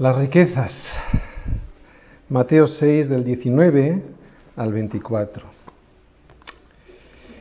Las 0.00 0.16
riquezas. 0.16 0.72
Mateo 2.30 2.66
6 2.66 3.10
del 3.10 3.22
19 3.22 4.02
al 4.56 4.72
24. 4.72 5.44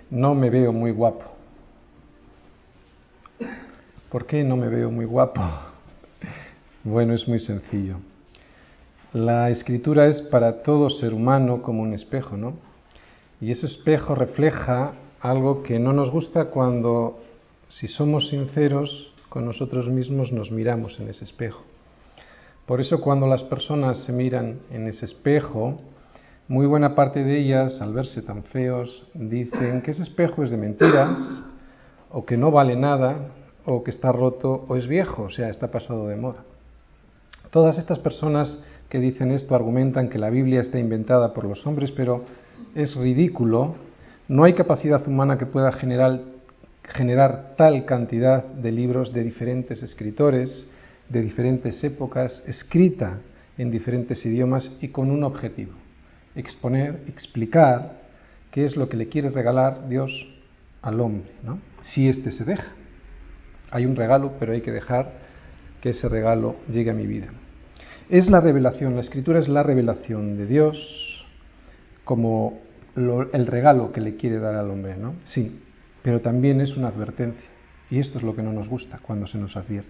No 0.10 0.36
me 0.36 0.50
veo 0.50 0.74
muy 0.74 0.92
guapo. 0.92 1.24
¿Por 4.10 4.26
qué 4.26 4.44
no 4.44 4.58
me 4.58 4.68
veo 4.68 4.92
muy 4.92 5.06
guapo? 5.06 5.42
Bueno, 6.84 7.14
es 7.14 7.30
muy 7.30 7.40
sencillo. 7.40 7.96
La 9.14 9.50
escritura 9.50 10.08
es 10.08 10.20
para 10.24 10.62
todo 10.62 10.90
ser 10.90 11.14
humano 11.14 11.62
como 11.62 11.82
un 11.82 11.94
espejo, 11.94 12.36
¿no? 12.36 12.56
Y 13.40 13.52
ese 13.52 13.68
espejo 13.68 14.16
refleja 14.16 14.96
algo 15.22 15.64
que 15.64 15.80
no 15.80 15.94
nos 15.94 16.12
gusta 16.12 16.50
cuando, 16.50 17.22
si 17.70 17.88
somos 17.88 18.28
sinceros 18.28 19.14
con 19.30 19.46
nosotros 19.46 19.88
mismos, 19.88 20.34
nos 20.34 20.52
miramos 20.52 21.00
en 21.00 21.08
ese 21.08 21.24
espejo. 21.24 21.69
Por 22.70 22.82
eso 22.82 23.02
cuando 23.02 23.26
las 23.26 23.42
personas 23.42 23.98
se 24.04 24.14
miran 24.14 24.60
en 24.70 24.86
ese 24.86 25.06
espejo, 25.06 25.82
muy 26.48 26.68
buena 26.68 26.94
parte 26.94 27.24
de 27.24 27.40
ellas, 27.40 27.82
al 27.82 27.94
verse 27.94 28.22
tan 28.22 28.44
feos, 28.44 29.08
dicen 29.16 29.82
que 29.82 29.90
ese 29.90 30.04
espejo 30.04 30.44
es 30.44 30.52
de 30.52 30.58
mentiras, 30.58 31.18
o 32.12 32.28
que 32.28 32.38
no 32.38 32.52
vale 32.52 32.76
nada, 32.76 33.32
o 33.66 33.84
que 33.84 33.90
está 33.90 34.12
roto, 34.12 34.66
o 34.68 34.76
es 34.76 34.88
viejo, 34.88 35.24
o 35.24 35.30
sea, 35.32 35.50
está 35.50 35.72
pasado 35.72 36.08
de 36.10 36.16
moda. 36.16 36.44
Todas 37.50 37.80
estas 37.80 37.98
personas 37.98 38.62
que 38.88 39.00
dicen 39.00 39.32
esto 39.32 39.56
argumentan 39.56 40.08
que 40.08 40.20
la 40.20 40.30
Biblia 40.30 40.62
está 40.62 40.78
inventada 40.78 41.34
por 41.34 41.46
los 41.46 41.66
hombres, 41.66 41.92
pero 41.92 42.26
es 42.76 42.96
ridículo. 42.96 43.78
No 44.28 44.44
hay 44.44 44.54
capacidad 44.54 45.08
humana 45.08 45.40
que 45.40 45.48
pueda 45.48 45.72
generar, 45.72 46.20
generar 46.84 47.56
tal 47.58 47.86
cantidad 47.86 48.44
de 48.46 48.72
libros 48.72 49.12
de 49.12 49.24
diferentes 49.24 49.82
escritores, 49.82 50.70
de 51.10 51.22
diferentes 51.22 51.84
épocas, 51.84 52.44
escrita 52.48 53.20
en 53.58 53.72
diferentes 53.72 54.26
idiomas 54.26 54.72
y 54.80 54.90
con 54.90 55.12
un 55.12 55.24
objetivo, 55.24 55.74
exponer, 56.36 57.02
explicar 57.08 58.00
qué 58.52 58.66
es 58.66 58.76
lo 58.76 58.88
que 58.88 58.98
le 58.98 59.10
quiere 59.10 59.30
regalar 59.30 59.90
Dios 59.90 60.12
al 60.82 61.00
hombre, 61.02 61.30
¿no? 61.44 61.60
si 61.84 62.08
éste 62.08 62.32
se 62.32 62.46
deja. 62.46 62.72
Hay 63.72 63.86
un 63.86 63.96
regalo, 63.96 64.34
pero 64.40 64.54
hay 64.54 64.62
que 64.62 64.72
dejar 64.72 65.12
que 65.82 65.90
ese 65.90 66.08
regalo 66.10 66.56
llegue 66.72 66.92
a 66.92 66.94
mi 66.94 67.06
vida. 67.06 67.28
Es 68.10 68.30
la 68.30 68.42
revelación, 68.42 68.96
la 68.96 69.02
escritura 69.02 69.40
es 69.40 69.48
la 69.48 69.62
revelación 69.62 70.38
de 70.38 70.48
Dios 70.48 71.26
como 72.04 72.60
el 72.96 73.46
regalo 73.46 73.92
que 73.92 74.02
le 74.02 74.16
quiere 74.16 74.40
dar 74.40 74.56
al 74.56 74.70
hombre, 74.72 74.98
¿no? 74.98 75.14
Sí, 75.26 75.60
pero 76.02 76.22
también 76.22 76.60
es 76.60 76.76
una 76.76 76.88
advertencia. 76.88 77.48
Y 77.90 78.00
esto 78.00 78.18
es 78.18 78.24
lo 78.24 78.36
que 78.36 78.44
no 78.44 78.54
nos 78.54 78.68
gusta 78.68 79.00
cuando 79.02 79.28
se 79.28 79.38
nos 79.38 79.56
advierte. 79.58 79.90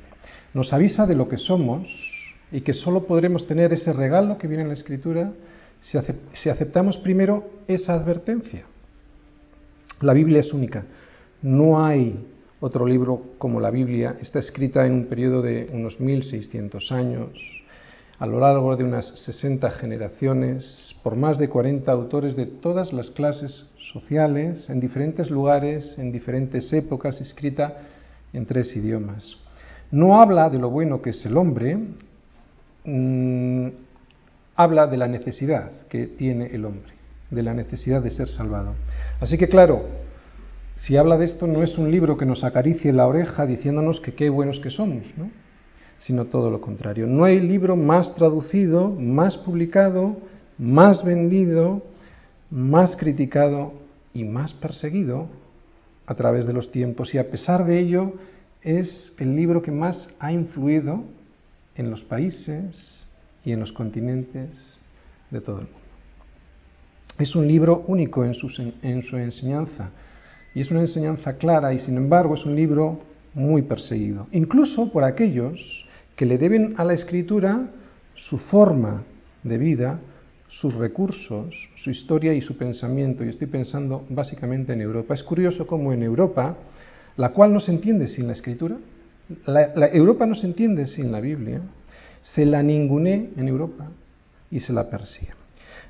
Nos 0.54 0.72
avisa 0.74 1.06
de 1.06 1.16
lo 1.16 1.28
que 1.28 1.38
somos 1.38 1.88
y 2.52 2.62
que 2.62 2.74
solo 2.74 3.06
podremos 3.06 3.46
tener 3.46 3.74
ese 3.74 3.94
regalo 3.94 4.38
que 4.38 4.48
viene 4.48 4.64
en 4.64 4.70
la 4.70 4.76
Escritura 4.76 5.32
si 5.82 6.50
aceptamos 6.50 6.98
primero 6.98 7.50
esa 7.68 7.94
advertencia. 7.94 8.66
La 10.02 10.14
Biblia 10.14 10.40
es 10.40 10.54
única. 10.54 10.86
No 11.42 11.86
hay 11.86 12.26
otro 12.60 12.86
libro 12.86 13.34
como 13.38 13.60
la 13.60 13.70
Biblia. 13.70 14.18
Está 14.22 14.40
escrita 14.40 14.86
en 14.86 14.94
un 14.94 15.06
periodo 15.06 15.42
de 15.42 15.70
unos 15.72 16.00
1600 16.00 16.92
años, 16.92 17.59
a 18.20 18.26
lo 18.26 18.40
largo 18.40 18.76
de 18.76 18.84
unas 18.84 19.08
60 19.08 19.72
generaciones, 19.72 20.94
por 21.04 21.16
más 21.16 21.38
de 21.38 21.48
40 21.48 21.90
autores 21.90 22.36
de 22.36 22.46
todas 22.46 22.92
las 22.92 23.10
clases 23.12 23.66
sociales, 23.94 24.70
en 24.70 24.82
diferentes 24.82 25.30
lugares, 25.32 25.96
en 25.98 26.12
diferentes 26.12 26.72
épocas, 26.74 27.22
escrita 27.22 27.78
en 28.34 28.46
tres 28.46 28.76
idiomas. 28.76 29.38
No 29.90 30.22
habla 30.22 30.50
de 30.50 30.60
lo 30.60 30.70
bueno 30.70 31.02
que 31.02 31.12
es 31.12 31.26
el 31.26 31.38
hombre, 31.38 31.78
mm, 32.84 33.68
habla 34.56 34.88
de 34.88 34.98
la 34.98 35.08
necesidad 35.08 35.72
que 35.88 36.06
tiene 36.06 36.48
el 36.48 36.66
hombre, 36.66 36.92
de 37.32 37.42
la 37.42 37.54
necesidad 37.54 38.02
de 38.02 38.10
ser 38.10 38.28
salvado. 38.28 38.74
Así 39.22 39.38
que 39.38 39.48
claro, 39.48 39.86
si 40.76 40.98
habla 40.98 41.18
de 41.18 41.24
esto 41.26 41.48
no 41.48 41.64
es 41.64 41.78
un 41.78 41.90
libro 41.90 42.18
que 42.18 42.26
nos 42.26 42.44
acaricie 42.44 42.92
la 42.92 43.08
oreja 43.08 43.46
diciéndonos 43.46 44.02
que 44.02 44.14
qué 44.14 44.30
buenos 44.30 44.60
que 44.60 44.70
somos, 44.70 45.04
¿no? 45.18 45.32
Sino 46.00 46.26
todo 46.26 46.50
lo 46.50 46.62
contrario. 46.62 47.08
No 47.08 47.24
hay 47.24 47.40
libro 47.40 47.76
más 47.76 48.16
traducido, 48.16 48.90
más 48.90 49.38
publicado, 49.38 50.18
más 50.58 51.04
vendido, 51.04 51.82
más 52.50 52.96
criticado 52.96 53.74
y 54.14 54.24
más 54.24 54.54
perseguido 54.54 55.28
a 56.06 56.16
través 56.16 56.48
de 56.48 56.54
los 56.54 56.72
tiempos 56.72 57.14
y 57.14 57.18
a 57.18 57.30
pesar 57.30 57.66
de 57.66 57.80
ello 57.80 58.14
es 58.62 59.14
el 59.20 59.36
libro 59.36 59.62
que 59.62 59.72
más 59.72 60.10
ha 60.20 60.32
influido 60.32 61.04
en 61.76 61.92
los 61.92 62.02
países 62.04 63.06
y 63.46 63.52
en 63.52 63.60
los 63.60 63.72
continentes 63.72 64.78
de 65.30 65.40
todo 65.40 65.60
el 65.60 65.66
mundo. 65.66 65.80
Es 67.20 67.36
un 67.36 67.48
libro 67.48 67.84
único 67.88 68.26
en 68.26 68.34
su, 68.34 68.48
en 68.82 69.04
su 69.04 69.18
enseñanza 69.18 69.92
y 70.56 70.62
es 70.62 70.72
una 70.72 70.82
enseñanza 70.82 71.34
clara 71.34 71.74
y 71.74 71.80
sin 71.80 71.98
embargo 71.98 72.36
es 72.36 72.46
un 72.46 72.56
libro 72.56 73.02
muy 73.34 73.62
perseguido, 73.62 74.28
incluso 74.32 74.92
por 74.92 75.04
aquellos 75.04 75.86
que 76.20 76.26
le 76.26 76.38
deben 76.38 76.74
a 76.76 76.84
la 76.84 76.96
escritura 76.96 77.70
su 78.14 78.40
forma 78.40 79.04
de 79.42 79.58
vida, 79.58 80.02
sus 80.50 80.74
recursos, 80.74 81.56
su 81.78 81.92
historia 81.92 82.34
y 82.34 82.42
su 82.42 82.58
pensamiento. 82.58 83.24
Y 83.24 83.30
estoy 83.30 83.48
pensando 83.48 84.06
básicamente 84.10 84.74
en 84.74 84.82
Europa. 84.82 85.14
Es 85.14 85.24
curioso 85.24 85.66
cómo 85.66 85.94
en 85.94 86.04
Europa, 86.04 86.58
la 87.16 87.30
cual 87.30 87.54
no 87.54 87.62
se 87.62 87.72
entiende 87.72 88.10
sin 88.10 88.28
la 88.28 88.34
escritura, 88.34 88.76
la, 89.46 89.88
Europa 89.94 90.26
no 90.26 90.36
se 90.36 90.48
entiende 90.48 90.88
sin 90.88 91.10
la 91.10 91.22
Biblia, 91.22 91.62
se 92.22 92.46
la 92.46 92.62
ningune 92.62 93.30
en 93.38 93.48
Europa 93.48 93.88
y 94.52 94.60
se 94.60 94.74
la 94.74 94.90
persigue. 94.90 95.32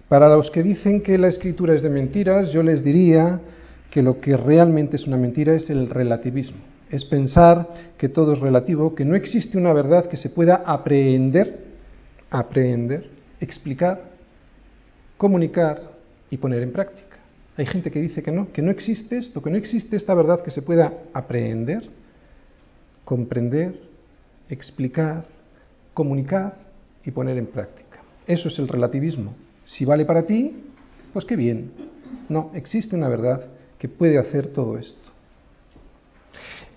Para 0.08 0.30
los 0.30 0.52
que 0.52 0.62
dicen 0.62 1.02
que 1.02 1.18
la 1.18 1.30
escritura 1.30 1.74
es 1.74 1.82
de 1.82 1.90
mentiras, 1.90 2.52
yo 2.52 2.62
les 2.62 2.84
diría 2.84 3.42
que 3.90 4.04
lo 4.04 4.20
que 4.20 4.38
realmente 4.38 4.98
es 4.98 5.08
una 5.08 5.18
mentira 5.18 5.56
es 5.56 5.72
el 5.72 5.90
relativismo. 5.90 6.69
Es 6.90 7.06
pensar 7.06 7.68
que 7.98 8.10
todo 8.10 8.34
es 8.34 8.40
relativo, 8.40 8.96
que 8.96 9.06
no 9.06 9.16
existe 9.16 9.58
una 9.58 9.74
verdad 9.74 10.08
que 10.08 10.18
se 10.18 10.30
pueda 10.30 10.64
aprehender, 10.66 11.60
explicar 13.40 14.10
comunicar 15.20 15.82
y 16.32 16.38
poner 16.38 16.64
en 16.64 16.72
práctica. 16.72 17.18
Hay 17.58 17.66
gente 17.66 17.92
que 17.92 18.02
dice 18.02 18.24
que 18.24 18.32
no, 18.32 18.54
que 18.54 18.62
no 18.62 18.72
existe 18.72 19.18
esto, 19.18 19.44
que 19.44 19.50
no 19.50 19.58
existe 19.58 19.98
esta 19.98 20.14
verdad 20.14 20.42
que 20.42 20.50
se 20.50 20.62
pueda 20.62 20.94
aprehender, 21.14 21.90
comprender, 23.04 23.82
explicar, 24.50 25.26
comunicar 25.94 26.56
y 27.06 27.12
poner 27.12 27.38
en 27.38 27.48
práctica. 27.48 28.00
Eso 28.26 28.48
es 28.48 28.58
el 28.60 28.70
relativismo. 28.70 29.36
Si 29.66 29.84
vale 29.84 30.06
para 30.06 30.24
ti, 30.24 30.56
pues 31.12 31.26
qué 31.26 31.36
bien. 31.36 31.72
No, 32.30 32.52
existe 32.56 32.96
una 32.96 33.10
verdad 33.10 33.44
que 33.78 33.90
puede 33.90 34.20
hacer 34.20 34.48
todo 34.54 34.78
esto. 34.78 35.09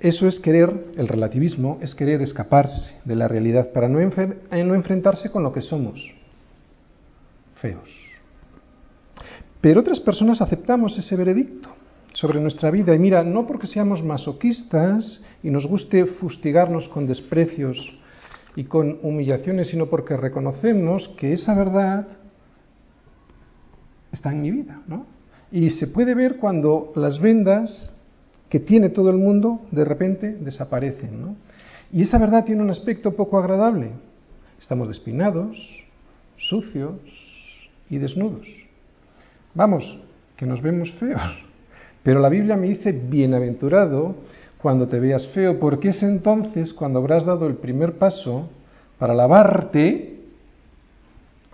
Eso 0.02 0.26
es 0.26 0.40
querer, 0.40 0.86
el 0.96 1.06
relativismo 1.06 1.78
es 1.80 1.94
querer 1.94 2.22
escaparse 2.22 2.92
de 3.04 3.14
la 3.14 3.28
realidad 3.28 3.70
para 3.70 3.88
no, 3.88 4.00
no 4.00 4.74
enfrentarse 4.74 5.30
con 5.30 5.44
lo 5.44 5.52
que 5.52 5.60
somos, 5.60 6.12
feos. 7.60 7.88
Pero 9.60 9.78
otras 9.78 10.00
personas 10.00 10.40
aceptamos 10.40 10.98
ese 10.98 11.14
veredicto 11.14 11.68
sobre 12.14 12.40
nuestra 12.40 12.72
vida. 12.72 12.92
Y 12.96 12.98
mira, 12.98 13.22
no 13.22 13.46
porque 13.46 13.68
seamos 13.68 14.02
masoquistas 14.02 15.22
y 15.40 15.50
nos 15.50 15.68
guste 15.68 16.04
fustigarnos 16.06 16.88
con 16.88 17.06
desprecios 17.06 17.96
y 18.56 18.64
con 18.64 18.98
humillaciones, 19.02 19.68
sino 19.68 19.86
porque 19.86 20.16
reconocemos 20.16 21.10
que 21.16 21.32
esa 21.32 21.54
verdad 21.54 22.08
está 24.10 24.32
en 24.32 24.42
mi 24.42 24.50
vida, 24.50 24.82
¿no? 24.88 25.06
Y 25.52 25.70
se 25.70 25.86
puede 25.86 26.16
ver 26.16 26.38
cuando 26.38 26.92
las 26.96 27.20
vendas 27.20 27.92
que 28.52 28.60
tiene 28.60 28.90
todo 28.90 29.08
el 29.08 29.16
mundo 29.16 29.62
de 29.70 29.82
repente 29.82 30.36
desaparecen, 30.38 31.22
¿no? 31.22 31.36
Y 31.90 32.02
esa 32.02 32.18
verdad 32.18 32.44
tiene 32.44 32.60
un 32.60 32.68
aspecto 32.68 33.16
poco 33.16 33.38
agradable. 33.38 33.92
Estamos 34.60 34.88
despinados, 34.88 35.56
sucios 36.36 36.96
y 37.88 37.96
desnudos. 37.96 38.46
Vamos, 39.54 39.98
que 40.36 40.44
nos 40.44 40.60
vemos 40.60 40.92
feos. 41.00 41.22
Pero 42.02 42.20
la 42.20 42.28
Biblia 42.28 42.54
me 42.58 42.68
dice, 42.68 42.92
bienaventurado 42.92 44.16
cuando 44.58 44.86
te 44.86 45.00
veas 45.00 45.26
feo, 45.28 45.58
porque 45.58 45.88
es 45.88 46.02
entonces 46.02 46.74
cuando 46.74 46.98
habrás 46.98 47.24
dado 47.24 47.46
el 47.46 47.54
primer 47.54 47.94
paso 47.94 48.50
para 48.98 49.14
lavarte 49.14 50.20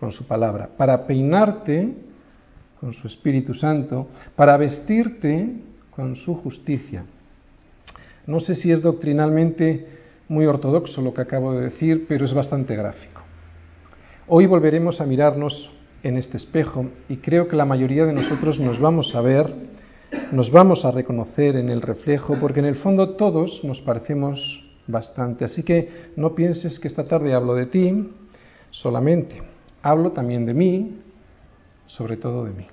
con 0.00 0.10
su 0.10 0.26
palabra, 0.26 0.70
para 0.76 1.06
peinarte 1.06 1.94
con 2.80 2.92
su 2.92 3.06
Espíritu 3.06 3.54
Santo, 3.54 4.08
para 4.34 4.56
vestirte 4.56 5.67
con 5.98 6.14
su 6.14 6.36
justicia. 6.36 7.04
No 8.24 8.38
sé 8.38 8.54
si 8.54 8.70
es 8.70 8.82
doctrinalmente 8.82 9.84
muy 10.28 10.46
ortodoxo 10.46 11.02
lo 11.02 11.12
que 11.12 11.22
acabo 11.22 11.54
de 11.54 11.62
decir, 11.62 12.06
pero 12.06 12.24
es 12.24 12.32
bastante 12.32 12.76
gráfico. 12.76 13.20
Hoy 14.28 14.46
volveremos 14.46 15.00
a 15.00 15.06
mirarnos 15.06 15.72
en 16.04 16.16
este 16.16 16.36
espejo 16.36 16.86
y 17.08 17.16
creo 17.16 17.48
que 17.48 17.56
la 17.56 17.64
mayoría 17.64 18.06
de 18.06 18.12
nosotros 18.12 18.60
nos 18.60 18.78
vamos 18.78 19.12
a 19.16 19.22
ver, 19.22 19.52
nos 20.30 20.52
vamos 20.52 20.84
a 20.84 20.92
reconocer 20.92 21.56
en 21.56 21.68
el 21.68 21.82
reflejo, 21.82 22.36
porque 22.40 22.60
en 22.60 22.66
el 22.66 22.76
fondo 22.76 23.16
todos 23.16 23.64
nos 23.64 23.80
parecemos 23.80 24.38
bastante. 24.86 25.46
Así 25.46 25.64
que 25.64 26.12
no 26.14 26.36
pienses 26.36 26.78
que 26.78 26.86
esta 26.86 27.02
tarde 27.02 27.34
hablo 27.34 27.56
de 27.56 27.66
ti, 27.66 28.08
solamente. 28.70 29.42
Hablo 29.82 30.12
también 30.12 30.46
de 30.46 30.54
mí, 30.54 31.00
sobre 31.86 32.16
todo 32.16 32.44
de 32.44 32.52
mí. 32.52 32.66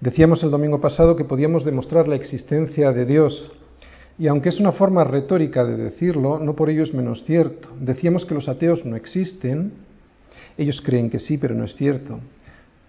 Decíamos 0.00 0.44
el 0.44 0.52
domingo 0.52 0.80
pasado 0.80 1.16
que 1.16 1.24
podíamos 1.24 1.64
demostrar 1.64 2.06
la 2.06 2.14
existencia 2.14 2.92
de 2.92 3.04
Dios, 3.04 3.50
y 4.16 4.28
aunque 4.28 4.48
es 4.48 4.60
una 4.60 4.70
forma 4.70 5.02
retórica 5.02 5.64
de 5.64 5.76
decirlo, 5.76 6.38
no 6.38 6.54
por 6.54 6.70
ello 6.70 6.84
es 6.84 6.94
menos 6.94 7.24
cierto. 7.24 7.68
Decíamos 7.80 8.24
que 8.24 8.34
los 8.34 8.48
ateos 8.48 8.84
no 8.84 8.94
existen, 8.94 9.72
ellos 10.56 10.80
creen 10.82 11.10
que 11.10 11.18
sí, 11.18 11.36
pero 11.36 11.56
no 11.56 11.64
es 11.64 11.74
cierto, 11.74 12.20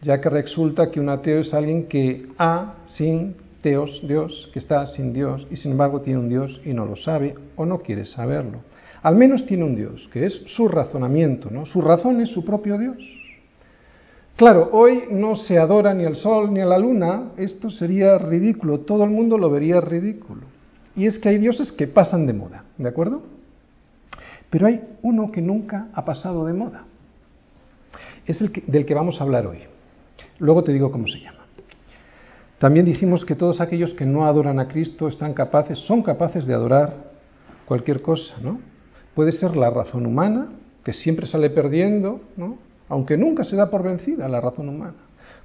ya 0.03 0.21
que 0.21 0.29
resulta 0.29 0.91
que 0.91 0.99
un 0.99 1.09
ateo 1.09 1.39
es 1.39 1.51
alguien 1.51 1.87
que 1.87 2.27
ha 2.37 2.75
sin 2.85 3.35
teos, 3.63 4.01
Dios, 4.07 4.51
que 4.53 4.59
está 4.59 4.85
sin 4.85 5.11
Dios, 5.11 5.47
y 5.49 5.57
sin 5.57 5.71
embargo 5.71 6.01
tiene 6.01 6.19
un 6.19 6.29
Dios 6.29 6.61
y 6.63 6.73
no 6.73 6.85
lo 6.85 6.95
sabe 6.95 7.33
o 7.55 7.65
no 7.65 7.79
quiere 7.79 8.05
saberlo. 8.05 8.59
Al 9.01 9.15
menos 9.15 9.47
tiene 9.47 9.63
un 9.63 9.75
Dios, 9.75 10.07
que 10.13 10.27
es 10.27 10.43
su 10.45 10.67
razonamiento, 10.67 11.49
¿no? 11.49 11.65
Su 11.65 11.81
razón 11.81 12.21
es 12.21 12.29
su 12.29 12.45
propio 12.45 12.77
Dios. 12.77 12.97
Claro, 14.39 14.69
hoy 14.71 15.03
no 15.11 15.35
se 15.35 15.57
adora 15.57 15.93
ni 15.93 16.05
al 16.05 16.15
sol 16.15 16.53
ni 16.53 16.61
a 16.61 16.65
la 16.65 16.77
luna, 16.77 17.31
esto 17.35 17.69
sería 17.69 18.17
ridículo, 18.17 18.79
todo 18.79 19.03
el 19.03 19.09
mundo 19.09 19.37
lo 19.37 19.49
vería 19.49 19.81
ridículo. 19.81 20.43
Y 20.95 21.07
es 21.07 21.19
que 21.19 21.27
hay 21.27 21.39
dioses 21.39 21.73
que 21.73 21.87
pasan 21.87 22.25
de 22.25 22.31
moda, 22.31 22.63
¿de 22.77 22.87
acuerdo? 22.87 23.21
Pero 24.49 24.67
hay 24.67 24.81
uno 25.01 25.29
que 25.29 25.41
nunca 25.41 25.89
ha 25.93 26.05
pasado 26.05 26.45
de 26.45 26.53
moda. 26.53 26.85
Es 28.25 28.39
el 28.39 28.53
del 28.65 28.85
que 28.85 28.93
vamos 28.93 29.19
a 29.19 29.25
hablar 29.25 29.45
hoy. 29.45 29.63
Luego 30.37 30.63
te 30.63 30.71
digo 30.71 30.89
cómo 30.89 31.05
se 31.09 31.19
llama. 31.19 31.45
También 32.59 32.85
dijimos 32.85 33.25
que 33.25 33.35
todos 33.35 33.59
aquellos 33.59 33.93
que 33.93 34.05
no 34.05 34.25
adoran 34.25 34.61
a 34.61 34.69
Cristo 34.69 35.09
están 35.09 35.33
capaces, 35.33 35.79
son 35.79 36.01
capaces 36.01 36.45
de 36.45 36.53
adorar 36.53 36.93
cualquier 37.65 38.01
cosa, 38.01 38.35
¿no? 38.41 38.61
Puede 39.15 39.33
ser 39.33 39.57
la 39.57 39.69
razón 39.69 40.05
humana, 40.05 40.47
que 40.85 40.93
siempre 40.93 41.25
sale 41.27 41.49
perdiendo, 41.49 42.21
¿no? 42.37 42.68
Aunque 42.89 43.15
nunca 43.17 43.43
se 43.43 43.55
da 43.55 43.69
por 43.69 43.83
vencida 43.83 44.27
la 44.27 44.41
razón 44.41 44.67
humana. 44.67 44.95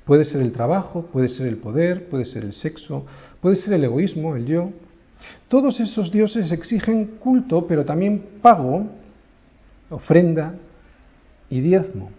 Puede 0.04 0.24
ser 0.24 0.40
el 0.42 0.52
trabajo, 0.52 1.02
puede 1.12 1.28
ser 1.28 1.46
el 1.46 1.58
poder, 1.58 2.08
puede 2.08 2.24
ser 2.24 2.44
el 2.44 2.52
sexo, 2.52 3.06
puede 3.40 3.56
ser 3.56 3.74
el 3.74 3.84
egoísmo, 3.84 4.34
el 4.36 4.46
yo. 4.46 4.70
Todos 5.48 5.78
esos 5.80 6.10
dioses 6.10 6.50
exigen 6.52 7.18
culto, 7.20 7.66
pero 7.66 7.84
también 7.84 8.22
pago, 8.42 8.86
ofrenda 9.90 10.54
y 11.48 11.60
diezmo. 11.60 12.10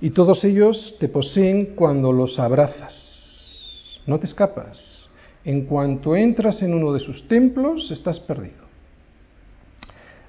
Y 0.00 0.10
todos 0.10 0.44
ellos 0.44 0.96
te 0.98 1.08
poseen 1.08 1.74
cuando 1.74 2.12
los 2.12 2.38
abrazas. 2.38 4.00
No 4.06 4.18
te 4.18 4.26
escapas. 4.26 5.08
En 5.44 5.66
cuanto 5.66 6.16
entras 6.16 6.62
en 6.62 6.72
uno 6.72 6.92
de 6.92 7.00
sus 7.00 7.28
templos, 7.28 7.90
estás 7.90 8.20
perdido. 8.20 8.64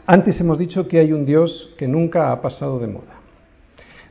Antes 0.05 0.39
hemos 0.41 0.57
dicho 0.57 0.87
que 0.87 0.99
hay 0.99 1.13
un 1.13 1.25
Dios 1.25 1.69
que 1.77 1.87
nunca 1.87 2.31
ha 2.31 2.41
pasado 2.41 2.79
de 2.79 2.87
moda. 2.87 3.20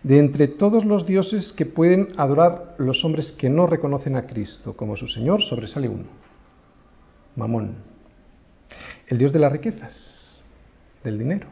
De 0.02 0.18
entre 0.18 0.48
todos 0.48 0.84
los 0.84 1.06
dioses 1.06 1.52
que 1.52 1.66
pueden 1.66 2.08
adorar 2.16 2.74
los 2.78 3.04
hombres 3.04 3.32
que 3.32 3.50
no 3.50 3.66
reconocen 3.66 4.16
a 4.16 4.26
Cristo 4.26 4.74
como 4.74 4.96
su 4.96 5.06
Señor, 5.08 5.42
sobresale 5.42 5.88
uno, 5.88 6.04
Mamón, 7.36 7.74
el 9.08 9.18
Dios 9.18 9.32
de 9.32 9.38
las 9.38 9.52
riquezas, 9.52 9.94
del 11.04 11.18
dinero. 11.18 11.46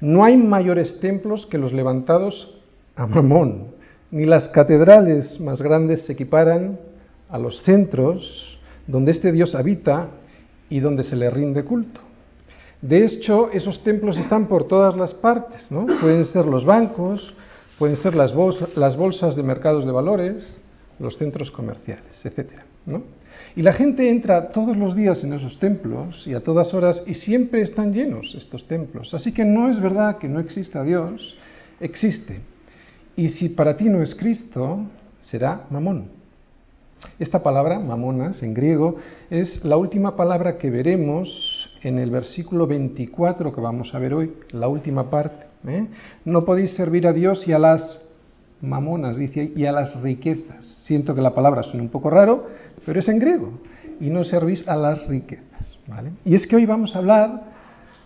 No 0.00 0.24
hay 0.24 0.36
mayores 0.36 0.98
templos 0.98 1.46
que 1.46 1.58
los 1.58 1.72
levantados 1.72 2.58
a 2.96 3.06
Mamón, 3.06 3.68
ni 4.10 4.26
las 4.26 4.48
catedrales 4.48 5.38
más 5.40 5.62
grandes 5.62 6.04
se 6.04 6.14
equiparan 6.14 6.78
a 7.28 7.38
los 7.38 7.62
centros 7.62 8.58
donde 8.86 9.12
este 9.12 9.30
Dios 9.30 9.54
habita 9.54 10.08
y 10.68 10.80
donde 10.80 11.04
se 11.04 11.16
le 11.16 11.30
rinde 11.30 11.64
culto. 11.64 12.00
De 12.80 13.04
hecho, 13.04 13.50
esos 13.52 13.84
templos 13.84 14.18
están 14.18 14.48
por 14.48 14.66
todas 14.66 14.96
las 14.96 15.14
partes, 15.14 15.70
¿no? 15.70 15.86
Pueden 16.00 16.24
ser 16.24 16.46
los 16.46 16.64
bancos, 16.64 17.32
pueden 17.82 17.96
ser 17.96 18.14
las, 18.14 18.32
bolsas 18.32 19.34
de 19.34 19.42
mercados 19.42 19.84
de 19.84 19.90
valores, 19.90 20.56
los 21.00 21.18
centros 21.18 21.50
comerciales, 21.50 22.14
etcétera, 22.22 22.62
¿no? 22.86 23.02
Y 23.56 23.62
la 23.62 23.72
gente 23.72 24.08
entra 24.08 24.50
todos 24.50 24.76
los 24.76 24.94
días 24.94 25.24
en 25.24 25.32
esos 25.32 25.58
templos 25.58 26.24
y 26.24 26.34
a 26.34 26.44
todas 26.44 26.72
horas 26.74 27.02
y 27.08 27.14
siempre 27.14 27.60
están 27.62 27.92
llenos 27.92 28.36
estos 28.36 28.68
templos. 28.68 29.12
Así 29.14 29.34
que 29.34 29.44
no 29.44 29.68
es 29.68 29.80
verdad 29.80 30.18
que 30.18 30.28
no 30.28 30.38
exista 30.38 30.84
Dios, 30.84 31.34
existe. 31.80 32.38
Y 33.16 33.30
si 33.30 33.48
para 33.48 33.76
ti 33.76 33.88
no 33.88 34.00
es 34.00 34.14
Cristo, 34.14 34.82
será 35.20 35.66
mamón. 35.68 36.06
Esta 37.18 37.42
palabra, 37.42 37.80
mamonas, 37.80 38.44
en 38.44 38.54
griego, 38.54 38.98
es 39.28 39.64
la 39.64 39.76
última 39.76 40.14
palabra 40.14 40.56
que 40.56 40.70
veremos 40.70 41.68
en 41.82 41.98
el 41.98 42.12
versículo 42.12 42.68
24 42.68 43.52
que 43.52 43.60
vamos 43.60 43.92
a 43.92 43.98
ver 43.98 44.14
hoy, 44.14 44.34
la 44.52 44.68
última 44.68 45.10
parte. 45.10 45.51
¿Eh? 45.66 45.86
No 46.24 46.44
podéis 46.44 46.72
servir 46.74 47.06
a 47.06 47.12
Dios 47.12 47.46
y 47.46 47.52
a 47.52 47.58
las 47.58 48.02
mamonas, 48.60 49.16
dice, 49.16 49.52
y 49.54 49.64
a 49.64 49.72
las 49.72 50.00
riquezas. 50.00 50.64
Siento 50.84 51.14
que 51.14 51.20
la 51.20 51.34
palabra 51.34 51.62
suena 51.62 51.82
un 51.82 51.88
poco 51.88 52.10
raro, 52.10 52.46
pero 52.86 53.00
es 53.00 53.08
en 53.08 53.18
griego. 53.18 53.52
Y 54.00 54.10
no 54.10 54.24
servís 54.24 54.66
a 54.68 54.76
las 54.76 55.06
riquezas. 55.06 55.78
Y 56.24 56.34
es 56.34 56.46
que 56.46 56.56
hoy 56.56 56.66
vamos 56.66 56.94
a 56.94 56.98
hablar 56.98 57.42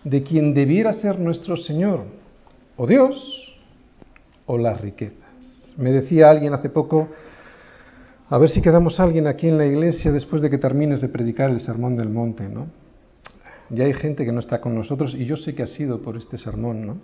de 0.03 0.23
quien 0.23 0.53
debiera 0.53 0.93
ser 0.93 1.19
nuestro 1.19 1.57
Señor, 1.57 2.03
o 2.75 2.87
Dios, 2.87 3.57
o 4.45 4.57
las 4.57 4.81
riquezas. 4.81 5.17
Me 5.77 5.91
decía 5.91 6.29
alguien 6.29 6.53
hace 6.53 6.69
poco, 6.69 7.07
a 8.29 8.37
ver 8.37 8.49
si 8.49 8.61
quedamos 8.61 8.99
alguien 8.99 9.27
aquí 9.27 9.47
en 9.47 9.57
la 9.57 9.65
iglesia 9.65 10.11
después 10.11 10.41
de 10.41 10.49
que 10.49 10.57
termines 10.57 11.01
de 11.01 11.07
predicar 11.07 11.49
el 11.49 11.61
Sermón 11.61 11.95
del 11.95 12.09
Monte, 12.09 12.49
¿no? 12.49 12.67
Ya 13.69 13.85
hay 13.85 13.93
gente 13.93 14.25
que 14.25 14.31
no 14.31 14.39
está 14.39 14.61
con 14.61 14.75
nosotros 14.75 15.13
y 15.13 15.25
yo 15.25 15.35
sé 15.37 15.53
que 15.53 15.63
ha 15.63 15.67
sido 15.67 16.01
por 16.01 16.17
este 16.17 16.37
sermón, 16.37 16.87
¿no? 16.87 16.97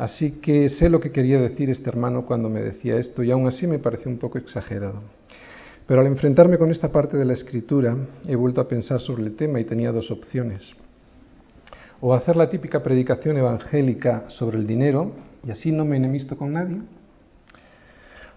Así 0.00 0.40
que 0.40 0.70
sé 0.70 0.88
lo 0.88 0.98
que 0.98 1.12
quería 1.12 1.38
decir 1.38 1.68
este 1.68 1.90
hermano 1.90 2.24
cuando 2.24 2.48
me 2.48 2.62
decía 2.62 2.96
esto 2.96 3.22
y 3.22 3.30
aún 3.30 3.46
así 3.46 3.66
me 3.66 3.78
pareció 3.78 4.10
un 4.10 4.16
poco 4.16 4.38
exagerado. 4.38 5.02
Pero 5.86 6.00
al 6.00 6.06
enfrentarme 6.06 6.56
con 6.56 6.70
esta 6.70 6.90
parte 6.90 7.18
de 7.18 7.26
la 7.26 7.34
escritura 7.34 7.94
he 8.26 8.34
vuelto 8.34 8.62
a 8.62 8.66
pensar 8.66 8.98
sobre 9.00 9.24
el 9.24 9.36
tema 9.36 9.60
y 9.60 9.66
tenía 9.66 9.92
dos 9.92 10.10
opciones. 10.10 10.62
O 12.00 12.14
hacer 12.14 12.34
la 12.34 12.48
típica 12.48 12.82
predicación 12.82 13.36
evangélica 13.36 14.24
sobre 14.28 14.56
el 14.56 14.66
dinero 14.66 15.12
y 15.46 15.50
así 15.50 15.70
no 15.70 15.84
me 15.84 15.98
enemisto 15.98 16.34
con 16.34 16.54
nadie. 16.54 16.78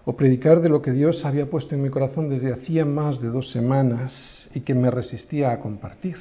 O 0.04 0.14
predicar 0.14 0.60
de 0.60 0.68
lo 0.68 0.82
que 0.82 0.92
Dios 0.92 1.24
había 1.24 1.48
puesto 1.48 1.74
en 1.74 1.80
mi 1.80 1.88
corazón 1.88 2.28
desde 2.28 2.52
hacía 2.52 2.84
más 2.84 3.22
de 3.22 3.28
dos 3.28 3.50
semanas 3.52 4.50
y 4.54 4.60
que 4.60 4.74
me 4.74 4.90
resistía 4.90 5.50
a 5.50 5.60
compartir. 5.60 6.16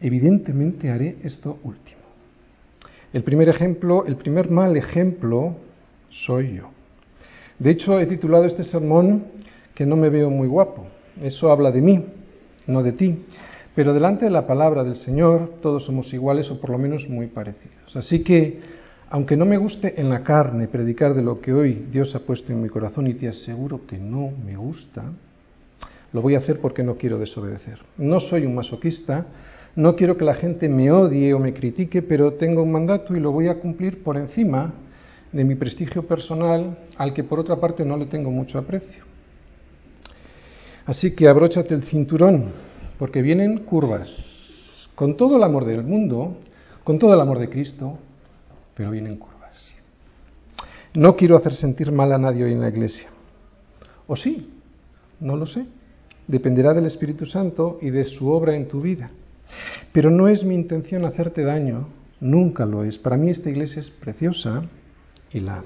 Evidentemente 0.00 0.90
haré 0.90 1.18
esto 1.22 1.60
último. 1.62 2.03
El 3.14 3.22
primer 3.22 3.48
ejemplo, 3.48 4.04
el 4.06 4.16
primer 4.16 4.50
mal 4.50 4.76
ejemplo, 4.76 5.54
soy 6.10 6.56
yo. 6.56 6.70
De 7.60 7.70
hecho, 7.70 8.00
he 8.00 8.06
titulado 8.06 8.44
este 8.44 8.64
sermón 8.64 9.26
que 9.72 9.86
no 9.86 9.94
me 9.94 10.08
veo 10.08 10.30
muy 10.30 10.48
guapo. 10.48 10.88
Eso 11.22 11.52
habla 11.52 11.70
de 11.70 11.80
mí, 11.80 12.04
no 12.66 12.82
de 12.82 12.90
ti. 12.90 13.24
Pero 13.76 13.94
delante 13.94 14.24
de 14.24 14.32
la 14.32 14.48
palabra 14.48 14.82
del 14.82 14.96
Señor 14.96 15.52
todos 15.62 15.84
somos 15.84 16.12
iguales 16.12 16.50
o 16.50 16.60
por 16.60 16.70
lo 16.70 16.78
menos 16.78 17.08
muy 17.08 17.28
parecidos. 17.28 17.94
Así 17.94 18.24
que, 18.24 18.58
aunque 19.10 19.36
no 19.36 19.44
me 19.44 19.58
guste 19.58 20.00
en 20.00 20.10
la 20.10 20.24
carne 20.24 20.66
predicar 20.66 21.14
de 21.14 21.22
lo 21.22 21.40
que 21.40 21.52
hoy 21.52 21.86
Dios 21.92 22.16
ha 22.16 22.18
puesto 22.18 22.52
en 22.52 22.62
mi 22.62 22.68
corazón 22.68 23.06
y 23.06 23.14
te 23.14 23.28
aseguro 23.28 23.86
que 23.86 23.96
no 23.96 24.32
me 24.44 24.56
gusta, 24.56 25.04
lo 26.12 26.20
voy 26.20 26.34
a 26.34 26.38
hacer 26.38 26.58
porque 26.58 26.82
no 26.82 26.96
quiero 26.96 27.18
desobedecer. 27.18 27.78
No 27.96 28.18
soy 28.18 28.44
un 28.44 28.56
masoquista, 28.56 29.24
no 29.76 29.96
quiero 29.96 30.16
que 30.16 30.24
la 30.24 30.34
gente 30.34 30.68
me 30.68 30.90
odie 30.92 31.34
o 31.34 31.38
me 31.38 31.52
critique, 31.52 32.02
pero 32.02 32.34
tengo 32.34 32.62
un 32.62 32.70
mandato 32.70 33.16
y 33.16 33.20
lo 33.20 33.32
voy 33.32 33.48
a 33.48 33.58
cumplir 33.58 34.02
por 34.02 34.16
encima 34.16 34.72
de 35.32 35.42
mi 35.42 35.56
prestigio 35.56 36.06
personal, 36.06 36.78
al 36.96 37.12
que 37.12 37.24
por 37.24 37.40
otra 37.40 37.56
parte 37.56 37.84
no 37.84 37.96
le 37.96 38.06
tengo 38.06 38.30
mucho 38.30 38.56
aprecio. 38.58 39.02
Así 40.86 41.14
que 41.16 41.26
abróchate 41.26 41.74
el 41.74 41.82
cinturón, 41.84 42.52
porque 42.98 43.20
vienen 43.20 43.64
curvas, 43.64 44.88
con 44.94 45.16
todo 45.16 45.36
el 45.36 45.42
amor 45.42 45.64
del 45.64 45.82
mundo, 45.82 46.36
con 46.84 46.98
todo 46.98 47.12
el 47.14 47.20
amor 47.20 47.40
de 47.40 47.48
Cristo, 47.48 47.98
pero 48.76 48.92
vienen 48.92 49.16
curvas. 49.16 49.34
No 50.94 51.16
quiero 51.16 51.36
hacer 51.36 51.54
sentir 51.54 51.90
mal 51.90 52.12
a 52.12 52.18
nadie 52.18 52.44
hoy 52.44 52.52
en 52.52 52.60
la 52.60 52.68
iglesia. 52.68 53.08
¿O 54.06 54.14
sí? 54.14 54.52
No 55.18 55.34
lo 55.34 55.46
sé. 55.46 55.66
Dependerá 56.28 56.72
del 56.74 56.86
Espíritu 56.86 57.26
Santo 57.26 57.78
y 57.82 57.90
de 57.90 58.04
su 58.04 58.30
obra 58.30 58.54
en 58.54 58.68
tu 58.68 58.80
vida. 58.80 59.10
Pero 59.92 60.10
no 60.10 60.28
es 60.28 60.44
mi 60.44 60.54
intención 60.54 61.04
hacerte 61.04 61.42
daño, 61.42 61.88
nunca 62.20 62.66
lo 62.66 62.84
es. 62.84 62.98
Para 62.98 63.16
mí 63.16 63.30
esta 63.30 63.50
iglesia 63.50 63.80
es 63.80 63.90
preciosa 63.90 64.62
y 65.32 65.40
la 65.40 65.62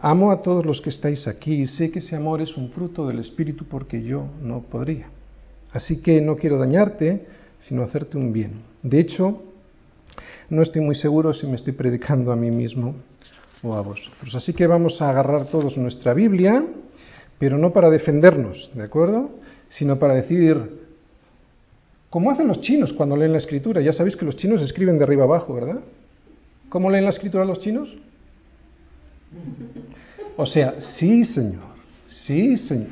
amo. 0.00 0.30
A 0.30 0.42
todos 0.42 0.64
los 0.64 0.80
que 0.80 0.90
estáis 0.90 1.26
aquí 1.28 1.62
y 1.62 1.66
sé 1.66 1.90
que 1.90 1.98
ese 1.98 2.16
amor 2.16 2.40
es 2.40 2.56
un 2.56 2.70
fruto 2.70 3.06
del 3.06 3.18
Espíritu 3.18 3.64
porque 3.66 4.02
yo 4.02 4.26
no 4.42 4.62
podría. 4.62 5.08
Así 5.72 6.00
que 6.00 6.20
no 6.20 6.36
quiero 6.36 6.58
dañarte, 6.58 7.26
sino 7.60 7.82
hacerte 7.82 8.16
un 8.16 8.32
bien. 8.32 8.62
De 8.82 8.98
hecho, 8.98 9.42
no 10.48 10.62
estoy 10.62 10.80
muy 10.80 10.94
seguro 10.94 11.32
si 11.32 11.46
me 11.46 11.56
estoy 11.56 11.74
predicando 11.74 12.32
a 12.32 12.36
mí 12.36 12.50
mismo 12.50 12.96
o 13.62 13.74
a 13.74 13.82
vosotros. 13.82 14.34
Así 14.34 14.52
que 14.52 14.66
vamos 14.66 15.00
a 15.02 15.10
agarrar 15.10 15.46
todos 15.46 15.76
nuestra 15.76 16.14
Biblia, 16.14 16.64
pero 17.38 17.58
no 17.58 17.72
para 17.72 17.90
defendernos, 17.90 18.70
¿de 18.74 18.82
acuerdo? 18.82 19.30
Sino 19.70 19.98
para 19.98 20.14
decir, 20.14 20.79
como 22.10 22.30
hacen 22.30 22.48
los 22.48 22.60
chinos 22.60 22.92
cuando 22.92 23.16
leen 23.16 23.32
la 23.32 23.38
escritura. 23.38 23.80
Ya 23.80 23.92
sabéis 23.92 24.16
que 24.16 24.24
los 24.24 24.36
chinos 24.36 24.60
escriben 24.60 24.98
de 24.98 25.04
arriba 25.04 25.24
abajo, 25.24 25.54
¿verdad? 25.54 25.80
¿Cómo 26.68 26.90
leen 26.90 27.04
la 27.04 27.10
escritura 27.10 27.44
los 27.44 27.60
chinos? 27.60 27.88
O 30.36 30.44
sea, 30.44 30.80
sí, 30.80 31.24
Señor, 31.24 31.62
sí, 32.08 32.58
Señor, 32.58 32.88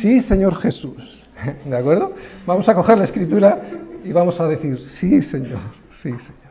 sí, 0.00 0.20
Señor 0.20 0.56
Jesús. 0.56 1.22
¿De 1.64 1.76
acuerdo? 1.76 2.12
Vamos 2.44 2.68
a 2.68 2.74
coger 2.74 2.98
la 2.98 3.04
escritura 3.04 3.62
y 4.04 4.12
vamos 4.12 4.40
a 4.40 4.48
decir, 4.48 4.78
sí, 4.98 5.22
Señor, 5.22 5.60
sí, 6.02 6.10
Señor. 6.10 6.48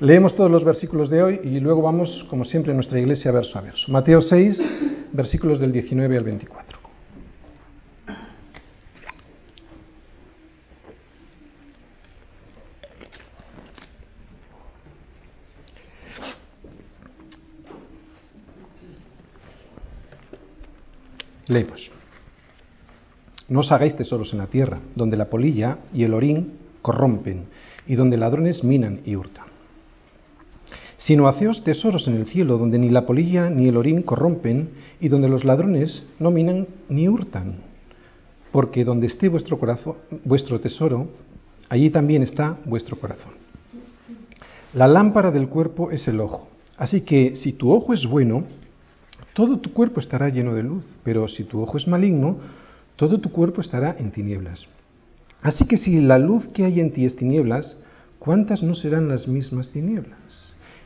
Leemos 0.00 0.34
todos 0.34 0.50
los 0.50 0.64
versículos 0.64 1.10
de 1.10 1.22
hoy 1.22 1.40
y 1.44 1.60
luego 1.60 1.82
vamos, 1.82 2.26
como 2.28 2.44
siempre, 2.44 2.72
a 2.72 2.74
nuestra 2.74 2.98
iglesia 2.98 3.30
verso 3.30 3.56
a 3.56 3.62
verso. 3.62 3.92
Mateo 3.92 4.20
6, 4.20 5.10
versículos 5.12 5.60
del 5.60 5.70
19 5.70 6.16
al 6.16 6.24
24. 6.24 6.81
Leemos. 21.52 21.90
No 23.48 23.60
os 23.60 23.70
hagáis 23.70 23.94
tesoros 23.96 24.32
en 24.32 24.38
la 24.38 24.46
tierra, 24.46 24.80
donde 24.94 25.16
la 25.16 25.28
polilla 25.28 25.78
y 25.92 26.04
el 26.04 26.14
orín 26.14 26.54
corrompen, 26.80 27.44
y 27.86 27.96
donde 27.96 28.16
ladrones 28.16 28.64
minan 28.64 29.00
y 29.04 29.16
hurtan. 29.16 29.44
Sino 30.96 31.28
haceos 31.28 31.62
tesoros 31.64 32.08
en 32.08 32.14
el 32.14 32.26
cielo, 32.26 32.56
donde 32.56 32.78
ni 32.78 32.88
la 32.88 33.04
polilla 33.04 33.50
ni 33.50 33.68
el 33.68 33.76
orín 33.76 34.02
corrompen, 34.02 34.70
y 35.00 35.08
donde 35.08 35.28
los 35.28 35.44
ladrones 35.44 36.06
no 36.18 36.30
minan 36.30 36.68
ni 36.88 37.08
hurtan. 37.08 37.56
Porque 38.52 38.84
donde 38.84 39.08
esté 39.08 39.28
vuestro 39.28 39.58
corazón, 39.58 39.96
vuestro 40.24 40.60
tesoro, 40.60 41.08
allí 41.68 41.90
también 41.90 42.22
está 42.22 42.56
vuestro 42.64 42.96
corazón. 42.96 43.32
La 44.74 44.86
lámpara 44.86 45.30
del 45.30 45.48
cuerpo 45.48 45.90
es 45.90 46.06
el 46.08 46.20
ojo. 46.20 46.48
Así 46.78 47.02
que 47.02 47.36
si 47.36 47.52
tu 47.52 47.70
ojo 47.70 47.92
es 47.92 48.06
bueno, 48.06 48.44
todo 49.34 49.58
tu 49.58 49.72
cuerpo 49.72 50.00
estará 50.00 50.28
lleno 50.28 50.54
de 50.54 50.62
luz, 50.62 50.84
pero 51.04 51.28
si 51.28 51.44
tu 51.44 51.62
ojo 51.62 51.78
es 51.78 51.88
maligno, 51.88 52.36
todo 52.96 53.18
tu 53.18 53.30
cuerpo 53.30 53.60
estará 53.60 53.96
en 53.98 54.10
tinieblas. 54.10 54.66
Así 55.42 55.66
que 55.66 55.76
si 55.76 56.00
la 56.00 56.18
luz 56.18 56.46
que 56.48 56.64
hay 56.64 56.80
en 56.80 56.92
ti 56.92 57.04
es 57.04 57.16
tinieblas, 57.16 57.78
¿cuántas 58.18 58.62
no 58.62 58.74
serán 58.74 59.08
las 59.08 59.26
mismas 59.26 59.70
tinieblas? 59.70 60.18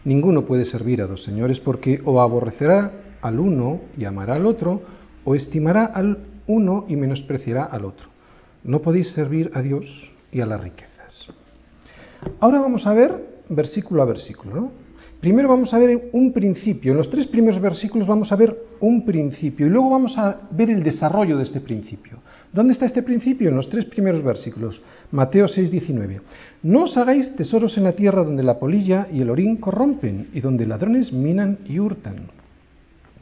Ninguno 0.05 0.47
puede 0.47 0.65
servir 0.65 1.03
a 1.03 1.07
dos 1.07 1.25
señores 1.25 1.61
porque 1.61 2.01
o 2.05 2.21
aborrecerá 2.21 2.93
al 3.21 3.41
uno 3.41 3.81
y 3.99 4.05
amará 4.05 4.35
al 4.35 4.47
otro, 4.47 4.83
o 5.25 5.35
estimará 5.35 5.85
al 5.85 6.19
uno 6.47 6.85
y 6.89 6.95
menospreciará 6.95 7.65
al 7.65 7.85
otro. 7.85 8.09
No 8.63 8.81
podéis 8.81 9.11
servir 9.13 9.51
a 9.55 9.63
Dios 9.63 9.85
y 10.31 10.41
a 10.41 10.47
las 10.47 10.61
riquezas. 10.61 11.27
Ahora 12.41 12.61
vamos 12.61 12.87
a 12.87 12.95
ver 12.95 13.43
versículo 13.49 14.03
a 14.03 14.05
versículo. 14.05 14.55
¿no? 14.55 14.86
Primero 15.21 15.49
vamos 15.49 15.73
a 15.73 15.79
ver 15.79 16.11
un 16.13 16.33
principio. 16.33 16.93
En 16.93 16.99
los 16.99 17.11
tres 17.11 17.27
primeros 17.27 17.61
versículos 17.61 18.07
vamos 18.07 18.31
a 18.33 18.37
ver 18.37 18.57
un 18.81 19.05
principio 19.05 19.67
y 19.67 19.71
luego 19.71 19.91
vamos 19.91 20.17
a 20.19 20.43
ver 20.51 20.71
el 20.71 20.83
desarrollo 20.83 21.39
de 21.39 21.45
este 21.45 21.61
principio. 21.61 22.19
¿Dónde 22.53 22.75
está 22.75 22.87
este 22.87 23.03
principio? 23.03 23.49
En 23.49 23.57
los 23.57 23.69
tres 23.69 23.87
primeros 23.87 24.23
versículos. 24.23 24.81
Mateo 25.11 25.49
6, 25.49 25.71
19. 25.71 26.21
No 26.63 26.85
os 26.85 26.97
hagáis 26.97 27.35
tesoros 27.35 27.77
en 27.79 27.85
la 27.85 27.93
tierra 27.93 28.25
donde 28.25 28.43
la 28.43 28.59
polilla 28.59 29.09
y 29.13 29.23
el 29.23 29.31
orín 29.31 29.57
corrompen 29.57 30.29
y 30.35 30.41
donde 30.41 30.67
ladrones 30.67 31.13
minan 31.13 31.59
y 31.67 31.81
hurtan. 31.81 32.29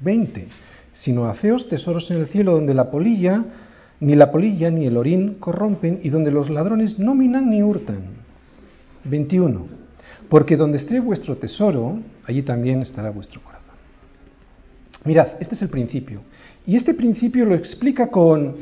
20. 0.00 0.48
Sino 0.94 1.26
haceos 1.26 1.68
tesoros 1.68 2.10
en 2.10 2.18
el 2.18 2.26
cielo 2.26 2.52
donde 2.52 2.74
la 2.74 2.90
polilla, 2.90 3.44
ni 4.00 4.16
la 4.16 4.32
polilla 4.32 4.70
ni 4.70 4.86
el 4.86 4.96
orín 4.96 5.34
corrompen 5.34 6.00
y 6.02 6.10
donde 6.10 6.32
los 6.32 6.50
ladrones 6.50 6.98
no 6.98 7.14
minan 7.14 7.50
ni 7.50 7.62
hurtan. 7.62 8.02
21 9.04 9.83
porque 10.28 10.56
donde 10.56 10.78
esté 10.78 11.00
vuestro 11.00 11.36
tesoro, 11.36 11.98
allí 12.24 12.42
también 12.42 12.82
estará 12.82 13.10
vuestro 13.10 13.40
corazón. 13.42 13.74
Mirad, 15.04 15.28
este 15.40 15.54
es 15.54 15.62
el 15.62 15.68
principio. 15.68 16.20
Y 16.66 16.76
este 16.76 16.94
principio 16.94 17.44
lo 17.44 17.54
explica 17.54 18.08
con 18.08 18.54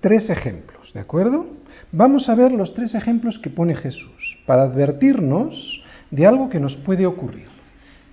tres 0.00 0.30
ejemplos, 0.30 0.92
¿de 0.92 1.00
acuerdo? 1.00 1.46
Vamos 1.92 2.28
a 2.28 2.34
ver 2.34 2.52
los 2.52 2.74
tres 2.74 2.94
ejemplos 2.94 3.38
que 3.38 3.50
pone 3.50 3.74
Jesús 3.74 4.38
para 4.46 4.62
advertirnos 4.62 5.82
de 6.10 6.26
algo 6.26 6.48
que 6.48 6.60
nos 6.60 6.76
puede 6.76 7.06
ocurrir. 7.06 7.48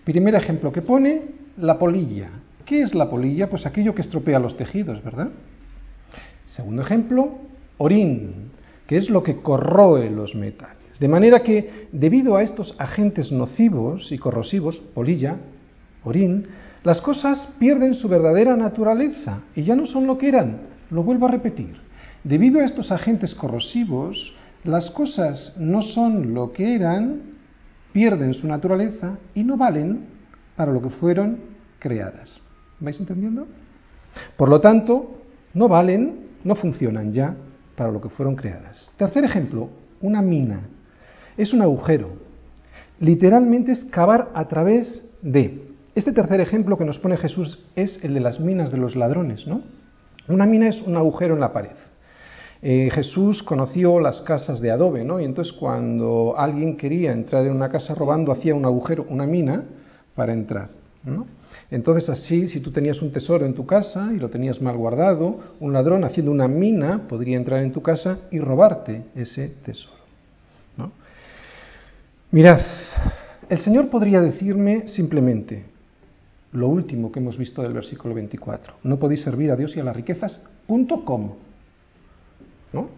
Primer 0.04 0.36
ejemplo 0.36 0.72
que 0.72 0.82
pone, 0.82 1.22
la 1.58 1.78
polilla. 1.78 2.30
¿Qué 2.66 2.82
es 2.82 2.96
la 2.96 3.10
polilla? 3.10 3.50
Pues 3.50 3.66
aquello 3.66 3.94
que 3.94 4.02
estropea 4.02 4.40
los 4.40 4.58
tejidos, 4.58 5.04
¿verdad? 5.04 5.30
Segundo 6.46 6.82
ejemplo, 6.82 7.38
orín, 7.78 8.52
que 8.88 8.98
es 8.98 9.10
lo 9.10 9.22
que 9.22 9.38
corroe 9.38 10.10
los 10.10 10.34
metales. 10.34 10.78
De 11.00 11.08
manera 11.08 11.44
que, 11.44 11.88
debido 11.92 12.36
a 12.36 12.44
estos 12.44 12.76
agentes 12.80 13.32
nocivos 13.32 14.12
y 14.12 14.18
corrosivos, 14.18 14.78
polilla, 14.94 15.38
orín, 16.04 16.48
las 16.84 17.02
cosas 17.02 17.54
pierden 17.60 17.94
su 17.94 18.08
verdadera 18.08 18.56
naturaleza 18.56 19.42
y 19.56 19.64
ya 19.64 19.76
no 19.76 19.86
son 19.86 20.08
lo 20.08 20.18
que 20.18 20.30
eran. 20.30 20.62
Lo 20.90 21.04
vuelvo 21.04 21.28
a 21.28 21.32
repetir. 21.32 21.76
Debido 22.24 22.60
a 22.60 22.66
estos 22.66 22.92
agentes 22.92 23.36
corrosivos, 23.36 24.36
las 24.64 24.90
cosas 24.92 25.56
no 25.60 25.82
son 25.82 26.34
lo 26.34 26.52
que 26.52 26.76
eran, 26.76 27.22
pierden 27.92 28.34
su 28.34 28.48
naturaleza 28.48 29.18
y 29.36 29.44
no 29.44 29.58
valen 29.58 30.06
para 30.56 30.72
lo 30.72 30.82
que 30.82 30.90
fueron 30.90 31.40
creadas. 31.80 32.40
¿Vais 32.80 33.00
entendiendo? 33.00 33.48
Por 34.36 34.50
lo 34.50 34.60
tanto, 34.62 35.22
no 35.54 35.68
valen, 35.68 36.28
no 36.44 36.56
funcionan 36.56 37.14
ya 37.14 37.36
para 37.76 37.92
lo 37.92 38.02
que 38.02 38.10
fueron 38.10 38.36
creadas. 38.36 38.92
Tercer 38.98 39.24
ejemplo, 39.24 39.70
una 40.02 40.22
mina 40.22 40.62
es 41.38 41.54
un 41.54 41.62
agujero. 41.62 42.10
Literalmente 43.00 43.72
es 43.72 43.84
cavar 43.86 44.32
a 44.34 44.48
través 44.48 45.08
de. 45.22 45.64
Este 45.96 46.12
tercer 46.12 46.42
ejemplo 46.42 46.78
que 46.78 46.86
nos 46.86 47.00
pone 47.00 47.18
Jesús 47.18 47.64
es 47.76 48.04
el 48.04 48.14
de 48.14 48.20
las 48.20 48.40
minas 48.40 48.72
de 48.72 48.78
los 48.78 48.96
ladrones, 48.96 49.48
¿no? 49.48 49.62
Una 50.28 50.46
mina 50.46 50.68
es 50.68 50.82
un 50.82 50.96
agujero 50.98 51.34
en 51.34 51.40
la 51.40 51.54
pared. 51.54 51.72
Eh, 52.62 52.90
Jesús 52.92 53.44
conoció 53.44 54.00
las 54.00 54.22
casas 54.22 54.60
de 54.62 54.72
adobe, 54.72 55.04
¿no? 55.04 55.20
Y 55.20 55.26
entonces 55.26 55.54
cuando 55.54 56.36
alguien 56.38 56.76
quería 56.76 57.12
entrar 57.12 57.46
en 57.46 57.54
una 57.54 57.70
casa 57.70 57.96
robando, 57.96 58.32
hacía 58.32 58.56
un 58.56 58.66
agujero, 58.66 59.06
una 59.10 59.26
mina, 59.26 59.64
para 60.16 60.34
entrar. 60.34 60.70
Entonces 61.72 62.10
así, 62.10 62.48
si 62.48 62.60
tú 62.60 62.72
tenías 62.72 63.02
un 63.02 63.12
tesoro 63.12 63.46
en 63.46 63.54
tu 63.54 63.66
casa 63.66 64.12
y 64.14 64.18
lo 64.18 64.30
tenías 64.30 64.62
mal 64.62 64.76
guardado, 64.76 65.40
un 65.60 65.72
ladrón 65.72 66.04
haciendo 66.04 66.32
una 66.32 66.48
mina 66.48 67.08
podría 67.08 67.38
entrar 67.38 67.62
en 67.62 67.72
tu 67.72 67.82
casa 67.82 68.20
y 68.32 68.40
robarte 68.40 69.04
ese 69.16 69.48
tesoro. 69.64 69.97
Mirad, 72.30 72.60
el 73.48 73.60
Señor 73.60 73.90
podría 73.90 74.20
decirme 74.20 74.90
simplemente 74.90 75.64
lo 76.52 76.68
último 76.68 77.10
que 77.10 77.20
hemos 77.20 77.38
visto 77.38 77.62
del 77.62 77.72
versículo 77.72 78.14
24. 78.14 78.74
No 78.84 79.00
podéis 79.00 79.22
servir 79.22 79.50
a 79.50 79.56
Dios 79.56 79.78
y 79.78 79.80
a 79.80 79.84
las 79.86 79.96
riquezas, 79.96 80.44
punto. 80.66 81.04
¿No? 82.74 82.90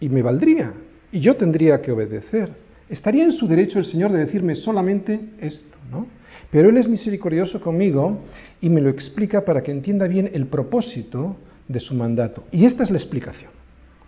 Y 0.00 0.08
me 0.08 0.22
valdría, 0.22 0.72
y 1.12 1.20
yo 1.20 1.36
tendría 1.36 1.82
que 1.82 1.92
obedecer. 1.92 2.50
Estaría 2.88 3.24
en 3.24 3.32
su 3.32 3.46
derecho 3.46 3.78
el 3.78 3.84
Señor 3.84 4.10
de 4.12 4.20
decirme 4.20 4.54
solamente 4.54 5.20
esto, 5.38 5.76
¿no? 5.90 6.06
Pero 6.50 6.70
Él 6.70 6.78
es 6.78 6.88
misericordioso 6.88 7.60
conmigo 7.60 8.20
y 8.60 8.70
me 8.70 8.80
lo 8.80 8.88
explica 8.88 9.44
para 9.44 9.62
que 9.62 9.70
entienda 9.70 10.06
bien 10.06 10.30
el 10.32 10.46
propósito 10.46 11.36
de 11.68 11.80
su 11.80 11.94
mandato. 11.94 12.44
Y 12.50 12.64
esta 12.64 12.84
es 12.84 12.90
la 12.90 12.98
explicación. 12.98 13.50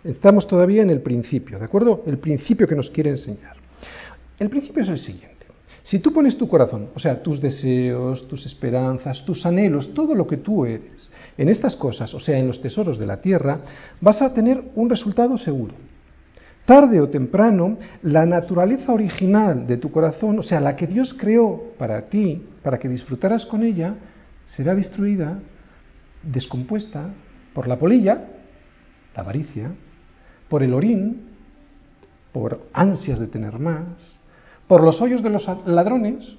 Estamos 0.03 0.47
todavía 0.47 0.81
en 0.81 0.89
el 0.89 1.01
principio, 1.01 1.59
¿de 1.59 1.65
acuerdo? 1.65 2.03
El 2.07 2.17
principio 2.17 2.67
que 2.67 2.75
nos 2.75 2.89
quiere 2.89 3.11
enseñar. 3.11 3.56
El 4.39 4.49
principio 4.49 4.83
es 4.83 4.89
el 4.89 4.99
siguiente. 4.99 5.37
Si 5.87 5.99
tú 5.99 6.11
pones 6.11 6.37
tu 6.37 6.49
corazón, 6.49 6.89
o 6.93 6.99
sea, 6.99 7.23
tus 7.23 7.39
deseos, 7.39 8.27
tus 8.27 8.45
esperanzas, 8.45 9.23
tus 9.23 9.45
anhelos, 9.45 9.93
todo 9.93 10.13
lo 10.13 10.27
que 10.27 10.35
tú 10.35 10.65
eres, 10.65 11.09
en 11.37 11.47
estas 11.47 11.77
cosas, 11.77 12.13
o 12.13 12.19
sea, 12.19 12.37
en 12.37 12.47
los 12.47 12.61
tesoros 12.61 12.97
de 12.97 13.05
la 13.05 13.21
tierra, 13.21 13.61
vas 14.01 14.21
a 14.21 14.33
tener 14.33 14.61
un 14.75 14.89
resultado 14.89 15.37
seguro. 15.37 15.75
Tarde 16.65 16.99
o 16.99 17.07
temprano, 17.07 17.77
la 18.01 18.25
naturaleza 18.25 18.91
original 18.91 19.65
de 19.65 19.77
tu 19.77 19.89
corazón, 19.89 20.39
o 20.39 20.43
sea, 20.43 20.59
la 20.59 20.75
que 20.75 20.87
Dios 20.87 21.15
creó 21.17 21.71
para 21.77 22.09
ti, 22.09 22.43
para 22.61 22.77
que 22.77 22.89
disfrutaras 22.89 23.45
con 23.45 23.63
ella, 23.63 23.95
será 24.47 24.75
destruida, 24.75 25.39
descompuesta 26.21 27.11
por 27.53 27.69
la 27.69 27.79
polilla, 27.79 28.25
la 29.15 29.21
avaricia, 29.21 29.71
por 30.49 30.63
el 30.63 30.73
orín, 30.73 31.29
por 32.33 32.67
ansias 32.73 33.19
de 33.19 33.27
tener 33.27 33.57
más, 33.57 34.16
por 34.67 34.83
los 34.83 35.01
hoyos 35.01 35.23
de 35.23 35.29
los 35.29 35.47
ladrones, 35.65 36.35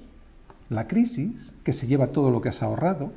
la 0.69 0.87
crisis, 0.87 1.51
que 1.63 1.73
se 1.73 1.87
lleva 1.87 2.07
todo 2.07 2.29
lo 2.29 2.41
que 2.41 2.49
has 2.49 2.61
ahorrado. 2.61 3.11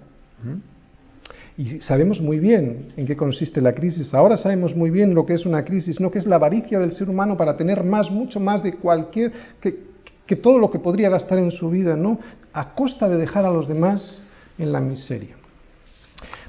Y 1.56 1.80
sabemos 1.80 2.20
muy 2.20 2.38
bien 2.38 2.92
en 2.96 3.06
qué 3.06 3.16
consiste 3.16 3.60
la 3.60 3.74
crisis. 3.74 4.14
Ahora 4.14 4.36
sabemos 4.36 4.74
muy 4.74 4.90
bien 4.90 5.14
lo 5.14 5.26
que 5.26 5.34
es 5.34 5.44
una 5.44 5.64
crisis, 5.64 6.00
no 6.00 6.10
que 6.10 6.18
es 6.18 6.26
la 6.26 6.36
avaricia 6.36 6.78
del 6.78 6.92
ser 6.92 7.10
humano 7.10 7.36
para 7.36 7.56
tener 7.56 7.84
más, 7.84 8.10
mucho 8.10 8.40
más 8.40 8.62
de 8.62 8.76
cualquier, 8.76 9.32
que, 9.60 9.80
que 10.26 10.36
todo 10.36 10.58
lo 10.58 10.70
que 10.70 10.78
podría 10.78 11.10
gastar 11.10 11.38
en 11.38 11.50
su 11.50 11.68
vida, 11.68 11.94
¿no? 11.94 12.18
A 12.54 12.74
costa 12.74 13.08
de 13.08 13.18
dejar 13.18 13.44
a 13.44 13.50
los 13.50 13.68
demás 13.68 14.22
en 14.58 14.72
la 14.72 14.80
miseria. 14.80 15.36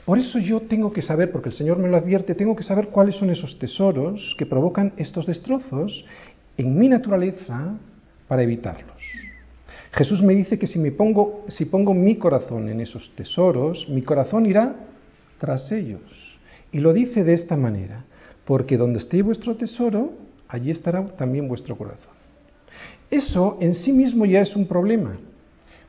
Por 0.05 0.17
eso 0.19 0.39
yo 0.39 0.61
tengo 0.61 0.91
que 0.91 1.01
saber, 1.01 1.31
porque 1.31 1.49
el 1.49 1.55
Señor 1.55 1.77
me 1.79 1.89
lo 1.89 1.97
advierte, 1.97 2.35
tengo 2.35 2.55
que 2.55 2.63
saber 2.63 2.87
cuáles 2.87 3.15
son 3.15 3.29
esos 3.29 3.57
tesoros 3.59 4.35
que 4.37 4.45
provocan 4.45 4.93
estos 4.97 5.25
destrozos 5.25 6.05
en 6.57 6.77
mi 6.77 6.87
naturaleza 6.89 7.77
para 8.27 8.43
evitarlos. 8.43 9.01
Jesús 9.93 10.23
me 10.23 10.33
dice 10.33 10.57
que 10.57 10.65
si 10.65 10.79
me 10.79 10.91
pongo, 10.91 11.45
si 11.49 11.65
pongo 11.65 11.93
mi 11.93 12.15
corazón 12.15 12.67
en 12.67 12.81
esos 12.81 13.13
tesoros, 13.15 13.87
mi 13.89 14.01
corazón 14.01 14.45
irá 14.45 14.75
tras 15.37 15.71
ellos. 15.71 16.01
Y 16.71 16.79
lo 16.79 16.93
dice 16.93 17.23
de 17.23 17.33
esta 17.33 17.55
manera, 17.55 18.03
porque 18.45 18.77
donde 18.77 18.99
esté 18.99 19.21
vuestro 19.21 19.55
tesoro, 19.55 20.13
allí 20.47 20.71
estará 20.71 21.05
también 21.05 21.47
vuestro 21.47 21.77
corazón. 21.77 22.13
Eso 23.11 23.57
en 23.61 23.75
sí 23.75 23.91
mismo 23.91 24.25
ya 24.25 24.41
es 24.41 24.55
un 24.55 24.65
problema, 24.65 25.15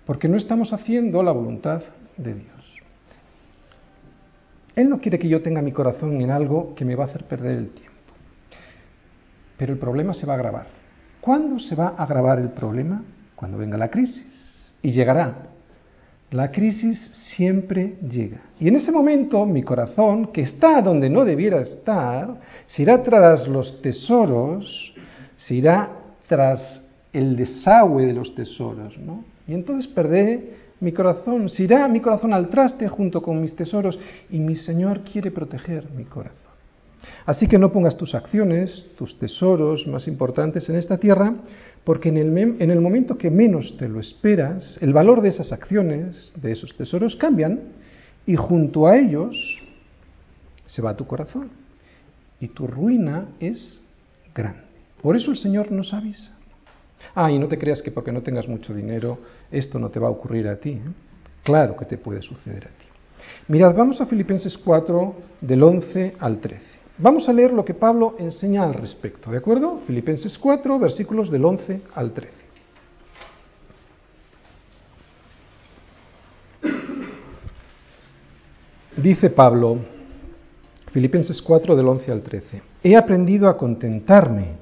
porque 0.05 0.29
no 0.29 0.37
estamos 0.37 0.75
haciendo 0.75 1.23
la 1.23 1.33
voluntad 1.33 1.83
de 2.19 2.35
Dios. 2.35 2.55
Él 4.77 4.91
no 4.91 5.01
quiere 5.01 5.19
que 5.19 5.29
yo 5.29 5.41
tenga 5.41 5.63
mi 5.63 5.73
corazón 5.73 6.21
en 6.21 6.31
algo 6.31 6.75
que 6.75 6.85
me 6.85 6.97
va 6.97 7.05
a 7.05 7.07
hacer 7.07 7.25
perder 7.25 7.59
el 7.59 7.71
tiempo. 7.71 7.93
Pero 9.57 9.73
el 9.73 9.79
problema 9.79 10.13
se 10.13 10.27
va 10.27 10.35
a 10.35 10.37
agravar. 10.37 10.84
¿Cuándo 11.25 11.59
se 11.59 11.75
va 11.75 11.95
a 11.97 12.03
agravar 12.03 12.39
el 12.39 12.51
problema? 12.51 13.03
Cuando 13.35 13.57
venga 13.57 13.79
la 13.79 13.89
crisis. 13.89 14.27
Y 14.83 14.91
llegará. 14.93 15.35
La 16.31 16.51
crisis 16.51 16.99
siempre 17.35 17.95
llega. 18.07 18.43
Y 18.61 18.69
en 18.69 18.77
ese 18.77 18.93
momento 18.93 19.47
mi 19.47 19.63
corazón, 19.63 20.27
que 20.27 20.43
está 20.43 20.83
donde 20.83 21.09
no 21.09 21.25
debiera 21.25 21.63
estar, 21.63 22.29
se 22.67 22.83
irá 22.83 23.03
tras 23.03 23.49
los 23.49 23.81
tesoros, 23.81 24.93
se 25.39 25.55
irá 25.55 25.89
tras 26.29 26.85
el 27.11 27.37
desagüe 27.37 28.05
de 28.05 28.13
los 28.13 28.35
tesoros, 28.35 28.99
¿no? 28.99 29.25
Y 29.49 29.55
entonces 29.55 29.91
perderé 29.91 30.57
mi 30.81 30.93
corazón, 30.93 31.49
se 31.49 31.63
irá 31.63 31.89
mi 31.89 32.01
corazón 32.01 32.35
al 32.35 32.51
traste 32.51 32.87
junto 32.87 33.23
con 33.23 33.41
mis 33.41 33.57
tesoros 33.57 33.99
y 34.29 34.41
mi 34.41 34.57
Señor 34.57 35.01
quiere 35.01 35.31
proteger 35.31 35.91
mi 35.91 36.05
corazón. 36.05 36.44
Así 37.27 37.47
que 37.47 37.59
no 37.59 37.73
pongas 37.73 37.97
tus 37.97 38.15
acciones, 38.15 38.87
tus 38.97 39.19
tesoros 39.19 39.87
más 39.87 40.07
importantes 40.09 40.69
en 40.69 40.77
esta 40.77 40.99
tierra, 40.99 41.35
porque 41.85 42.09
en 42.09 42.17
el, 42.17 42.39
en 42.39 42.71
el 42.71 42.81
momento 42.81 43.19
que 43.19 43.31
menos 43.31 43.77
te 43.79 43.89
lo 43.89 44.01
esperas, 44.01 44.79
el 44.81 44.93
valor 44.93 45.21
de 45.21 45.29
esas 45.29 45.53
acciones, 45.53 46.33
de 46.37 46.53
esos 46.53 46.77
tesoros, 46.77 47.17
cambian 47.17 47.61
y 48.27 48.37
junto 48.37 48.87
a 48.87 48.97
ellos 48.97 49.37
se 50.67 50.83
va 50.83 50.97
tu 50.97 51.07
corazón. 51.07 51.51
Y 52.41 52.49
tu 52.49 52.67
ruina 52.67 53.29
es 53.41 53.81
grande. 54.35 54.63
Por 55.03 55.17
eso 55.17 55.31
el 55.31 55.37
Señor 55.37 55.71
nos 55.71 55.93
avisa. 55.93 56.33
Ah, 57.15 57.31
y 57.31 57.39
no 57.39 57.49
te 57.49 57.59
creas 57.59 57.83
que 57.83 57.91
porque 57.91 58.13
no 58.13 58.23
tengas 58.23 58.49
mucho 58.49 58.75
dinero 58.75 59.19
esto 59.51 59.79
no 59.79 59.91
te 59.91 60.01
va 60.01 60.09
a 60.09 60.11
ocurrir 60.11 60.49
a 60.49 60.57
ti. 60.57 60.71
¿eh? 60.71 60.81
Claro 61.43 61.77
que 61.77 61.85
te 61.85 61.99
puede 61.99 62.23
suceder 62.23 62.65
a 62.65 62.69
ti. 62.69 62.87
Mirad, 63.49 63.75
vamos 63.75 64.01
a 64.01 64.07
Filipenses 64.07 64.57
4 64.57 65.15
del 65.41 65.63
11 65.63 66.17
al 66.19 66.41
13. 66.41 66.74
Vamos 66.97 67.29
a 67.29 67.33
leer 67.33 67.53
lo 67.53 67.65
que 67.65 67.75
Pablo 67.75 68.15
enseña 68.19 68.63
al 68.63 68.75
respecto, 68.75 69.31
¿de 69.31 69.39
acuerdo? 69.39 69.81
Filipenses 69.87 70.39
4, 70.39 70.79
versículos 70.79 71.31
del 71.31 71.45
11 71.45 71.81
al 71.95 72.13
13. 72.13 72.33
Dice 78.97 79.29
Pablo, 79.31 79.79
Filipenses 80.93 81.43
4 81.43 81.75
del 81.75 81.89
11 81.89 82.13
al 82.13 82.23
13, 82.23 82.63
he 82.85 82.97
aprendido 82.97 83.49
a 83.49 83.59
contentarme, 83.59 84.53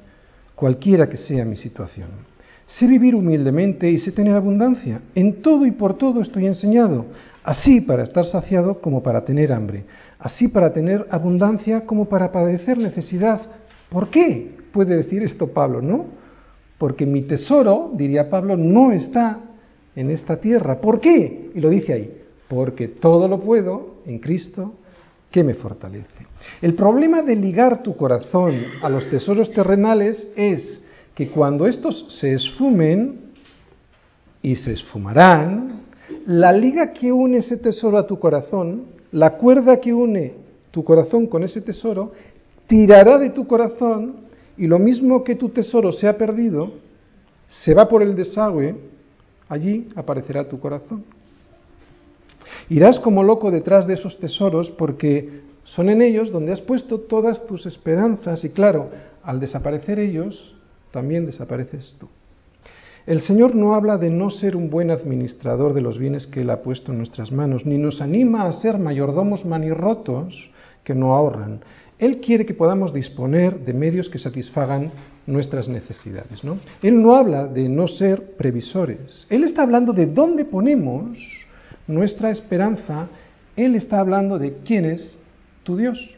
cualquiera 0.55 1.09
que 1.09 1.19
sea 1.19 1.45
mi 1.45 1.57
situación 1.57 2.33
Sé 2.67 2.87
vivir 2.87 3.15
humildemente 3.15 3.91
y 3.91 3.99
sé 3.99 4.13
tener 4.13 4.35
abundancia. 4.35 5.01
En 5.15 5.43
todo 5.43 5.67
y 5.67 5.73
por 5.73 5.95
todo 5.95 6.23
estoy 6.23 6.47
enseñado, 6.47 7.07
así 7.45 7.81
para 7.81 8.03
estar 8.03 8.25
saciado 8.25 8.81
como 8.81 9.03
para 9.03 9.25
tener 9.25 9.53
hambre, 9.53 9.85
así 10.19 10.49
para 10.49 10.73
tener 10.73 11.07
abundancia 11.11 11.85
como 11.87 12.07
para 12.07 12.33
padecer 12.33 12.79
necesidad. 12.79 13.41
¿Por 13.89 14.09
qué 14.09 14.53
puede 14.73 14.97
decir 14.97 15.23
esto 15.23 15.49
Pablo? 15.49 15.83
No, 15.83 16.07
porque 16.79 17.07
mi 17.07 17.23
tesoro, 17.23 17.91
diría 17.95 18.31
Pablo, 18.31 18.57
no 18.57 18.93
está 18.93 19.39
en 19.95 20.11
esta 20.11 20.41
tierra. 20.41 20.81
¿Por 20.81 21.01
qué? 21.01 21.51
Y 21.55 21.61
lo 21.61 21.69
dice 21.69 21.93
ahí, 21.93 22.23
porque 22.49 22.89
todo 22.89 23.29
lo 23.29 23.41
puedo 23.41 23.97
en 24.07 24.19
Cristo 24.19 24.75
que 25.31 25.43
me 25.43 25.55
fortalece. 25.55 26.27
El 26.61 26.75
problema 26.75 27.23
de 27.23 27.37
ligar 27.37 27.83
tu 27.83 27.97
corazón 27.97 28.55
a 28.83 28.89
los 28.89 29.09
tesoros 29.09 29.51
terrenales 29.53 30.29
es 30.37 30.83
que 31.23 31.29
cuando 31.31 31.69
estos 31.69 32.05
se 32.19 32.35
esfumen, 32.35 33.31
y 34.43 34.57
se 34.57 34.73
esfumarán, 34.73 35.83
la 36.27 36.51
liga 36.51 36.93
que 36.93 37.13
une 37.13 37.39
ese 37.39 37.59
tesoro 37.59 37.97
a 37.97 38.09
tu 38.09 38.19
corazón, 38.19 38.87
la 39.13 39.37
cuerda 39.37 39.81
que 39.81 39.95
une 39.95 40.35
tu 40.73 40.83
corazón 40.83 41.29
con 41.29 41.45
ese 41.45 41.61
tesoro, 41.61 42.11
tirará 42.67 43.19
de 43.19 43.31
tu 43.31 43.47
corazón 43.47 44.17
y 44.57 44.67
lo 44.67 44.81
mismo 44.81 45.23
que 45.23 45.37
tu 45.37 45.51
tesoro 45.51 45.93
se 45.93 46.09
ha 46.09 46.19
perdido, 46.19 46.73
se 47.47 47.73
va 47.73 47.89
por 47.89 48.03
el 48.03 48.17
desagüe, 48.17 48.75
allí 49.49 49.91
aparecerá 49.95 50.49
tu 50.49 50.59
corazón. 50.59 51.05
Irás 52.69 52.99
como 52.99 53.23
loco 53.23 53.53
detrás 53.53 53.87
de 53.87 53.95
esos 53.95 54.19
tesoros 54.19 54.73
porque 54.73 55.43
son 55.65 55.89
en 55.89 56.03
ellos 56.03 56.33
donde 56.33 56.51
has 56.51 56.61
puesto 56.61 56.99
todas 56.99 57.47
tus 57.47 57.65
esperanzas 57.67 58.43
y 58.45 58.51
claro, 58.51 58.91
al 59.23 59.39
desaparecer 59.39 60.01
ellos, 60.01 60.57
también 60.93 61.27
desapareces 61.27 61.97
tú. 61.99 62.09
El 63.05 63.21
Señor 63.21 63.57
no 63.57 63.75
habla 63.75 63.99
de 63.99 64.11
no 64.11 64.31
ser 64.31 64.55
un 64.55 64.71
buen 64.71 64.91
administrador 64.91 65.75
de 65.75 65.81
los 65.81 65.99
bienes 65.99 66.29
que 66.29 66.43
Él 66.43 66.51
ha 66.51 66.63
puesto 66.63 66.93
en 66.93 66.99
nuestras 66.99 67.33
manos, 67.33 67.67
ni 67.67 67.77
nos 67.77 68.01
anima 68.01 68.47
a 68.47 68.53
ser 68.53 68.79
mayordomos 68.79 69.45
manirrotos 69.45 70.51
que 70.85 70.95
no 70.95 71.13
ahorran. 71.13 71.61
Él 71.99 72.21
quiere 72.21 72.47
que 72.47 72.55
podamos 72.55 72.93
disponer 72.93 73.61
de 73.61 73.73
medios 73.73 74.09
que 74.09 74.19
satisfagan 74.19 74.93
nuestras 75.27 75.69
necesidades. 75.69 76.43
¿no? 76.45 76.59
Él 76.83 77.01
no 77.01 77.15
habla 77.15 77.47
de 77.47 77.69
no 77.69 77.89
ser 77.89 78.37
previsores. 78.37 79.27
Él 79.31 79.45
está 79.45 79.63
hablando 79.63 79.93
de 79.93 80.07
dónde 80.07 80.45
ponemos 80.45 81.19
nuestra 81.87 82.31
esperanza. 82.31 83.09
Él 83.57 83.75
está 83.75 84.01
hablando 84.01 84.39
de 84.39 84.59
quién 84.65 84.85
es 84.85 85.19
tu 85.63 85.77
Dios. 85.77 86.17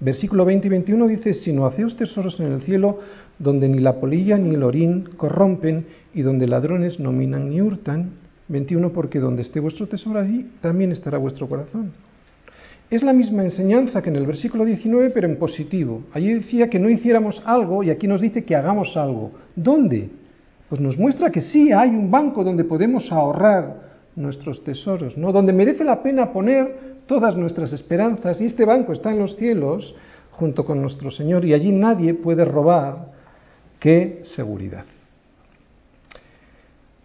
Versículo 0.00 0.44
20 0.44 0.66
y 0.66 0.70
21 0.70 1.06
dice, 1.08 1.34
sino 1.34 1.66
hacéos 1.66 1.96
tesoros 1.96 2.40
en 2.40 2.52
el 2.52 2.62
cielo 2.62 3.00
donde 3.40 3.68
ni 3.68 3.80
la 3.80 3.98
polilla 3.98 4.38
ni 4.38 4.54
el 4.54 4.62
orín 4.62 5.08
corrompen 5.16 5.86
y 6.14 6.22
donde 6.22 6.46
ladrones 6.46 7.00
no 7.00 7.10
minan 7.10 7.50
ni 7.50 7.60
hurtan. 7.60 8.10
21 8.48 8.90
porque 8.90 9.18
donde 9.18 9.42
esté 9.42 9.60
vuestro 9.60 9.86
tesoro 9.86 10.20
allí 10.20 10.46
también 10.60 10.92
estará 10.92 11.18
vuestro 11.18 11.48
corazón. 11.48 11.92
Es 12.90 13.02
la 13.02 13.12
misma 13.12 13.44
enseñanza 13.44 14.02
que 14.02 14.10
en 14.10 14.16
el 14.16 14.26
versículo 14.26 14.64
19, 14.64 15.10
pero 15.10 15.26
en 15.26 15.36
positivo. 15.36 16.02
Allí 16.12 16.34
decía 16.34 16.68
que 16.68 16.80
no 16.80 16.90
hiciéramos 16.90 17.40
algo 17.46 17.82
y 17.82 17.90
aquí 17.90 18.06
nos 18.06 18.20
dice 18.20 18.44
que 18.44 18.56
hagamos 18.56 18.96
algo. 18.96 19.30
¿Dónde? 19.56 20.10
Pues 20.68 20.80
nos 20.80 20.98
muestra 20.98 21.30
que 21.30 21.40
sí 21.40 21.72
hay 21.72 21.90
un 21.90 22.10
banco 22.10 22.44
donde 22.44 22.64
podemos 22.64 23.10
ahorrar 23.10 23.90
nuestros 24.16 24.62
tesoros, 24.64 25.16
¿no? 25.16 25.32
Donde 25.32 25.52
merece 25.52 25.84
la 25.84 26.02
pena 26.02 26.32
poner 26.32 26.90
todas 27.06 27.36
nuestras 27.36 27.72
esperanzas 27.72 28.40
y 28.40 28.46
este 28.46 28.64
banco 28.64 28.92
está 28.92 29.12
en 29.12 29.20
los 29.20 29.36
cielos 29.36 29.94
junto 30.32 30.64
con 30.64 30.82
nuestro 30.82 31.10
Señor 31.10 31.44
y 31.44 31.54
allí 31.54 31.72
nadie 31.72 32.14
puede 32.14 32.44
robar 32.44 33.19
qué 33.80 34.20
seguridad. 34.36 34.84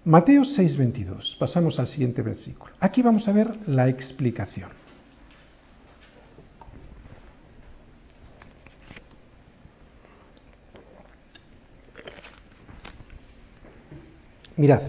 Mateo 0.03 0.43
6:22. 0.43 1.35
Pasamos 1.39 1.79
al 1.79 1.88
siguiente 1.88 2.21
versículo. 2.21 2.73
Aquí 2.79 3.01
vamos 3.01 3.27
a 3.27 3.31
ver 3.31 3.67
la 3.67 3.89
explicación. 3.89 4.69
Mirad, 14.57 14.81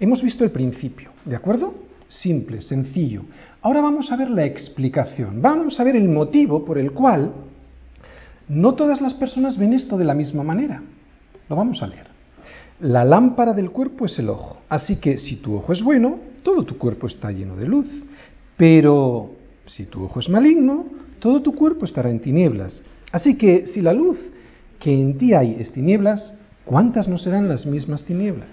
hemos 0.00 0.22
visto 0.22 0.44
el 0.44 0.50
principio, 0.50 1.10
¿de 1.24 1.36
acuerdo? 1.36 1.74
Simple, 2.08 2.62
sencillo. 2.62 3.22
Ahora 3.62 3.80
vamos 3.80 4.10
a 4.10 4.16
ver 4.16 4.30
la 4.30 4.44
explicación. 4.44 5.40
Vamos 5.40 5.78
a 5.78 5.84
ver 5.84 5.94
el 5.94 6.08
motivo 6.08 6.64
por 6.64 6.78
el 6.78 6.92
cual 6.92 7.32
no 8.48 8.74
todas 8.74 9.00
las 9.00 9.14
personas 9.14 9.56
ven 9.56 9.72
esto 9.72 9.96
de 9.96 10.04
la 10.04 10.14
misma 10.14 10.42
manera. 10.42 10.82
Lo 11.48 11.56
vamos 11.56 11.82
a 11.82 11.86
leer. 11.86 12.06
La 12.80 13.04
lámpara 13.04 13.52
del 13.52 13.70
cuerpo 13.70 14.06
es 14.06 14.18
el 14.18 14.28
ojo. 14.28 14.58
Así 14.68 14.96
que 14.96 15.18
si 15.18 15.36
tu 15.36 15.54
ojo 15.56 15.72
es 15.72 15.82
bueno, 15.82 16.18
todo 16.42 16.64
tu 16.64 16.76
cuerpo 16.76 17.06
está 17.06 17.30
lleno 17.30 17.56
de 17.56 17.66
luz. 17.66 17.86
Pero 18.56 19.30
si 19.66 19.86
tu 19.86 20.04
ojo 20.04 20.20
es 20.20 20.28
maligno, 20.28 20.86
todo 21.18 21.40
tu 21.42 21.54
cuerpo 21.54 21.84
estará 21.84 22.10
en 22.10 22.20
tinieblas. 22.20 22.82
Así 23.12 23.36
que 23.36 23.66
si 23.66 23.80
la 23.80 23.92
luz 23.92 24.18
que 24.78 24.92
en 24.92 25.16
ti 25.16 25.34
hay 25.34 25.56
es 25.58 25.72
tinieblas, 25.72 26.32
¿cuántas 26.64 27.08
no 27.08 27.16
serán 27.16 27.48
las 27.48 27.64
mismas 27.64 28.04
tinieblas? 28.04 28.48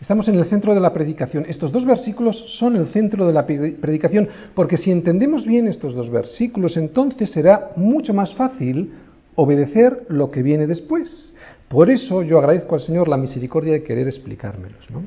Estamos 0.00 0.26
en 0.28 0.36
el 0.36 0.46
centro 0.46 0.74
de 0.74 0.80
la 0.80 0.92
predicación. 0.92 1.44
Estos 1.46 1.70
dos 1.70 1.84
versículos 1.84 2.56
son 2.58 2.76
el 2.76 2.88
centro 2.88 3.26
de 3.26 3.32
la 3.32 3.46
predicación, 3.46 4.28
porque 4.54 4.78
si 4.78 4.90
entendemos 4.90 5.46
bien 5.46 5.68
estos 5.68 5.94
dos 5.94 6.10
versículos, 6.10 6.76
entonces 6.76 7.30
será 7.30 7.72
mucho 7.76 8.14
más 8.14 8.34
fácil 8.34 8.92
obedecer 9.36 10.06
lo 10.08 10.30
que 10.30 10.42
viene 10.42 10.66
después. 10.66 11.32
Por 11.70 11.88
eso 11.88 12.24
yo 12.24 12.40
agradezco 12.40 12.74
al 12.74 12.80
Señor 12.80 13.06
la 13.06 13.16
misericordia 13.16 13.74
de 13.74 13.84
querer 13.84 14.08
explicármelos. 14.08 14.90
¿no? 14.90 15.04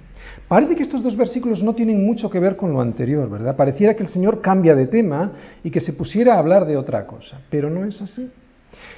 Parece 0.47 0.77
que 0.77 0.83
estos 0.83 1.03
dos 1.03 1.17
versículos 1.17 1.61
no 1.61 1.75
tienen 1.75 2.05
mucho 2.05 2.29
que 2.29 2.39
ver 2.39 2.55
con 2.55 2.71
lo 2.71 2.79
anterior, 2.79 3.29
¿verdad? 3.29 3.57
Pareciera 3.57 3.95
que 3.95 4.03
el 4.03 4.07
Señor 4.07 4.39
cambia 4.39 4.73
de 4.73 4.87
tema 4.87 5.33
y 5.61 5.69
que 5.69 5.81
se 5.81 5.91
pusiera 5.91 6.35
a 6.35 6.39
hablar 6.39 6.65
de 6.65 6.77
otra 6.77 7.05
cosa, 7.05 7.41
pero 7.49 7.69
no 7.69 7.83
es 7.83 8.01
así. 8.01 8.31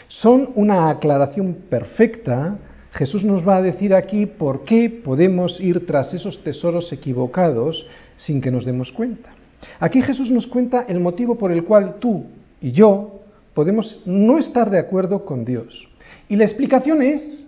Son 0.07 0.51
una 0.53 0.91
aclaración 0.91 1.57
perfecta, 1.67 2.55
Jesús 2.91 3.23
nos 3.23 3.45
va 3.45 3.57
a 3.57 3.63
decir 3.63 3.95
aquí 3.95 4.27
por 4.27 4.63
qué 4.63 5.01
podemos 5.03 5.59
ir 5.59 5.87
tras 5.87 6.13
esos 6.13 6.43
tesoros 6.43 6.93
equivocados 6.93 7.87
sin 8.15 8.41
que 8.41 8.51
nos 8.51 8.65
demos 8.65 8.91
cuenta. 8.91 9.31
Aquí 9.79 10.03
Jesús 10.03 10.29
nos 10.29 10.45
cuenta 10.45 10.85
el 10.87 10.99
motivo 10.99 11.35
por 11.35 11.51
el 11.51 11.63
cual 11.63 11.95
tú 11.99 12.25
y 12.61 12.73
yo 12.73 13.21
podemos 13.55 14.03
no 14.05 14.37
estar 14.37 14.69
de 14.69 14.77
acuerdo 14.77 15.25
con 15.25 15.45
Dios. 15.45 15.89
Y 16.29 16.35
la 16.35 16.43
explicación 16.43 17.01
es 17.01 17.44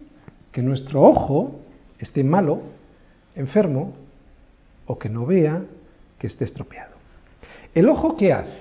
que 0.51 0.61
nuestro 0.61 1.01
ojo 1.01 1.59
esté 1.99 2.23
malo, 2.23 2.61
enfermo, 3.35 3.93
o 4.87 4.97
que 4.97 5.09
no 5.09 5.25
vea 5.25 5.63
que 6.17 6.27
esté 6.27 6.45
estropeado. 6.45 6.95
¿El 7.75 7.89
ojo 7.89 8.15
qué 8.15 8.33
hace? 8.33 8.59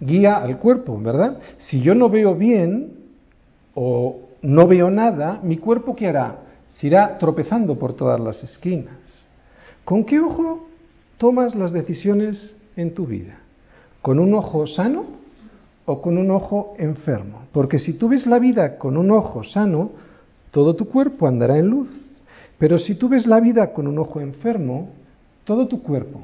Guía 0.00 0.36
al 0.36 0.58
cuerpo, 0.58 0.98
¿verdad? 1.00 1.38
Si 1.58 1.80
yo 1.80 1.94
no 1.94 2.08
veo 2.08 2.34
bien 2.34 2.92
o 3.74 4.20
no 4.42 4.66
veo 4.66 4.90
nada, 4.90 5.40
mi 5.42 5.56
cuerpo 5.56 5.96
¿qué 5.96 6.08
hará? 6.08 6.38
Se 6.68 6.86
irá 6.86 7.18
tropezando 7.18 7.78
por 7.78 7.94
todas 7.94 8.20
las 8.20 8.42
esquinas. 8.44 8.94
¿Con 9.84 10.04
qué 10.04 10.20
ojo 10.20 10.68
tomas 11.18 11.54
las 11.54 11.72
decisiones 11.72 12.54
en 12.76 12.94
tu 12.94 13.06
vida? 13.06 13.40
¿Con 14.02 14.18
un 14.18 14.32
ojo 14.34 14.66
sano 14.66 15.04
o 15.84 16.00
con 16.00 16.16
un 16.16 16.30
ojo 16.30 16.74
enfermo? 16.78 17.42
Porque 17.52 17.78
si 17.78 17.94
tú 17.94 18.08
ves 18.08 18.26
la 18.26 18.38
vida 18.38 18.78
con 18.78 18.96
un 18.96 19.10
ojo 19.10 19.42
sano, 19.42 19.90
todo 20.50 20.74
tu 20.74 20.86
cuerpo 20.86 21.26
andará 21.26 21.58
en 21.58 21.68
luz. 21.68 21.88
Pero 22.58 22.78
si 22.78 22.94
tú 22.94 23.08
ves 23.08 23.26
la 23.26 23.40
vida 23.40 23.72
con 23.72 23.86
un 23.86 23.98
ojo 23.98 24.20
enfermo, 24.20 24.90
todo 25.44 25.66
tu 25.66 25.82
cuerpo, 25.82 26.20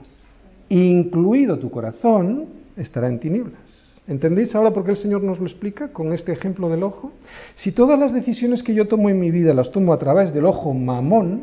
incluido 0.68 1.58
tu 1.58 1.70
corazón, 1.70 2.46
estará 2.76 3.08
en 3.08 3.18
tinieblas. 3.18 3.60
¿Entendéis 4.08 4.54
ahora 4.54 4.72
por 4.72 4.84
qué 4.84 4.92
el 4.92 4.96
Señor 4.96 5.22
nos 5.24 5.40
lo 5.40 5.46
explica 5.46 5.88
con 5.88 6.12
este 6.12 6.32
ejemplo 6.32 6.68
del 6.68 6.84
ojo? 6.84 7.12
Si 7.56 7.72
todas 7.72 7.98
las 7.98 8.12
decisiones 8.12 8.62
que 8.62 8.74
yo 8.74 8.86
tomo 8.86 9.10
en 9.10 9.18
mi 9.18 9.30
vida 9.30 9.52
las 9.52 9.72
tomo 9.72 9.92
a 9.92 9.98
través 9.98 10.32
del 10.32 10.46
ojo 10.46 10.72
mamón, 10.72 11.42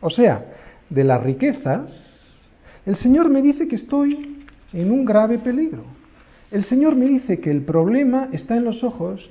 o 0.00 0.08
sea, 0.08 0.46
de 0.88 1.04
las 1.04 1.22
riquezas, 1.22 2.08
el 2.86 2.96
Señor 2.96 3.28
me 3.28 3.42
dice 3.42 3.68
que 3.68 3.76
estoy 3.76 4.38
en 4.72 4.90
un 4.90 5.04
grave 5.04 5.38
peligro. 5.38 5.82
El 6.50 6.64
Señor 6.64 6.96
me 6.96 7.06
dice 7.06 7.40
que 7.40 7.50
el 7.50 7.62
problema 7.62 8.30
está 8.32 8.56
en 8.56 8.64
los 8.64 8.82
ojos, 8.82 9.28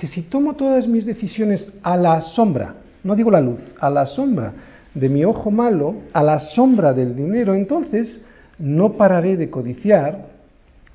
que 0.00 0.06
si 0.06 0.22
tomo 0.22 0.54
todas 0.54 0.88
mis 0.88 1.04
decisiones 1.04 1.74
a 1.82 1.94
la 1.94 2.22
sombra, 2.22 2.74
no 3.04 3.14
digo 3.14 3.30
la 3.30 3.42
luz, 3.42 3.60
a 3.78 3.90
la 3.90 4.06
sombra 4.06 4.54
de 4.94 5.10
mi 5.10 5.26
ojo 5.26 5.50
malo, 5.50 5.94
a 6.14 6.22
la 6.22 6.38
sombra 6.38 6.94
del 6.94 7.14
dinero, 7.14 7.54
entonces 7.54 8.24
no 8.58 8.94
pararé 8.94 9.36
de 9.36 9.50
codiciar. 9.50 10.26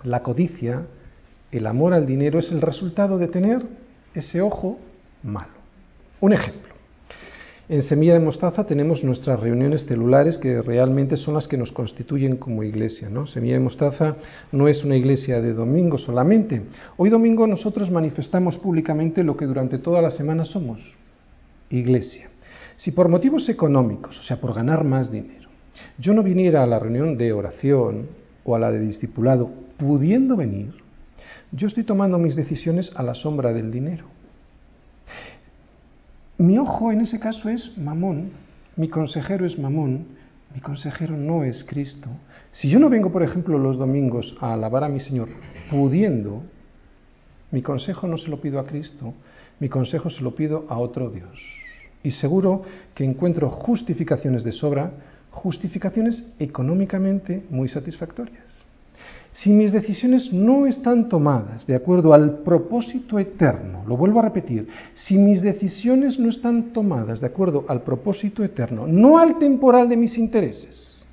La 0.01 0.23
codicia, 0.23 0.87
el 1.51 1.67
amor 1.67 1.93
al 1.93 2.07
dinero 2.07 2.39
es 2.39 2.51
el 2.51 2.61
resultado 2.61 3.19
de 3.19 3.27
tener 3.27 3.61
ese 4.15 4.41
ojo 4.41 4.79
malo. 5.21 5.53
Un 6.19 6.33
ejemplo. 6.33 6.64
En 7.67 7.81
Semilla 7.81 8.13
de 8.13 8.19
Mostaza 8.19 8.63
tenemos 8.63 9.03
nuestras 9.03 9.39
reuniones 9.39 9.87
celulares 9.87 10.37
que 10.37 10.61
realmente 10.61 11.17
son 11.17 11.33
las 11.33 11.47
que 11.47 11.57
nos 11.57 11.71
constituyen 11.71 12.37
como 12.37 12.61
iglesia. 12.61 13.09
¿no? 13.09 13.25
Semilla 13.25 13.55
de 13.55 13.61
Mostaza 13.61 14.17
no 14.51 14.67
es 14.67 14.83
una 14.83 14.95
iglesia 14.95 15.41
de 15.41 15.51
domingo 15.51 15.97
solamente. 15.97 16.61
Hoy 16.95 17.09
domingo 17.09 17.47
nosotros 17.47 17.89
manifestamos 17.89 18.59
públicamente 18.59 19.23
lo 19.23 19.35
que 19.35 19.47
durante 19.47 19.79
toda 19.79 19.99
la 19.99 20.11
semana 20.11 20.45
somos, 20.45 20.79
iglesia. 21.71 22.29
Si 22.75 22.91
por 22.91 23.09
motivos 23.09 23.49
económicos, 23.49 24.19
o 24.19 24.21
sea, 24.21 24.39
por 24.39 24.53
ganar 24.53 24.83
más 24.83 25.11
dinero, 25.11 25.49
yo 25.97 26.13
no 26.13 26.21
viniera 26.21 26.61
a 26.61 26.67
la 26.67 26.77
reunión 26.77 27.17
de 27.17 27.33
oración 27.33 28.09
o 28.43 28.55
a 28.55 28.59
la 28.59 28.69
de 28.69 28.79
discipulado 28.79 29.49
pudiendo 29.77 30.35
venir, 30.35 30.71
yo 31.51 31.65
estoy 31.65 31.83
tomando 31.83 32.19
mis 32.19 32.35
decisiones 32.35 32.91
a 32.95 33.01
la 33.01 33.15
sombra 33.15 33.53
del 33.53 33.71
dinero. 33.71 34.14
Mi 36.37 36.57
ojo 36.57 36.91
en 36.91 37.01
ese 37.01 37.19
caso 37.19 37.47
es 37.47 37.77
mamón, 37.77 38.31
mi 38.75 38.89
consejero 38.89 39.45
es 39.45 39.57
mamón, 39.57 40.05
mi 40.53 40.59
consejero 40.59 41.15
no 41.15 41.45
es 41.45 41.63
Cristo. 41.63 42.09
Si 42.51 42.69
yo 42.69 42.77
no 42.77 42.89
vengo, 42.89 43.09
por 43.09 43.23
ejemplo, 43.23 43.57
los 43.57 43.77
domingos 43.77 44.35
a 44.41 44.53
alabar 44.53 44.83
a 44.83 44.89
mi 44.89 44.99
Señor 44.99 45.29
pudiendo, 45.69 46.43
mi 47.51 47.61
consejo 47.61 48.07
no 48.07 48.17
se 48.17 48.27
lo 48.27 48.41
pido 48.41 48.59
a 48.59 48.65
Cristo, 48.65 49.13
mi 49.59 49.69
consejo 49.69 50.09
se 50.09 50.21
lo 50.21 50.35
pido 50.35 50.65
a 50.67 50.77
otro 50.77 51.09
Dios. 51.09 51.39
Y 52.03 52.11
seguro 52.11 52.63
que 52.93 53.05
encuentro 53.05 53.49
justificaciones 53.49 54.43
de 54.43 54.51
sobra, 54.51 54.91
justificaciones 55.31 56.35
económicamente 56.39 57.45
muy 57.49 57.69
satisfactorias. 57.69 58.44
Si 59.35 59.49
mis 59.49 59.73
decisiones 59.73 60.31
no 60.31 60.65
están 60.65 61.09
tomadas 61.09 61.67
de 61.67 61.75
acuerdo 61.75 62.13
al 62.13 62.39
propósito 62.39 63.19
eterno, 63.19 63.83
lo 63.85 63.97
vuelvo 63.97 64.19
a 64.19 64.23
repetir, 64.23 64.69
si 64.93 65.17
mis 65.17 65.41
decisiones 65.41 66.17
no 66.17 66.29
están 66.29 66.71
tomadas 66.71 67.19
de 67.19 67.27
acuerdo 67.27 67.65
al 67.67 67.81
propósito 67.81 68.45
eterno, 68.45 68.87
no 68.87 69.17
al 69.17 69.37
temporal 69.37 69.89
de 69.89 69.97
mis 69.97 70.17
intereses, 70.17 71.05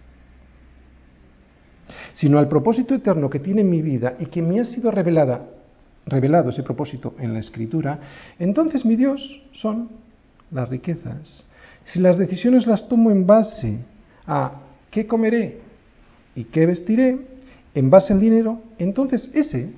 sino 2.14 2.38
al 2.38 2.48
propósito 2.48 2.94
eterno 2.94 3.28
que 3.28 3.40
tiene 3.40 3.64
mi 3.64 3.82
vida 3.82 4.14
y 4.20 4.26
que 4.26 4.40
me 4.40 4.60
ha 4.60 4.64
sido 4.64 4.92
revelada, 4.92 5.44
revelado 6.06 6.50
ese 6.50 6.62
propósito 6.62 7.14
en 7.18 7.34
la 7.34 7.40
Escritura, 7.40 7.98
entonces 8.38 8.84
mi 8.84 8.94
Dios 8.94 9.42
son 9.54 9.88
las 10.52 10.68
riquezas, 10.68 11.44
si 11.86 11.98
las 11.98 12.16
decisiones 12.18 12.68
las 12.68 12.86
tomo 12.86 13.10
en 13.10 13.26
base 13.26 13.78
a 14.28 14.60
qué 14.92 15.08
comeré 15.08 15.58
y 16.36 16.44
qué 16.44 16.66
vestiré, 16.66 17.31
en 17.74 17.90
base 17.90 18.12
al 18.12 18.20
dinero, 18.20 18.60
entonces 18.78 19.30
ese 19.34 19.70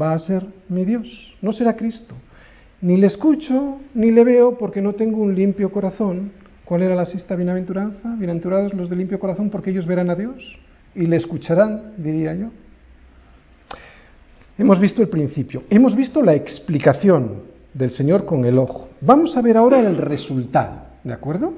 va 0.00 0.12
a 0.12 0.18
ser 0.18 0.46
mi 0.68 0.84
Dios, 0.84 1.34
no 1.42 1.52
será 1.52 1.76
Cristo. 1.76 2.14
Ni 2.80 2.96
le 2.96 3.06
escucho 3.06 3.78
ni 3.94 4.10
le 4.10 4.24
veo 4.24 4.58
porque 4.58 4.82
no 4.82 4.94
tengo 4.94 5.22
un 5.22 5.34
limpio 5.34 5.70
corazón. 5.70 6.32
¿Cuál 6.64 6.82
era 6.82 6.94
la 6.94 7.04
sexta 7.04 7.36
bienaventuranza? 7.36 8.14
Bienaventurados 8.16 8.74
los 8.74 8.88
de 8.90 8.96
limpio 8.96 9.20
corazón 9.20 9.50
porque 9.50 9.70
ellos 9.70 9.86
verán 9.86 10.10
a 10.10 10.14
Dios 10.14 10.58
y 10.94 11.06
le 11.06 11.16
escucharán, 11.16 11.94
diría 11.96 12.34
yo. 12.34 12.48
Hemos 14.58 14.80
visto 14.80 15.00
el 15.02 15.08
principio, 15.08 15.64
hemos 15.70 15.96
visto 15.96 16.22
la 16.22 16.34
explicación 16.34 17.42
del 17.72 17.90
Señor 17.90 18.24
con 18.26 18.44
el 18.44 18.58
ojo. 18.58 18.88
Vamos 19.00 19.36
a 19.36 19.42
ver 19.42 19.56
ahora 19.56 19.80
el 19.80 19.96
resultado, 19.96 20.82
¿de 21.04 21.12
acuerdo? 21.12 21.54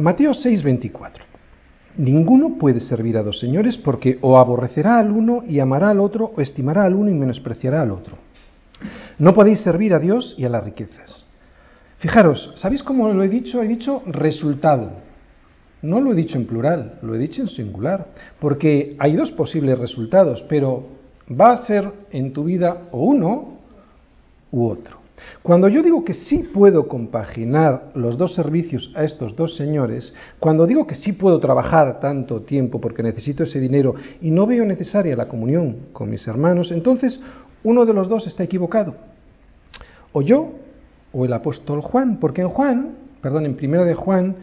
Mateo 0.00 0.32
6:24. 0.32 1.24
Ninguno 1.96 2.56
puede 2.58 2.80
servir 2.80 3.16
a 3.16 3.22
dos 3.22 3.38
señores 3.38 3.76
porque 3.76 4.18
o 4.20 4.38
aborrecerá 4.38 4.98
al 4.98 5.10
uno 5.10 5.42
y 5.46 5.60
amará 5.60 5.90
al 5.90 6.00
otro, 6.00 6.32
o 6.36 6.40
estimará 6.40 6.84
al 6.84 6.94
uno 6.94 7.10
y 7.10 7.14
menospreciará 7.14 7.82
al 7.82 7.90
otro. 7.90 8.16
No 9.18 9.34
podéis 9.34 9.60
servir 9.60 9.92
a 9.92 9.98
Dios 9.98 10.34
y 10.38 10.44
a 10.44 10.48
las 10.48 10.64
riquezas. 10.64 11.24
Fijaros, 11.98 12.54
¿sabéis 12.56 12.82
cómo 12.82 13.12
lo 13.12 13.22
he 13.22 13.28
dicho? 13.28 13.62
He 13.62 13.68
dicho 13.68 14.02
resultado. 14.06 14.92
No 15.82 16.00
lo 16.00 16.12
he 16.12 16.14
dicho 16.14 16.38
en 16.38 16.46
plural, 16.46 16.98
lo 17.02 17.14
he 17.14 17.18
dicho 17.18 17.42
en 17.42 17.48
singular, 17.48 18.06
porque 18.38 18.96
hay 18.98 19.16
dos 19.16 19.32
posibles 19.32 19.78
resultados, 19.78 20.42
pero 20.48 20.86
va 21.28 21.52
a 21.52 21.64
ser 21.64 21.90
en 22.10 22.32
tu 22.32 22.44
vida 22.44 22.88
o 22.92 23.04
uno 23.04 23.58
u 24.50 24.66
otro. 24.66 24.99
Cuando 25.42 25.68
yo 25.68 25.82
digo 25.82 26.04
que 26.04 26.14
sí 26.14 26.48
puedo 26.52 26.88
compaginar 26.88 27.92
los 27.94 28.18
dos 28.18 28.34
servicios 28.34 28.92
a 28.94 29.04
estos 29.04 29.36
dos 29.36 29.56
señores, 29.56 30.12
cuando 30.38 30.66
digo 30.66 30.86
que 30.86 30.94
sí 30.94 31.12
puedo 31.12 31.38
trabajar 31.40 32.00
tanto 32.00 32.42
tiempo 32.42 32.80
porque 32.80 33.02
necesito 33.02 33.44
ese 33.44 33.60
dinero 33.60 33.94
y 34.20 34.30
no 34.30 34.46
veo 34.46 34.64
necesaria 34.64 35.16
la 35.16 35.28
comunión 35.28 35.76
con 35.92 36.10
mis 36.10 36.26
hermanos, 36.26 36.72
entonces 36.72 37.20
uno 37.64 37.86
de 37.86 37.94
los 37.94 38.08
dos 38.08 38.26
está 38.26 38.44
equivocado. 38.44 38.94
O 40.12 40.22
yo 40.22 40.52
o 41.12 41.24
el 41.24 41.32
apóstol 41.32 41.80
Juan, 41.80 42.18
porque 42.18 42.42
en 42.42 42.48
Juan, 42.48 42.90
perdón, 43.20 43.46
en 43.46 43.56
primera 43.56 43.84
de 43.84 43.94
Juan 43.94 44.36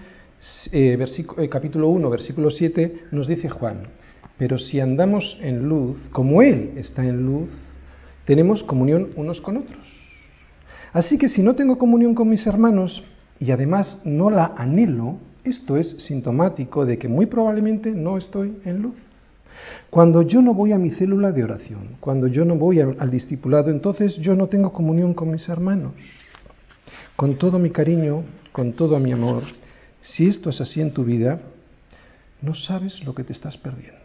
eh, 0.71 0.97
eh, 1.37 1.49
capítulo 1.49 1.89
1, 1.89 2.09
versículo 2.09 2.51
7, 2.51 3.05
nos 3.11 3.27
dice 3.27 3.49
Juan, 3.49 3.87
pero 4.37 4.59
si 4.59 4.79
andamos 4.79 5.37
en 5.41 5.67
luz, 5.67 5.97
como 6.11 6.41
Él 6.41 6.73
está 6.77 7.03
en 7.03 7.25
luz, 7.25 7.49
tenemos 8.25 8.63
comunión 8.63 9.09
unos 9.15 9.41
con 9.41 9.57
otros. 9.57 9.96
Así 10.93 11.17
que 11.17 11.29
si 11.29 11.41
no 11.43 11.55
tengo 11.55 11.77
comunión 11.77 12.15
con 12.15 12.29
mis 12.29 12.45
hermanos 12.47 13.03
y 13.39 13.51
además 13.51 13.99
no 14.03 14.29
la 14.29 14.53
anhelo, 14.57 15.17
esto 15.43 15.77
es 15.77 15.89
sintomático 16.05 16.85
de 16.85 16.97
que 16.97 17.07
muy 17.07 17.25
probablemente 17.25 17.91
no 17.91 18.17
estoy 18.17 18.57
en 18.65 18.81
luz. 18.81 18.95
Cuando 19.89 20.21
yo 20.21 20.41
no 20.41 20.53
voy 20.53 20.71
a 20.71 20.77
mi 20.77 20.91
célula 20.91 21.31
de 21.31 21.43
oración, 21.43 21.97
cuando 21.99 22.27
yo 22.27 22.45
no 22.45 22.55
voy 22.55 22.79
al 22.79 23.09
discipulado, 23.09 23.71
entonces 23.71 24.15
yo 24.17 24.35
no 24.35 24.47
tengo 24.47 24.71
comunión 24.71 25.13
con 25.13 25.31
mis 25.31 25.47
hermanos. 25.49 25.93
Con 27.15 27.35
todo 27.37 27.57
mi 27.57 27.71
cariño, 27.71 28.23
con 28.51 28.73
todo 28.73 28.99
mi 28.99 29.11
amor, 29.11 29.43
si 30.01 30.27
esto 30.27 30.49
es 30.49 30.61
así 30.61 30.81
en 30.81 30.93
tu 30.93 31.03
vida, 31.03 31.39
no 32.41 32.53
sabes 32.53 33.03
lo 33.03 33.15
que 33.15 33.23
te 33.23 33.33
estás 33.33 33.57
perdiendo. 33.57 33.97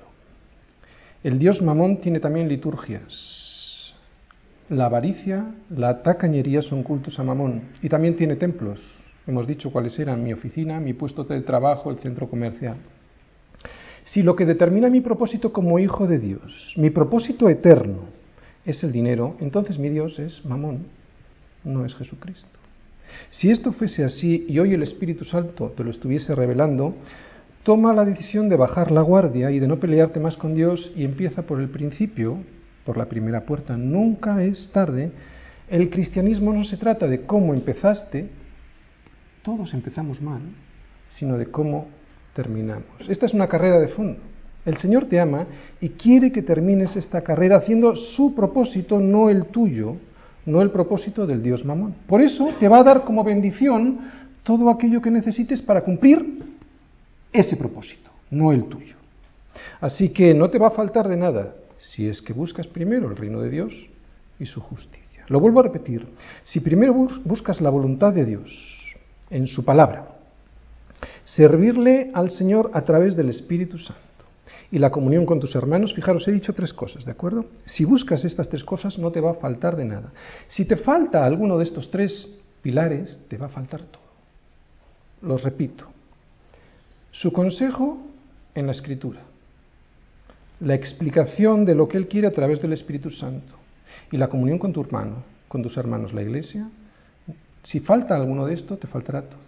El 1.22 1.38
dios 1.38 1.60
Mamón 1.60 2.00
tiene 2.00 2.20
también 2.20 2.48
liturgias. 2.48 3.41
La 4.72 4.86
avaricia, 4.86 5.44
la 5.68 6.02
tacañería 6.02 6.62
son 6.62 6.82
cultos 6.82 7.18
a 7.18 7.22
Mamón 7.22 7.60
y 7.82 7.90
también 7.90 8.16
tiene 8.16 8.36
templos. 8.36 8.80
Hemos 9.26 9.46
dicho 9.46 9.70
cuáles 9.70 9.98
eran 9.98 10.24
mi 10.24 10.32
oficina, 10.32 10.80
mi 10.80 10.94
puesto 10.94 11.24
de 11.24 11.42
trabajo, 11.42 11.90
el 11.90 11.98
centro 11.98 12.26
comercial. 12.26 12.76
Si 14.04 14.22
lo 14.22 14.34
que 14.34 14.46
determina 14.46 14.88
mi 14.88 15.02
propósito 15.02 15.52
como 15.52 15.78
hijo 15.78 16.06
de 16.06 16.18
Dios, 16.18 16.72
mi 16.78 16.88
propósito 16.88 17.50
eterno, 17.50 18.04
es 18.64 18.82
el 18.82 18.92
dinero, 18.92 19.36
entonces 19.40 19.78
mi 19.78 19.90
Dios 19.90 20.18
es 20.18 20.42
Mamón, 20.46 20.86
no 21.64 21.84
es 21.84 21.94
Jesucristo. 21.94 22.48
Si 23.28 23.50
esto 23.50 23.72
fuese 23.72 24.04
así 24.04 24.46
y 24.48 24.58
hoy 24.58 24.72
el 24.72 24.84
Espíritu 24.84 25.26
Santo 25.26 25.74
te 25.76 25.84
lo 25.84 25.90
estuviese 25.90 26.34
revelando, 26.34 26.94
toma 27.62 27.92
la 27.92 28.06
decisión 28.06 28.48
de 28.48 28.56
bajar 28.56 28.90
la 28.90 29.02
guardia 29.02 29.50
y 29.50 29.58
de 29.58 29.68
no 29.68 29.78
pelearte 29.78 30.18
más 30.18 30.38
con 30.38 30.54
Dios 30.54 30.90
y 30.96 31.04
empieza 31.04 31.42
por 31.42 31.60
el 31.60 31.68
principio, 31.68 32.38
por 32.84 32.96
la 32.96 33.06
primera 33.06 33.42
puerta. 33.42 33.76
Nunca 33.76 34.42
es 34.42 34.70
tarde. 34.72 35.10
El 35.68 35.90
cristianismo 35.90 36.52
no 36.52 36.64
se 36.64 36.76
trata 36.76 37.06
de 37.06 37.22
cómo 37.22 37.54
empezaste, 37.54 38.28
todos 39.42 39.72
empezamos 39.74 40.20
mal, 40.20 40.40
sino 41.16 41.38
de 41.38 41.46
cómo 41.46 41.86
terminamos. 42.34 42.84
Esta 43.08 43.26
es 43.26 43.34
una 43.34 43.48
carrera 43.48 43.80
de 43.80 43.88
fondo. 43.88 44.18
El 44.64 44.76
Señor 44.76 45.06
te 45.06 45.18
ama 45.18 45.46
y 45.80 45.90
quiere 45.90 46.30
que 46.30 46.42
termines 46.42 46.94
esta 46.94 47.22
carrera 47.22 47.56
haciendo 47.56 47.96
su 47.96 48.34
propósito, 48.34 49.00
no 49.00 49.28
el 49.28 49.46
tuyo, 49.46 49.96
no 50.46 50.62
el 50.62 50.70
propósito 50.70 51.26
del 51.26 51.42
Dios 51.42 51.64
Mamón. 51.64 51.94
Por 52.06 52.20
eso 52.20 52.54
te 52.60 52.68
va 52.68 52.78
a 52.78 52.84
dar 52.84 53.04
como 53.04 53.24
bendición 53.24 53.98
todo 54.44 54.70
aquello 54.70 55.00
que 55.00 55.10
necesites 55.10 55.62
para 55.62 55.82
cumplir 55.82 56.44
ese 57.32 57.56
propósito, 57.56 58.10
no 58.30 58.52
el 58.52 58.64
tuyo. 58.64 58.96
Así 59.80 60.10
que 60.10 60.32
no 60.34 60.48
te 60.48 60.58
va 60.58 60.68
a 60.68 60.72
faltar 60.72 61.08
de 61.08 61.16
nada 61.16 61.54
si 61.82 62.08
es 62.08 62.22
que 62.22 62.32
buscas 62.32 62.66
primero 62.66 63.10
el 63.10 63.16
reino 63.16 63.40
de 63.40 63.50
Dios 63.50 63.72
y 64.38 64.46
su 64.46 64.60
justicia. 64.60 65.24
Lo 65.28 65.40
vuelvo 65.40 65.60
a 65.60 65.64
repetir, 65.64 66.06
si 66.44 66.60
primero 66.60 66.94
buscas 67.24 67.60
la 67.60 67.70
voluntad 67.70 68.12
de 68.12 68.24
Dios 68.24 68.94
en 69.30 69.46
su 69.46 69.64
palabra, 69.64 70.08
servirle 71.24 72.10
al 72.14 72.30
Señor 72.30 72.70
a 72.72 72.82
través 72.82 73.16
del 73.16 73.30
Espíritu 73.30 73.78
Santo 73.78 74.00
y 74.70 74.78
la 74.78 74.90
comunión 74.90 75.26
con 75.26 75.40
tus 75.40 75.54
hermanos, 75.54 75.94
fijaros, 75.94 76.26
he 76.28 76.32
dicho 76.32 76.54
tres 76.54 76.72
cosas, 76.72 77.04
¿de 77.04 77.12
acuerdo? 77.12 77.46
Si 77.66 77.84
buscas 77.84 78.24
estas 78.24 78.48
tres 78.48 78.64
cosas 78.64 78.98
no 78.98 79.10
te 79.10 79.20
va 79.20 79.32
a 79.32 79.34
faltar 79.34 79.76
de 79.76 79.84
nada. 79.84 80.12
Si 80.48 80.64
te 80.64 80.76
falta 80.76 81.26
alguno 81.26 81.58
de 81.58 81.64
estos 81.64 81.90
tres 81.90 82.28
pilares, 82.62 83.20
te 83.28 83.36
va 83.36 83.46
a 83.46 83.50
faltar 83.50 83.82
todo. 83.82 84.02
Los 85.20 85.42
repito. 85.42 85.86
Su 87.10 87.32
consejo 87.32 87.98
en 88.54 88.66
la 88.66 88.72
escritura, 88.72 89.20
la 90.62 90.74
explicación 90.74 91.64
de 91.64 91.74
lo 91.74 91.88
que 91.88 91.96
Él 91.96 92.06
quiere 92.06 92.28
a 92.28 92.32
través 92.32 92.62
del 92.62 92.72
Espíritu 92.72 93.10
Santo 93.10 93.54
y 94.10 94.16
la 94.16 94.28
comunión 94.28 94.58
con 94.58 94.72
tu 94.72 94.80
hermano, 94.80 95.24
con 95.48 95.62
tus 95.62 95.76
hermanos, 95.76 96.12
la 96.12 96.22
iglesia, 96.22 96.68
si 97.64 97.80
falta 97.80 98.14
alguno 98.14 98.46
de 98.46 98.54
esto, 98.54 98.76
te 98.76 98.86
faltará 98.86 99.22
todo. 99.22 99.40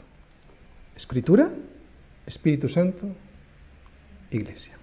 Escritura, 0.97 1.51
Espíritu 2.27 2.69
Santo, 2.69 3.07
iglesia. 4.31 4.75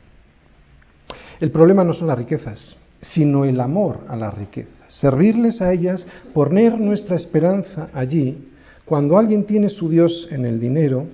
El 1.40 1.52
problema 1.52 1.84
no 1.84 1.94
son 1.94 2.08
las 2.08 2.18
riquezas, 2.18 2.76
sino 3.02 3.44
el 3.44 3.60
amor 3.60 4.06
a 4.08 4.16
las 4.16 4.34
riquezas. 4.34 4.72
Servirles 4.88 5.62
a 5.62 5.74
ellas, 5.74 6.06
poner 6.34 6.80
nuestra 6.80 7.16
esperanza 7.16 7.90
allí, 7.94 8.48
cuando 8.86 9.18
alguien 9.18 9.46
tiene 9.46 9.70
su 9.70 9.90
Dios 9.90 10.28
en 10.32 10.46
el 10.46 10.60
dinero, 10.60 11.08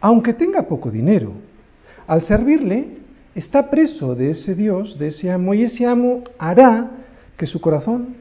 aunque 0.00 0.34
tenga 0.34 0.62
poco 0.62 0.90
dinero. 0.90 1.32
Al 2.06 2.22
servirle, 2.22 3.03
está 3.34 3.70
preso 3.70 4.14
de 4.14 4.30
ese 4.30 4.54
Dios, 4.54 4.98
de 4.98 5.08
ese 5.08 5.30
amo, 5.30 5.54
y 5.54 5.64
ese 5.64 5.86
amo 5.86 6.24
hará 6.38 6.90
que 7.36 7.46
su 7.46 7.60
corazón, 7.60 8.16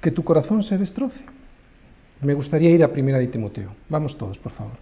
que 0.00 0.10
tu 0.10 0.24
corazón 0.24 0.62
se 0.62 0.76
destroce. 0.76 1.20
Me 2.20 2.34
gustaría 2.34 2.70
ir 2.70 2.82
a 2.82 2.92
Primera 2.92 3.18
de 3.18 3.26
Timoteo. 3.28 3.70
Vamos 3.88 4.16
todos, 4.16 4.38
por 4.38 4.52
favor. 4.52 4.74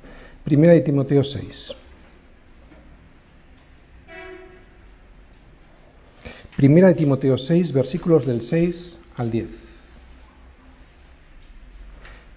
Primera 0.45 0.73
de 0.73 0.81
Timoteo 0.81 1.25
6. 1.25 1.75
Primera 6.57 6.89
de 6.89 6.95
Timoteo 6.95 7.37
6, 7.37 7.73
versículos 7.73 8.27
del 8.27 8.43
6 8.43 8.99
al 9.17 9.31
10. 9.31 9.49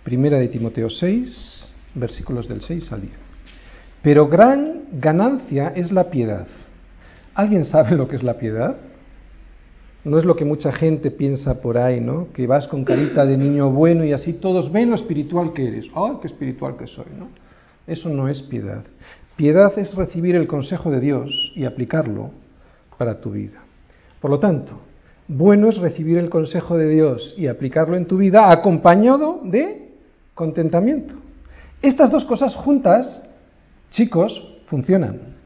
Primera 0.03 0.39
de 0.39 0.47
Timoteo 0.47 0.89
6, 0.89 1.67
versículos 1.93 2.47
del 2.47 2.61
6 2.61 2.91
al 2.91 3.01
10. 3.01 3.13
Pero 4.01 4.27
gran 4.27 4.83
ganancia 4.93 5.73
es 5.75 5.91
la 5.91 6.09
piedad. 6.09 6.47
¿Alguien 7.37 7.65
sabe 7.65 7.95
lo 7.95 8.07
que 8.07 8.15
es 8.15 8.23
la 8.23 8.39
piedad? 8.39 8.77
No 10.03 10.17
es 10.17 10.25
lo 10.25 10.35
que 10.35 10.43
mucha 10.43 10.71
gente 10.71 11.11
piensa 11.11 11.61
por 11.61 11.77
ahí, 11.77 12.01
¿no? 12.01 12.29
Que 12.33 12.47
vas 12.47 12.65
con 12.65 12.83
carita 12.83 13.27
de 13.27 13.37
niño 13.37 13.69
bueno 13.69 14.03
y 14.03 14.11
así 14.11 14.33
todos 14.33 14.71
ven 14.71 14.89
lo 14.89 14.95
espiritual 14.95 15.53
que 15.53 15.67
eres. 15.67 15.85
¡Ay, 15.93 16.13
qué 16.19 16.25
espiritual 16.25 16.77
que 16.77 16.87
soy! 16.87 17.05
¿no? 17.15 17.27
Eso 17.85 18.09
no 18.09 18.27
es 18.27 18.41
piedad. 18.41 18.83
Piedad 19.35 19.71
es 19.77 19.93
recibir 19.93 20.35
el 20.35 20.47
consejo 20.47 20.89
de 20.89 20.99
Dios 20.99 21.51
y 21.55 21.65
aplicarlo 21.65 22.31
para 22.97 23.21
tu 23.21 23.29
vida. 23.29 23.59
Por 24.19 24.31
lo 24.31 24.39
tanto, 24.39 24.79
bueno 25.27 25.69
es 25.69 25.77
recibir 25.77 26.17
el 26.17 26.31
consejo 26.31 26.75
de 26.75 26.89
Dios 26.89 27.35
y 27.37 27.45
aplicarlo 27.45 27.97
en 27.97 28.07
tu 28.07 28.17
vida 28.17 28.51
acompañado 28.51 29.41
de 29.43 29.91
contentamiento. 30.33 31.13
Estas 31.83 32.09
dos 32.09 32.25
cosas 32.25 32.55
juntas, 32.55 33.29
chicos, 33.91 34.57
funcionan. 34.65 35.36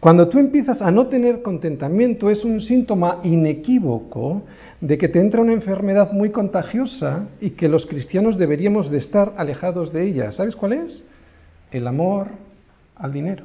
Cuando 0.00 0.28
tú 0.28 0.38
empiezas 0.38 0.82
a 0.82 0.90
no 0.90 1.06
tener 1.06 1.42
contentamiento 1.42 2.28
es 2.30 2.44
un 2.44 2.60
síntoma 2.60 3.20
inequívoco 3.22 4.42
de 4.80 4.98
que 4.98 5.08
te 5.08 5.20
entra 5.20 5.40
una 5.40 5.52
enfermedad 5.52 6.12
muy 6.12 6.30
contagiosa 6.30 7.28
y 7.40 7.50
que 7.50 7.68
los 7.68 7.86
cristianos 7.86 8.36
deberíamos 8.36 8.90
de 8.90 8.98
estar 8.98 9.32
alejados 9.36 9.92
de 9.92 10.04
ella. 10.04 10.32
¿Sabes 10.32 10.56
cuál 10.56 10.74
es? 10.74 11.04
El 11.70 11.86
amor 11.86 12.28
al 12.96 13.12
dinero. 13.12 13.44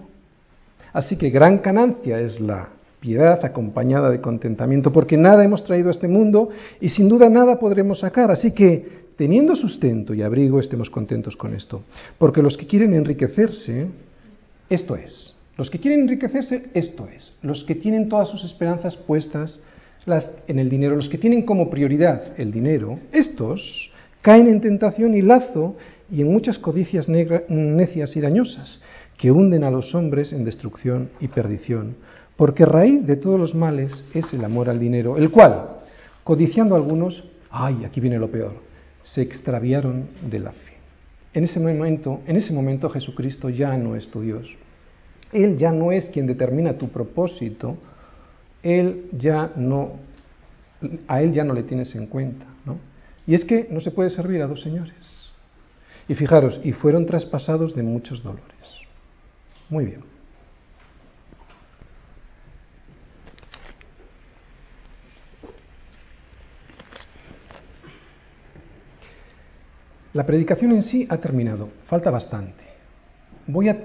Así 0.91 1.17
que 1.17 1.29
gran 1.29 1.61
ganancia 1.61 2.19
es 2.19 2.39
la 2.39 2.69
piedad 2.99 3.43
acompañada 3.45 4.09
de 4.09 4.21
contentamiento, 4.21 4.91
porque 4.91 5.17
nada 5.17 5.43
hemos 5.43 5.63
traído 5.63 5.87
a 5.89 5.91
este 5.91 6.07
mundo 6.07 6.49
y 6.81 6.89
sin 6.89 7.07
duda 7.07 7.29
nada 7.29 7.59
podremos 7.59 7.99
sacar. 7.99 8.31
Así 8.31 8.51
que, 8.51 8.99
teniendo 9.15 9.55
sustento 9.55 10.13
y 10.13 10.21
abrigo, 10.21 10.59
estemos 10.59 10.89
contentos 10.89 11.35
con 11.35 11.53
esto. 11.53 11.83
Porque 12.17 12.41
los 12.41 12.57
que 12.57 12.67
quieren 12.67 12.93
enriquecerse, 12.93 13.87
esto 14.69 14.95
es. 14.95 15.38
Los 15.59 15.69
que 15.69 15.77
quieren 15.77 16.01
enriquecerse, 16.01 16.69
esto 16.73 17.09
es. 17.13 17.33
Los 17.41 17.65
que 17.65 17.75
tienen 17.75 18.07
todas 18.07 18.29
sus 18.29 18.45
esperanzas 18.45 18.95
puestas 18.95 19.59
en 20.47 20.57
el 20.57 20.69
dinero, 20.69 20.95
los 20.95 21.09
que 21.09 21.17
tienen 21.17 21.43
como 21.43 21.69
prioridad 21.69 22.39
el 22.39 22.51
dinero, 22.51 22.97
estos 23.11 23.91
caen 24.21 24.47
en 24.47 24.61
tentación 24.61 25.15
y 25.15 25.21
lazo 25.21 25.75
y 26.09 26.21
en 26.21 26.31
muchas 26.31 26.57
codicias 26.57 27.09
necias 27.09 28.15
y 28.15 28.21
dañosas 28.21 28.81
que 29.17 29.31
hunden 29.31 29.65
a 29.65 29.69
los 29.69 29.93
hombres 29.93 30.31
en 30.31 30.45
destrucción 30.45 31.09
y 31.19 31.27
perdición 31.27 31.97
porque 32.39 32.65
raíz 32.65 33.05
de 33.05 33.17
todos 33.17 33.37
los 33.37 33.53
males 33.53 34.05
es 34.13 34.31
el 34.31 34.45
amor 34.45 34.69
al 34.69 34.79
dinero, 34.79 35.17
el 35.17 35.29
cual, 35.29 35.79
codiciando 36.23 36.73
a 36.73 36.77
algunos, 36.77 37.25
ay, 37.51 37.83
aquí 37.83 37.99
viene 37.99 38.17
lo 38.17 38.31
peor, 38.31 38.53
se 39.03 39.21
extraviaron 39.21 40.07
de 40.31 40.39
la 40.39 40.53
fe. 40.53 40.77
En 41.33 41.43
ese 41.43 41.59
momento, 41.59 42.21
en 42.25 42.37
ese 42.37 42.53
momento 42.53 42.89
Jesucristo 42.89 43.49
ya 43.49 43.75
no 43.75 43.97
es 43.97 44.07
tu 44.07 44.21
Dios. 44.21 44.47
Él 45.31 45.57
ya 45.57 45.71
no 45.71 45.91
es 45.91 46.09
quien 46.09 46.25
determina 46.25 46.73
tu 46.77 46.89
propósito. 46.89 47.77
Él 48.63 49.09
ya 49.13 49.51
no, 49.55 49.93
a 51.07 51.21
él 51.21 51.33
ya 51.33 51.43
no 51.43 51.53
le 51.53 51.63
tienes 51.63 51.93
en 51.95 52.07
cuenta, 52.07 52.45
¿no? 52.65 52.77
Y 53.27 53.35
es 53.35 53.45
que 53.45 53.67
no 53.69 53.79
se 53.79 53.91
puede 53.91 54.09
servir 54.09 54.41
a 54.41 54.47
dos 54.47 54.61
señores. 54.61 54.93
Y 56.07 56.15
fijaros, 56.15 56.59
y 56.63 56.71
fueron 56.71 57.05
traspasados 57.05 57.75
de 57.75 57.83
muchos 57.83 58.23
dolores. 58.23 58.45
Muy 59.69 59.85
bien. 59.85 60.01
La 70.13 70.25
predicación 70.25 70.71
en 70.71 70.81
sí 70.81 71.05
ha 71.07 71.17
terminado, 71.17 71.69
falta 71.85 72.09
bastante. 72.09 72.63
Voy 73.45 73.69
a 73.69 73.77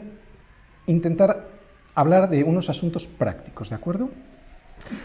intentar 0.87 1.49
hablar 1.95 2.29
de 2.29 2.43
unos 2.43 2.69
asuntos 2.69 3.07
prácticos, 3.19 3.71
¿de 3.71 3.77
acuerdo? 3.77 4.11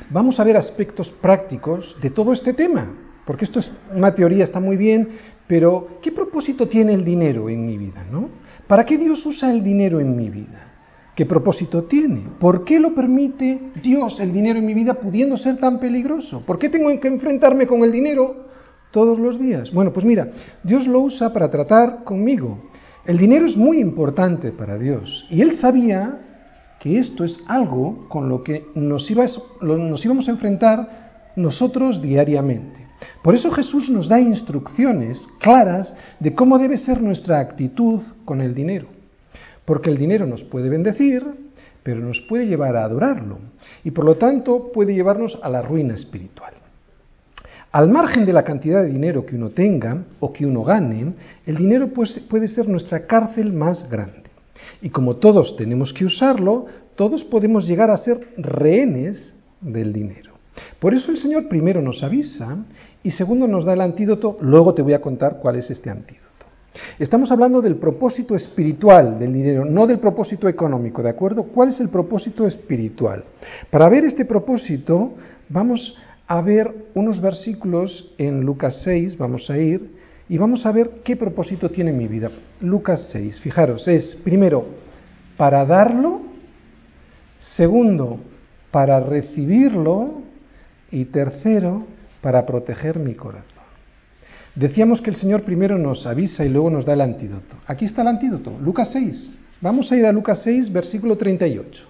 Vamos 0.10 0.40
a 0.40 0.44
ver 0.44 0.58
aspectos 0.58 1.10
prácticos 1.22 1.96
de 2.02 2.10
todo 2.10 2.34
este 2.34 2.54
tema, 2.54 2.88
porque 3.26 3.46
esto 3.46 3.60
es 3.60 3.72
una 3.94 4.14
teoría, 4.14 4.44
está 4.44 4.60
muy 4.60 4.78
bien, 4.78 5.10
pero 5.48 6.00
¿qué 6.02 6.12
propósito 6.12 6.68
tiene 6.68 6.94
el 6.94 7.06
dinero 7.06 7.50
en 7.50 7.66
mi 7.66 7.78
vida, 7.78 8.04
no? 8.12 8.30
¿Para 8.68 8.86
qué 8.86 8.98
Dios 8.98 9.26
usa 9.26 9.52
el 9.52 9.64
dinero 9.64 10.00
en 10.00 10.16
mi 10.16 10.30
vida? 10.30 10.66
¿Qué 11.16 11.26
propósito 11.26 11.84
tiene? 11.84 12.24
¿Por 12.40 12.64
qué 12.64 12.80
lo 12.80 12.96
permite 12.96 13.72
Dios 13.84 14.20
el 14.20 14.32
dinero 14.32 14.60
en 14.60 14.66
mi 14.66 14.74
vida 14.74 14.94
pudiendo 14.94 15.38
ser 15.38 15.58
tan 15.58 15.80
peligroso? 15.80 16.44
¿Por 16.46 16.58
qué 16.58 16.70
tengo 16.70 16.98
que 17.00 17.08
enfrentarme 17.08 17.68
con 17.68 17.84
el 17.84 17.92
dinero 17.92 18.50
todos 18.92 19.20
los 19.20 19.40
días. 19.40 19.72
Bueno, 19.72 19.94
pues 19.94 20.06
mira, 20.06 20.30
Dios 20.64 20.88
lo 20.88 21.00
usa 21.00 21.32
para 21.32 21.50
tratar 21.50 22.04
conmigo. 22.04 22.70
El 23.06 23.18
dinero 23.18 23.46
es 23.46 23.56
muy 23.56 23.80
importante 23.80 24.52
para 24.52 24.78
Dios 24.78 25.26
y 25.30 25.42
Él 25.42 25.58
sabía 25.58 26.20
que 26.80 27.00
esto 27.00 27.24
es 27.24 27.40
algo 27.48 28.08
con 28.08 28.30
lo 28.30 28.44
que 28.44 28.66
nos, 28.76 29.10
nos 29.62 30.06
íbamos 30.06 30.28
a 30.28 30.32
enfrentar 30.32 31.32
nosotros 31.36 32.02
diariamente. 32.02 32.88
Por 33.22 33.36
eso 33.36 33.52
Jesús 33.52 33.90
nos 33.90 34.08
da 34.08 34.20
instrucciones 34.20 35.26
claras 35.40 35.96
de 36.20 36.36
cómo 36.36 36.58
debe 36.58 36.78
ser 36.78 37.02
nuestra 37.02 37.40
actitud 37.40 38.02
con 38.26 38.42
el 38.42 38.54
dinero. 38.54 38.88
Porque 39.66 39.90
el 39.90 39.98
dinero 39.98 40.26
nos 40.26 40.44
puede 40.44 40.70
bendecir, 40.70 41.26
pero 41.84 42.02
nos 42.02 42.22
puede 42.22 42.48
llevar 42.48 42.76
a 42.76 42.84
adorarlo 42.84 43.40
y 43.84 43.92
por 43.92 44.06
lo 44.06 44.16
tanto 44.16 44.72
puede 44.74 44.94
llevarnos 44.94 45.40
a 45.42 45.50
la 45.50 45.62
ruina 45.62 45.94
espiritual. 45.96 46.59
Al 47.72 47.88
margen 47.88 48.26
de 48.26 48.34
la 48.34 48.44
cantidad 48.44 48.82
de 48.82 48.90
dinero 48.90 49.26
que 49.26 49.36
uno 49.36 49.50
tenga 49.50 50.04
o 50.20 50.34
que 50.34 50.46
uno 50.46 50.64
gane, 50.64 51.14
el 51.46 51.56
dinero 51.56 51.90
pues, 51.90 52.20
puede 52.28 52.48
ser 52.48 52.68
nuestra 52.68 53.06
cárcel 53.06 53.54
más 53.54 53.88
grande. 53.90 54.24
Y 54.82 54.90
como 54.90 55.18
todos 55.18 55.56
tenemos 55.56 55.94
que 55.94 56.06
usarlo, 56.06 56.66
todos 56.96 57.24
podemos 57.24 57.68
llegar 57.68 57.92
a 57.92 57.98
ser 57.98 58.30
rehenes 58.38 59.36
del 59.62 59.94
dinero. 59.94 60.34
Por 60.80 60.96
eso 60.96 61.12
el 61.12 61.18
Señor 61.18 61.48
primero 61.48 61.82
nos 61.82 62.02
avisa 62.02 62.58
y 63.04 63.12
segundo 63.12 63.48
nos 63.48 63.66
da 63.66 63.74
el 63.74 63.82
antídoto, 63.82 64.38
luego 64.42 64.74
te 64.74 64.82
voy 64.82 64.94
a 64.94 65.02
contar 65.02 65.38
cuál 65.40 65.58
es 65.58 65.70
este 65.70 65.90
antídoto. 65.90 66.26
Estamos 66.98 67.32
hablando 67.32 67.62
del 67.62 67.76
propósito 67.76 68.36
espiritual 68.36 69.20
del 69.20 69.34
dinero, 69.34 69.64
no 69.66 69.86
del 69.86 70.00
propósito 70.00 70.48
económico, 70.48 71.04
¿de 71.04 71.10
acuerdo? 71.10 71.44
¿Cuál 71.44 71.70
es 71.70 71.80
el 71.80 71.90
propósito 71.90 72.48
espiritual? 72.48 73.24
Para 73.70 73.90
ver 73.90 74.06
este 74.06 74.26
propósito, 74.26 75.14
vamos 75.50 75.98
a 76.30 76.42
ver 76.42 76.72
unos 76.94 77.20
versículos 77.20 78.14
en 78.20 78.42
Lucas 78.42 78.84
6, 78.84 79.18
vamos 79.18 79.50
a 79.50 79.58
ir, 79.58 79.98
y 80.30 80.38
vamos 80.38 80.64
a 80.68 80.72
ver 80.72 81.02
qué 81.04 81.16
propósito 81.16 81.72
tiene 81.72 81.92
mi 81.92 82.08
vida. 82.08 82.30
Lucas 82.62 83.10
6, 83.12 83.42
fijaros, 83.42 83.88
es 83.88 84.16
primero, 84.24 84.68
para 85.36 85.66
darlo, 85.66 86.22
segundo, 87.40 88.20
para 88.70 89.00
recibirlo, 89.00 90.22
y 90.92 91.06
tercero, 91.06 91.88
para 92.22 92.46
proteger 92.46 93.00
mi 93.00 93.16
corazón. 93.16 93.50
Decíamos 94.54 95.02
que 95.02 95.10
el 95.10 95.16
Señor 95.16 95.42
primero 95.42 95.80
nos 95.80 96.06
avisa 96.06 96.46
y 96.46 96.50
luego 96.50 96.70
nos 96.70 96.86
da 96.86 96.94
el 96.94 97.02
antídoto. 97.02 97.56
Aquí 97.66 97.86
está 97.86 98.04
el 98.04 98.08
antídoto, 98.08 98.56
Lucas 98.62 98.92
6. 98.92 99.36
Vamos 99.62 99.92
a 99.92 99.96
ir 99.96 100.06
a 100.06 100.12
Lucas 100.12 100.42
6, 100.44 100.72
versículo 100.72 101.18
38. 101.18 101.84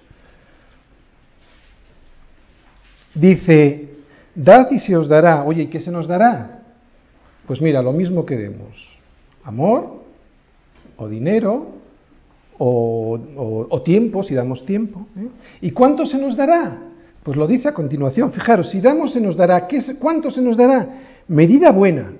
Dice, 3.15 3.89
dad 4.35 4.69
y 4.71 4.79
se 4.79 4.95
os 4.95 5.07
dará. 5.07 5.43
Oye, 5.43 5.63
¿y 5.63 5.67
qué 5.67 5.79
se 5.79 5.91
nos 5.91 6.07
dará? 6.07 6.61
Pues 7.47 7.61
mira, 7.61 7.81
lo 7.81 7.91
mismo 7.91 8.25
que 8.25 8.37
demos. 8.37 8.87
Amor, 9.43 10.03
o 10.97 11.07
dinero, 11.07 11.67
o, 12.57 13.81
tiempo, 13.83 14.23
si 14.23 14.35
damos 14.35 14.65
tiempo. 14.65 15.07
¿eh? 15.17 15.27
¿Y 15.61 15.71
cuánto 15.71 16.05
se 16.05 16.17
nos 16.17 16.35
dará? 16.35 16.77
Pues 17.23 17.37
lo 17.37 17.47
dice 17.47 17.69
a 17.69 17.73
continuación. 17.73 18.31
Fijaros, 18.31 18.69
si 18.69 18.81
damos 18.81 19.13
se 19.13 19.21
nos 19.21 19.35
dará. 19.35 19.67
¿Qué, 19.67 19.81
¿Cuánto 19.99 20.29
se 20.29 20.41
nos 20.41 20.57
dará? 20.57 20.87
Medida 21.27 21.71
buena, 21.71 22.11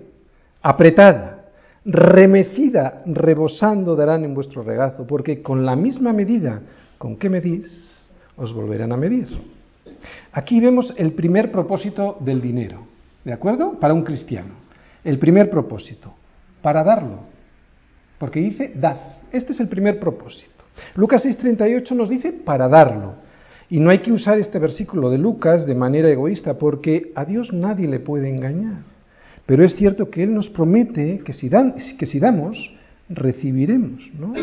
apretada, 0.61 1.45
remecida, 1.85 3.01
rebosando 3.05 3.95
darán 3.95 4.23
en 4.23 4.33
vuestro 4.33 4.63
regazo, 4.63 5.05
porque 5.05 5.41
con 5.41 5.65
la 5.65 5.75
misma 5.75 6.13
medida 6.13 6.61
con 6.97 7.15
que 7.15 7.29
medís, 7.29 8.07
os 8.35 8.53
volverán 8.53 8.91
a 8.91 8.97
medir. 8.97 9.27
Aquí 10.31 10.59
vemos 10.59 10.93
el 10.97 11.13
primer 11.13 11.51
propósito 11.51 12.17
del 12.19 12.41
dinero, 12.41 12.85
¿de 13.23 13.33
acuerdo? 13.33 13.79
Para 13.79 13.93
un 13.93 14.03
cristiano. 14.03 14.53
El 15.03 15.17
primer 15.17 15.49
propósito, 15.49 16.13
para 16.61 16.83
darlo. 16.83 17.21
Porque 18.17 18.39
dice, 18.39 18.71
dad. 18.75 18.97
Este 19.31 19.53
es 19.53 19.59
el 19.59 19.67
primer 19.67 19.99
propósito. 19.99 20.63
Lucas 20.95 21.25
6:38 21.25 21.91
nos 21.91 22.09
dice, 22.09 22.31
para 22.31 22.67
darlo. 22.67 23.15
Y 23.69 23.79
no 23.79 23.91
hay 23.91 23.99
que 23.99 24.11
usar 24.11 24.39
este 24.39 24.59
versículo 24.59 25.09
de 25.09 25.17
Lucas 25.17 25.65
de 25.65 25.75
manera 25.75 26.09
egoísta, 26.09 26.57
porque 26.57 27.11
a 27.15 27.25
Dios 27.25 27.53
nadie 27.53 27.87
le 27.87 27.99
puede 27.99 28.29
engañar. 28.29 28.81
Pero 29.45 29.63
es 29.63 29.75
cierto 29.75 30.09
que 30.09 30.23
Él 30.23 30.33
nos 30.33 30.49
promete 30.49 31.19
que 31.19 31.33
si, 31.33 31.49
que 31.97 32.05
si 32.05 32.19
damos, 32.19 32.75
recibiremos. 33.09 34.09
¿no? 34.19 34.33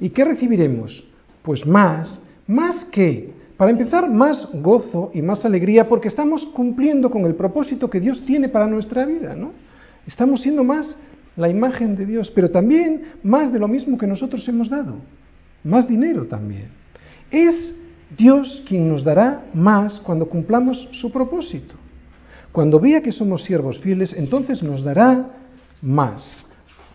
¿Y 0.00 0.10
qué 0.10 0.24
recibiremos? 0.24 1.04
Pues 1.42 1.66
más, 1.66 2.20
más 2.46 2.84
que, 2.86 3.32
para 3.56 3.70
empezar, 3.70 4.10
más 4.10 4.48
gozo 4.52 5.10
y 5.14 5.22
más 5.22 5.44
alegría 5.44 5.88
porque 5.88 6.08
estamos 6.08 6.44
cumpliendo 6.46 7.10
con 7.10 7.24
el 7.24 7.34
propósito 7.34 7.88
que 7.88 8.00
Dios 8.00 8.24
tiene 8.26 8.48
para 8.48 8.66
nuestra 8.66 9.04
vida. 9.06 9.36
¿no? 9.36 9.52
Estamos 10.06 10.42
siendo 10.42 10.64
más 10.64 10.96
la 11.36 11.48
imagen 11.48 11.94
de 11.94 12.06
Dios, 12.06 12.30
pero 12.34 12.50
también 12.50 13.12
más 13.22 13.52
de 13.52 13.58
lo 13.58 13.68
mismo 13.68 13.96
que 13.96 14.06
nosotros 14.06 14.46
hemos 14.48 14.68
dado. 14.68 14.96
Más 15.62 15.88
dinero 15.88 16.26
también. 16.26 16.68
Es 17.30 17.76
Dios 18.16 18.62
quien 18.66 18.88
nos 18.88 19.04
dará 19.04 19.44
más 19.54 20.00
cuando 20.00 20.26
cumplamos 20.26 20.88
su 20.92 21.10
propósito. 21.12 21.74
Cuando 22.52 22.78
vea 22.78 23.02
que 23.02 23.12
somos 23.12 23.44
siervos 23.44 23.80
fieles, 23.80 24.14
entonces 24.16 24.62
nos 24.62 24.84
dará 24.84 25.30
más. 25.80 26.44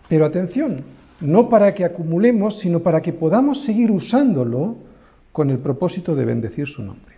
Pero 0.08 0.24
atención, 0.24 0.82
no 1.20 1.48
para 1.48 1.74
que 1.74 1.84
acumulemos, 1.84 2.60
sino 2.60 2.80
para 2.80 3.00
que 3.00 3.12
podamos 3.12 3.64
seguir 3.64 3.90
usándolo 3.90 4.76
con 5.32 5.50
el 5.50 5.58
propósito 5.58 6.14
de 6.14 6.24
bendecir 6.24 6.66
su 6.66 6.82
nombre. 6.82 7.14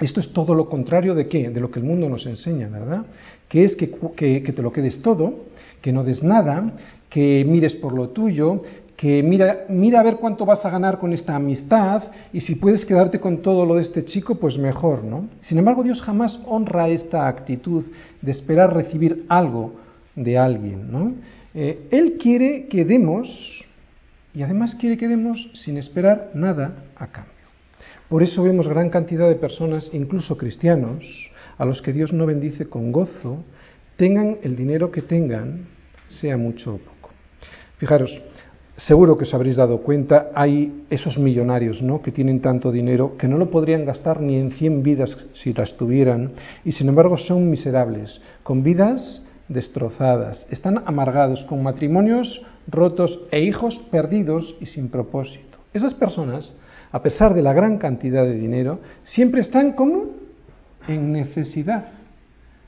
Esto 0.00 0.20
es 0.20 0.32
todo 0.32 0.54
lo 0.54 0.68
contrario 0.68 1.14
de 1.14 1.28
qué? 1.28 1.50
De 1.50 1.60
lo 1.60 1.70
que 1.70 1.78
el 1.78 1.84
mundo 1.84 2.08
nos 2.08 2.24
enseña, 2.26 2.68
¿verdad? 2.68 3.04
Que 3.48 3.64
es 3.64 3.76
que, 3.76 3.90
que, 4.16 4.52
te 4.52 4.62
lo 4.62 4.72
quedes 4.72 5.02
todo, 5.02 5.44
que 5.82 5.92
no 5.92 6.04
des 6.04 6.22
nada, 6.22 6.72
que 7.10 7.44
mires 7.46 7.74
por 7.74 7.92
lo 7.92 8.08
tuyo, 8.08 8.62
que 8.96 9.22
mira, 9.22 9.64
mira 9.68 10.00
a 10.00 10.02
ver 10.02 10.16
cuánto 10.16 10.46
vas 10.46 10.64
a 10.64 10.70
ganar 10.70 10.98
con 10.98 11.12
esta 11.12 11.34
amistad 11.34 12.04
y 12.32 12.40
si 12.40 12.54
puedes 12.54 12.84
quedarte 12.84 13.20
con 13.20 13.42
todo 13.42 13.66
lo 13.66 13.76
de 13.76 13.82
este 13.82 14.04
chico, 14.04 14.36
pues 14.36 14.56
mejor, 14.58 15.04
¿no? 15.04 15.26
Sin 15.40 15.58
embargo, 15.58 15.82
Dios 15.82 16.00
jamás 16.00 16.40
honra 16.46 16.88
esta 16.88 17.28
actitud 17.28 17.84
de 18.22 18.30
esperar 18.30 18.74
recibir 18.74 19.26
algo 19.28 19.74
de 20.16 20.38
alguien, 20.38 20.90
¿no? 20.90 21.12
Eh, 21.54 21.88
él 21.90 22.16
quiere 22.18 22.66
que 22.68 22.84
demos 22.84 23.28
y 24.34 24.42
además 24.42 24.74
quiere 24.74 24.96
que 24.96 25.08
demos 25.08 25.50
sin 25.54 25.76
esperar 25.76 26.30
nada 26.34 26.84
a 26.96 27.08
cambio. 27.08 27.34
Por 28.08 28.22
eso 28.22 28.42
vemos 28.42 28.68
gran 28.68 28.90
cantidad 28.90 29.28
de 29.28 29.36
personas, 29.36 29.90
incluso 29.92 30.36
cristianos, 30.36 31.30
a 31.58 31.64
los 31.64 31.80
que 31.82 31.92
Dios 31.92 32.12
no 32.12 32.26
bendice 32.26 32.66
con 32.66 32.90
gozo, 32.90 33.44
tengan 33.96 34.38
el 34.42 34.56
dinero 34.56 34.90
que 34.90 35.02
tengan, 35.02 35.66
sea 36.08 36.36
mucho 36.36 36.74
o 36.74 36.78
poco. 36.78 37.10
Fijaros, 37.78 38.10
seguro 38.76 39.16
que 39.16 39.24
os 39.24 39.34
habréis 39.34 39.56
dado 39.56 39.82
cuenta, 39.82 40.30
hay 40.34 40.84
esos 40.90 41.18
millonarios 41.18 41.82
¿no? 41.82 42.02
que 42.02 42.10
tienen 42.10 42.40
tanto 42.40 42.72
dinero 42.72 43.16
que 43.16 43.28
no 43.28 43.38
lo 43.38 43.50
podrían 43.50 43.84
gastar 43.84 44.20
ni 44.20 44.36
en 44.36 44.52
100 44.52 44.82
vidas 44.82 45.16
si 45.34 45.52
las 45.52 45.76
tuvieran, 45.76 46.32
y 46.64 46.72
sin 46.72 46.88
embargo 46.88 47.16
son 47.16 47.50
miserables, 47.50 48.20
con 48.42 48.62
vidas 48.62 49.24
destrozadas, 49.50 50.46
están 50.48 50.82
amargados, 50.86 51.42
con 51.44 51.62
matrimonios 51.62 52.40
rotos 52.68 53.20
e 53.32 53.42
hijos 53.42 53.76
perdidos 53.90 54.54
y 54.60 54.66
sin 54.66 54.88
propósito. 54.88 55.58
Esas 55.74 55.92
personas, 55.92 56.54
a 56.92 57.02
pesar 57.02 57.34
de 57.34 57.42
la 57.42 57.52
gran 57.52 57.76
cantidad 57.78 58.24
de 58.24 58.34
dinero, 58.34 58.80
siempre 59.02 59.40
están 59.40 59.72
como 59.72 60.10
en 60.86 61.12
necesidad. 61.12 61.88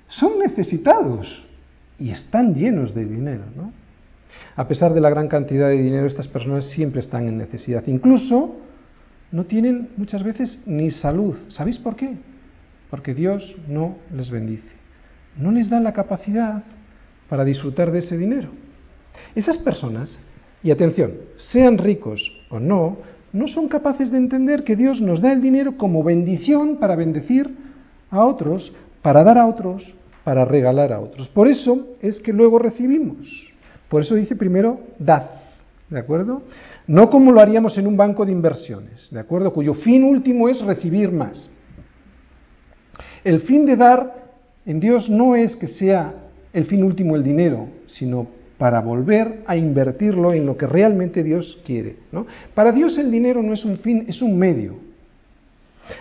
Son 0.08 0.38
necesitados 0.40 1.42
y 1.98 2.10
están 2.10 2.54
llenos 2.54 2.94
de 2.94 3.06
dinero, 3.06 3.44
¿no? 3.56 3.72
A 4.56 4.66
pesar 4.66 4.92
de 4.92 5.00
la 5.00 5.10
gran 5.10 5.28
cantidad 5.28 5.68
de 5.68 5.80
dinero, 5.80 6.06
estas 6.06 6.28
personas 6.28 6.68
siempre 6.70 7.00
están 7.00 7.28
en 7.28 7.38
necesidad. 7.38 7.84
Incluso 7.86 8.56
no 9.30 9.44
tienen 9.44 9.90
muchas 9.96 10.22
veces 10.22 10.62
ni 10.66 10.90
salud. 10.90 11.36
¿Sabéis 11.48 11.78
por 11.78 11.96
qué? 11.96 12.16
Porque 12.90 13.14
Dios 13.14 13.56
no 13.68 13.96
les 14.12 14.30
bendice. 14.30 14.81
No 15.36 15.50
les 15.50 15.70
da 15.70 15.80
la 15.80 15.92
capacidad 15.92 16.62
para 17.28 17.44
disfrutar 17.44 17.90
de 17.90 18.00
ese 18.00 18.18
dinero. 18.18 18.50
Esas 19.34 19.58
personas, 19.58 20.18
y 20.62 20.70
atención, 20.70 21.12
sean 21.36 21.78
ricos 21.78 22.20
o 22.50 22.60
no, 22.60 22.98
no 23.32 23.48
son 23.48 23.68
capaces 23.68 24.10
de 24.10 24.18
entender 24.18 24.62
que 24.64 24.76
Dios 24.76 25.00
nos 25.00 25.20
da 25.20 25.32
el 25.32 25.40
dinero 25.40 25.76
como 25.78 26.04
bendición 26.04 26.76
para 26.76 26.96
bendecir 26.96 27.50
a 28.10 28.24
otros, 28.24 28.72
para 29.00 29.24
dar 29.24 29.38
a 29.38 29.46
otros, 29.46 29.94
para 30.24 30.44
regalar 30.44 30.92
a 30.92 31.00
otros. 31.00 31.28
Por 31.30 31.48
eso 31.48 31.88
es 32.00 32.20
que 32.20 32.32
luego 32.32 32.58
recibimos. 32.58 33.50
Por 33.88 34.02
eso 34.02 34.14
dice 34.14 34.36
primero, 34.36 34.80
dad, 34.98 35.24
¿de 35.88 35.98
acuerdo? 35.98 36.42
No 36.86 37.10
como 37.10 37.32
lo 37.32 37.40
haríamos 37.40 37.76
en 37.78 37.86
un 37.86 37.96
banco 37.96 38.24
de 38.24 38.32
inversiones, 38.32 39.08
¿de 39.10 39.20
acuerdo? 39.20 39.52
Cuyo 39.52 39.74
fin 39.74 40.04
último 40.04 40.48
es 40.48 40.60
recibir 40.60 41.10
más. 41.10 41.48
El 43.24 43.40
fin 43.40 43.64
de 43.64 43.76
dar 43.76 44.21
en 44.66 44.80
Dios 44.80 45.08
no 45.08 45.34
es 45.34 45.56
que 45.56 45.66
sea 45.66 46.14
el 46.52 46.66
fin 46.66 46.84
último 46.84 47.16
el 47.16 47.24
dinero, 47.24 47.66
sino 47.88 48.26
para 48.58 48.80
volver 48.80 49.42
a 49.46 49.56
invertirlo 49.56 50.32
en 50.32 50.46
lo 50.46 50.56
que 50.56 50.66
realmente 50.66 51.22
Dios 51.22 51.58
quiere. 51.64 51.96
Para 52.54 52.70
Dios 52.70 52.96
el 52.98 53.10
dinero 53.10 53.42
no 53.42 53.54
es 53.54 53.64
un 53.64 53.78
fin, 53.78 54.04
es 54.06 54.22
un 54.22 54.38
medio. 54.38 54.76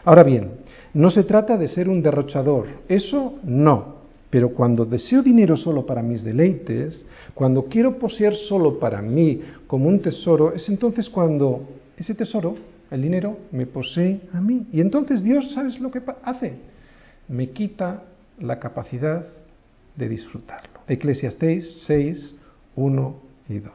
Ahora 0.06 0.24
bien, 0.24 0.52
no 0.94 1.10
se 1.10 1.24
trata 1.24 1.58
de 1.58 1.68
ser 1.68 1.90
un 1.90 2.04
derrochador, 2.04 2.68
eso 2.88 3.40
no. 3.44 4.02
Pero 4.30 4.50
cuando 4.54 4.86
deseo 4.86 5.24
dinero 5.24 5.58
solo 5.58 5.86
para 5.86 6.02
mis 6.02 6.24
deleites, 6.24 7.04
cuando 7.34 7.66
quiero 7.66 7.98
poseer 7.98 8.36
solo 8.36 8.80
para 8.80 9.02
mí 9.02 9.42
como 9.68 9.90
un 9.90 10.00
tesoro, 10.00 10.54
es 10.54 10.70
entonces 10.70 11.10
cuando 11.10 11.68
ese 11.98 12.16
tesoro, 12.16 12.56
el 12.92 13.02
dinero, 13.02 13.38
me 13.52 13.66
posee 13.66 14.22
a 14.34 14.40
mí. 14.40 14.68
Y 14.72 14.82
entonces 14.82 15.24
Dios, 15.24 15.52
¿sabes 15.54 15.80
lo 15.80 15.92
que 15.92 16.02
hace? 16.24 16.54
Me 17.28 17.50
quita 17.50 18.04
la 18.40 18.60
capacidad 18.60 19.26
de 19.96 20.10
disfrutarlo. 20.10 20.80
Eclesiastés 20.88 21.84
6, 21.86 22.36
1 22.76 23.16
y 23.50 23.60
2. 23.60 23.72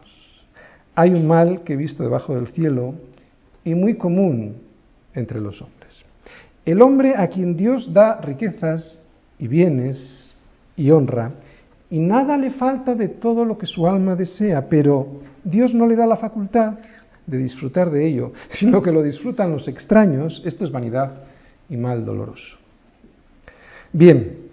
Hay 0.95 1.13
un 1.13 1.27
mal 1.27 1.63
que 1.63 1.75
he 1.75 1.77
visto 1.77 2.03
debajo 2.03 2.35
del 2.35 2.49
cielo 2.49 2.95
y 3.65 3.75
muy 3.75 3.97
común 3.97 4.57
entre 5.15 5.41
los 5.41 5.61
hombres. 5.61 6.05
El 6.65 6.83
hombre 6.83 7.15
a 7.17 7.29
quien 7.29 7.57
Dios 7.57 7.93
da 7.93 8.21
riquezas 8.21 8.99
y 9.39 9.47
bienes 9.47 10.37
y 10.77 10.91
honra, 10.91 11.33
y 11.89 11.99
nada 11.99 12.37
le 12.37 12.51
falta 12.51 12.95
de 12.95 13.09
todo 13.09 13.45
lo 13.45 13.57
que 13.57 13.67
su 13.67 13.87
alma 13.87 14.17
desea, 14.17 14.69
pero 14.69 15.21
Dios 15.45 15.75
no 15.75 15.87
le 15.87 15.95
da 15.95 16.07
la 16.07 16.17
facultad 16.17 16.75
de 17.27 17.39
disfrutar 17.39 17.91
de 17.91 18.07
ello, 18.07 18.33
sino 18.53 18.83
que 18.83 18.93
lo 18.93 19.03
disfrutan 19.03 19.53
los 19.53 19.69
extraños, 19.69 20.43
esto 20.45 20.65
es 20.65 20.73
vanidad 20.73 21.23
y 21.69 21.77
mal 21.77 22.05
doloroso. 22.05 22.59
Bien, 23.93 24.46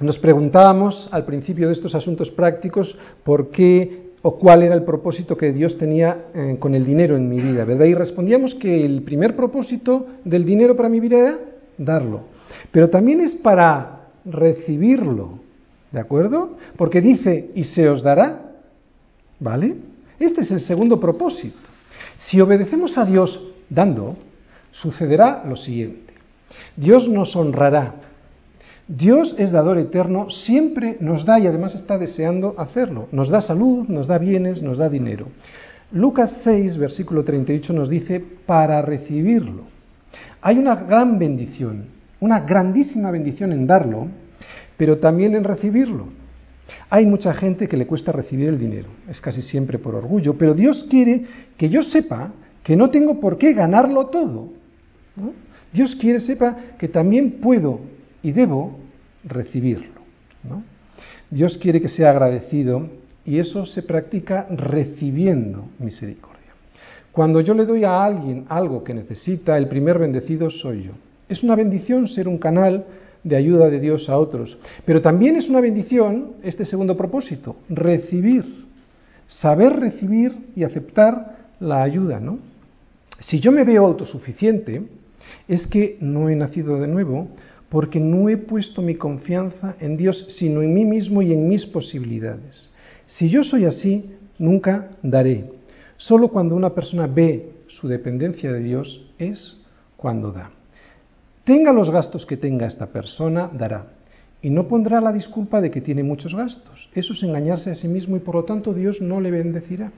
nos 0.00 0.18
preguntábamos 0.18 1.08
al 1.12 1.24
principio 1.24 1.68
de 1.68 1.74
estos 1.74 1.94
asuntos 1.94 2.30
prácticos 2.30 2.96
por 3.24 3.50
qué 3.50 4.12
o 4.22 4.38
cuál 4.38 4.62
era 4.62 4.74
el 4.74 4.84
propósito 4.84 5.36
que 5.36 5.52
Dios 5.52 5.76
tenía 5.76 6.26
eh, 6.34 6.56
con 6.58 6.74
el 6.74 6.84
dinero 6.84 7.16
en 7.16 7.28
mi 7.28 7.40
vida, 7.40 7.64
¿verdad? 7.64 7.86
Y 7.86 7.94
respondíamos 7.94 8.54
que 8.54 8.84
el 8.84 9.02
primer 9.02 9.34
propósito 9.34 10.06
del 10.24 10.44
dinero 10.44 10.76
para 10.76 10.88
mi 10.88 11.00
vida 11.00 11.18
era 11.18 11.38
darlo, 11.76 12.22
pero 12.70 12.88
también 12.88 13.20
es 13.20 13.34
para 13.34 14.08
recibirlo, 14.24 15.40
¿de 15.90 16.00
acuerdo? 16.00 16.56
Porque 16.76 17.00
dice, 17.00 17.50
y 17.54 17.64
se 17.64 17.88
os 17.88 18.02
dará, 18.02 18.52
¿vale? 19.40 19.74
Este 20.20 20.42
es 20.42 20.50
el 20.52 20.60
segundo 20.60 21.00
propósito. 21.00 21.58
Si 22.18 22.40
obedecemos 22.40 22.96
a 22.96 23.04
Dios 23.04 23.54
dando, 23.68 24.16
sucederá 24.70 25.42
lo 25.44 25.56
siguiente. 25.56 26.14
Dios 26.76 27.08
nos 27.08 27.34
honrará. 27.34 27.94
Dios 28.88 29.34
es 29.38 29.52
dador 29.52 29.78
eterno, 29.78 30.28
siempre 30.30 30.96
nos 31.00 31.24
da 31.24 31.38
y 31.38 31.46
además 31.46 31.74
está 31.74 31.98
deseando 31.98 32.54
hacerlo. 32.58 33.08
Nos 33.12 33.28
da 33.28 33.40
salud, 33.40 33.86
nos 33.88 34.06
da 34.06 34.18
bienes, 34.18 34.62
nos 34.62 34.78
da 34.78 34.88
dinero. 34.88 35.28
Lucas 35.92 36.40
6, 36.42 36.78
versículo 36.78 37.22
38 37.22 37.72
nos 37.72 37.88
dice, 37.88 38.24
para 38.46 38.82
recibirlo. 38.82 39.64
Hay 40.40 40.58
una 40.58 40.74
gran 40.74 41.18
bendición, 41.18 41.84
una 42.20 42.40
grandísima 42.40 43.10
bendición 43.10 43.52
en 43.52 43.66
darlo, 43.66 44.08
pero 44.76 44.98
también 44.98 45.34
en 45.34 45.44
recibirlo. 45.44 46.06
Hay 46.90 47.06
mucha 47.06 47.32
gente 47.34 47.68
que 47.68 47.76
le 47.76 47.86
cuesta 47.86 48.12
recibir 48.12 48.48
el 48.48 48.58
dinero, 48.58 48.88
es 49.08 49.20
casi 49.20 49.42
siempre 49.42 49.78
por 49.78 49.94
orgullo, 49.94 50.36
pero 50.36 50.54
Dios 50.54 50.86
quiere 50.88 51.24
que 51.56 51.68
yo 51.68 51.82
sepa 51.82 52.32
que 52.62 52.76
no 52.76 52.90
tengo 52.90 53.20
por 53.20 53.38
qué 53.38 53.52
ganarlo 53.52 54.06
todo. 54.06 54.48
Dios 55.72 55.96
quiere 55.96 56.20
sepa 56.20 56.56
que 56.78 56.88
también 56.88 57.40
puedo 57.40 57.80
y 58.22 58.32
debo 58.32 58.78
recibirlo. 59.24 60.02
Dios 61.30 61.56
quiere 61.58 61.80
que 61.80 61.88
sea 61.88 62.10
agradecido 62.10 62.88
y 63.24 63.38
eso 63.38 63.64
se 63.64 63.82
practica 63.82 64.46
recibiendo 64.50 65.68
misericordia. 65.78 66.32
Cuando 67.12 67.40
yo 67.40 67.54
le 67.54 67.66
doy 67.66 67.84
a 67.84 68.04
alguien 68.04 68.46
algo 68.48 68.82
que 68.82 68.94
necesita, 68.94 69.56
el 69.56 69.68
primer 69.68 69.98
bendecido 69.98 70.50
soy 70.50 70.84
yo. 70.84 70.92
Es 71.28 71.42
una 71.42 71.56
bendición 71.56 72.08
ser 72.08 72.28
un 72.28 72.38
canal 72.38 72.84
de 73.24 73.36
ayuda 73.36 73.68
de 73.70 73.80
Dios 73.80 74.08
a 74.08 74.18
otros. 74.18 74.58
Pero 74.84 75.00
también 75.00 75.36
es 75.36 75.48
una 75.48 75.60
bendición 75.60 76.32
este 76.42 76.64
segundo 76.64 76.96
propósito, 76.96 77.56
recibir, 77.68 78.44
saber 79.26 79.78
recibir 79.78 80.32
y 80.56 80.64
aceptar 80.64 81.36
la 81.60 81.82
ayuda, 81.82 82.18
¿no? 82.18 82.38
Si 83.20 83.38
yo 83.38 83.52
me 83.52 83.64
veo 83.64 83.86
autosuficiente, 83.86 84.82
es 85.46 85.66
que 85.66 85.96
no 86.00 86.28
he 86.28 86.34
nacido 86.34 86.80
de 86.80 86.88
nuevo 86.88 87.28
porque 87.72 87.98
no 87.98 88.28
he 88.28 88.36
puesto 88.36 88.82
mi 88.82 88.96
confianza 88.96 89.76
en 89.80 89.96
Dios, 89.96 90.26
sino 90.36 90.60
en 90.60 90.74
mí 90.74 90.84
mismo 90.84 91.22
y 91.22 91.32
en 91.32 91.48
mis 91.48 91.64
posibilidades. 91.64 92.68
Si 93.06 93.30
yo 93.30 93.42
soy 93.42 93.64
así, 93.64 94.10
nunca 94.38 94.90
daré. 95.02 95.50
Solo 95.96 96.28
cuando 96.28 96.54
una 96.54 96.74
persona 96.74 97.06
ve 97.06 97.48
su 97.68 97.88
dependencia 97.88 98.52
de 98.52 98.60
Dios 98.60 99.10
es 99.18 99.56
cuando 99.96 100.32
da. 100.32 100.50
Tenga 101.44 101.72
los 101.72 101.88
gastos 101.88 102.26
que 102.26 102.36
tenga 102.36 102.66
esta 102.66 102.88
persona, 102.88 103.48
dará. 103.50 103.86
Y 104.42 104.50
no 104.50 104.68
pondrá 104.68 105.00
la 105.00 105.10
disculpa 105.10 105.62
de 105.62 105.70
que 105.70 105.80
tiene 105.80 106.02
muchos 106.02 106.34
gastos. 106.34 106.90
Eso 106.94 107.14
es 107.14 107.22
engañarse 107.22 107.70
a 107.70 107.74
sí 107.74 107.88
mismo 107.88 108.18
y 108.18 108.20
por 108.20 108.34
lo 108.34 108.44
tanto 108.44 108.74
Dios 108.74 109.00
no 109.00 109.18
le 109.18 109.30
bendecirá. 109.30 109.92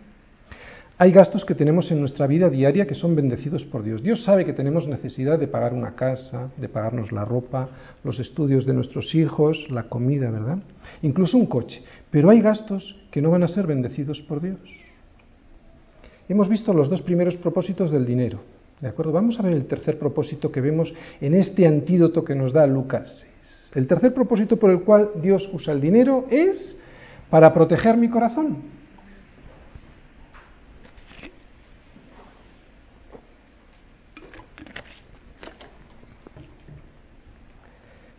Hay 0.96 1.10
gastos 1.10 1.44
que 1.44 1.56
tenemos 1.56 1.90
en 1.90 1.98
nuestra 1.98 2.28
vida 2.28 2.48
diaria 2.48 2.86
que 2.86 2.94
son 2.94 3.16
bendecidos 3.16 3.64
por 3.64 3.82
Dios. 3.82 4.00
Dios 4.00 4.22
sabe 4.22 4.44
que 4.44 4.52
tenemos 4.52 4.86
necesidad 4.86 5.40
de 5.40 5.48
pagar 5.48 5.74
una 5.74 5.96
casa, 5.96 6.50
de 6.56 6.68
pagarnos 6.68 7.10
la 7.10 7.24
ropa, 7.24 7.68
los 8.04 8.20
estudios 8.20 8.64
de 8.64 8.74
nuestros 8.74 9.12
hijos, 9.16 9.66
la 9.70 9.84
comida, 9.84 10.30
¿verdad? 10.30 10.58
Incluso 11.02 11.36
un 11.36 11.46
coche. 11.46 11.82
Pero 12.12 12.30
hay 12.30 12.40
gastos 12.40 12.94
que 13.10 13.20
no 13.20 13.30
van 13.30 13.42
a 13.42 13.48
ser 13.48 13.66
bendecidos 13.66 14.22
por 14.22 14.40
Dios. 14.40 14.60
Hemos 16.28 16.48
visto 16.48 16.72
los 16.72 16.88
dos 16.88 17.02
primeros 17.02 17.36
propósitos 17.36 17.90
del 17.90 18.06
dinero. 18.06 18.40
¿De 18.80 18.86
acuerdo? 18.86 19.10
Vamos 19.10 19.38
a 19.40 19.42
ver 19.42 19.54
el 19.54 19.66
tercer 19.66 19.98
propósito 19.98 20.52
que 20.52 20.60
vemos 20.60 20.94
en 21.20 21.34
este 21.34 21.66
antídoto 21.66 22.24
que 22.24 22.36
nos 22.36 22.52
da 22.52 22.68
Lucas 22.68 23.24
6. 23.42 23.70
El 23.74 23.88
tercer 23.88 24.14
propósito 24.14 24.56
por 24.56 24.70
el 24.70 24.82
cual 24.82 25.10
Dios 25.20 25.50
usa 25.52 25.72
el 25.72 25.80
dinero 25.80 26.26
es 26.30 26.78
para 27.30 27.52
proteger 27.52 27.96
mi 27.96 28.08
corazón. 28.08 28.83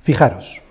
Fijaros, 0.05 0.61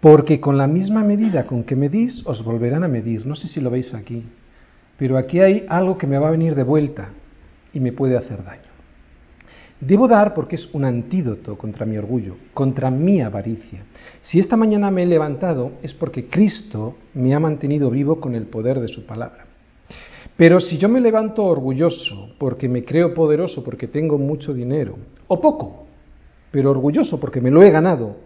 porque 0.00 0.40
con 0.40 0.58
la 0.58 0.66
misma 0.66 1.04
medida 1.04 1.46
con 1.46 1.62
que 1.62 1.76
medís 1.76 2.26
os 2.26 2.42
volverán 2.42 2.82
a 2.82 2.88
medir. 2.88 3.24
No 3.24 3.36
sé 3.36 3.46
si 3.46 3.60
lo 3.60 3.70
veis 3.70 3.94
aquí, 3.94 4.24
pero 4.98 5.16
aquí 5.16 5.38
hay 5.38 5.64
algo 5.68 5.96
que 5.96 6.08
me 6.08 6.18
va 6.18 6.26
a 6.26 6.32
venir 6.32 6.56
de 6.56 6.64
vuelta 6.64 7.10
y 7.72 7.78
me 7.78 7.92
puede 7.92 8.16
hacer 8.16 8.42
daño. 8.42 8.62
Debo 9.80 10.08
dar 10.08 10.34
porque 10.34 10.56
es 10.56 10.68
un 10.74 10.84
antídoto 10.84 11.56
contra 11.56 11.86
mi 11.86 11.96
orgullo, 11.96 12.34
contra 12.52 12.90
mi 12.90 13.20
avaricia. 13.20 13.84
Si 14.20 14.40
esta 14.40 14.56
mañana 14.56 14.90
me 14.90 15.04
he 15.04 15.06
levantado 15.06 15.74
es 15.80 15.94
porque 15.94 16.26
Cristo 16.26 16.96
me 17.14 17.32
ha 17.34 17.38
mantenido 17.38 17.88
vivo 17.88 18.20
con 18.20 18.34
el 18.34 18.46
poder 18.46 18.80
de 18.80 18.88
su 18.88 19.06
palabra. 19.06 19.46
Pero 20.36 20.58
si 20.58 20.76
yo 20.76 20.88
me 20.88 21.00
levanto 21.00 21.44
orgulloso 21.44 22.34
porque 22.36 22.68
me 22.68 22.84
creo 22.84 23.14
poderoso, 23.14 23.62
porque 23.62 23.86
tengo 23.86 24.18
mucho 24.18 24.52
dinero, 24.52 24.98
o 25.28 25.40
poco, 25.40 25.87
pero 26.50 26.70
orgulloso 26.70 27.20
porque 27.20 27.40
me 27.40 27.50
lo 27.50 27.62
he 27.62 27.70
ganado 27.70 28.16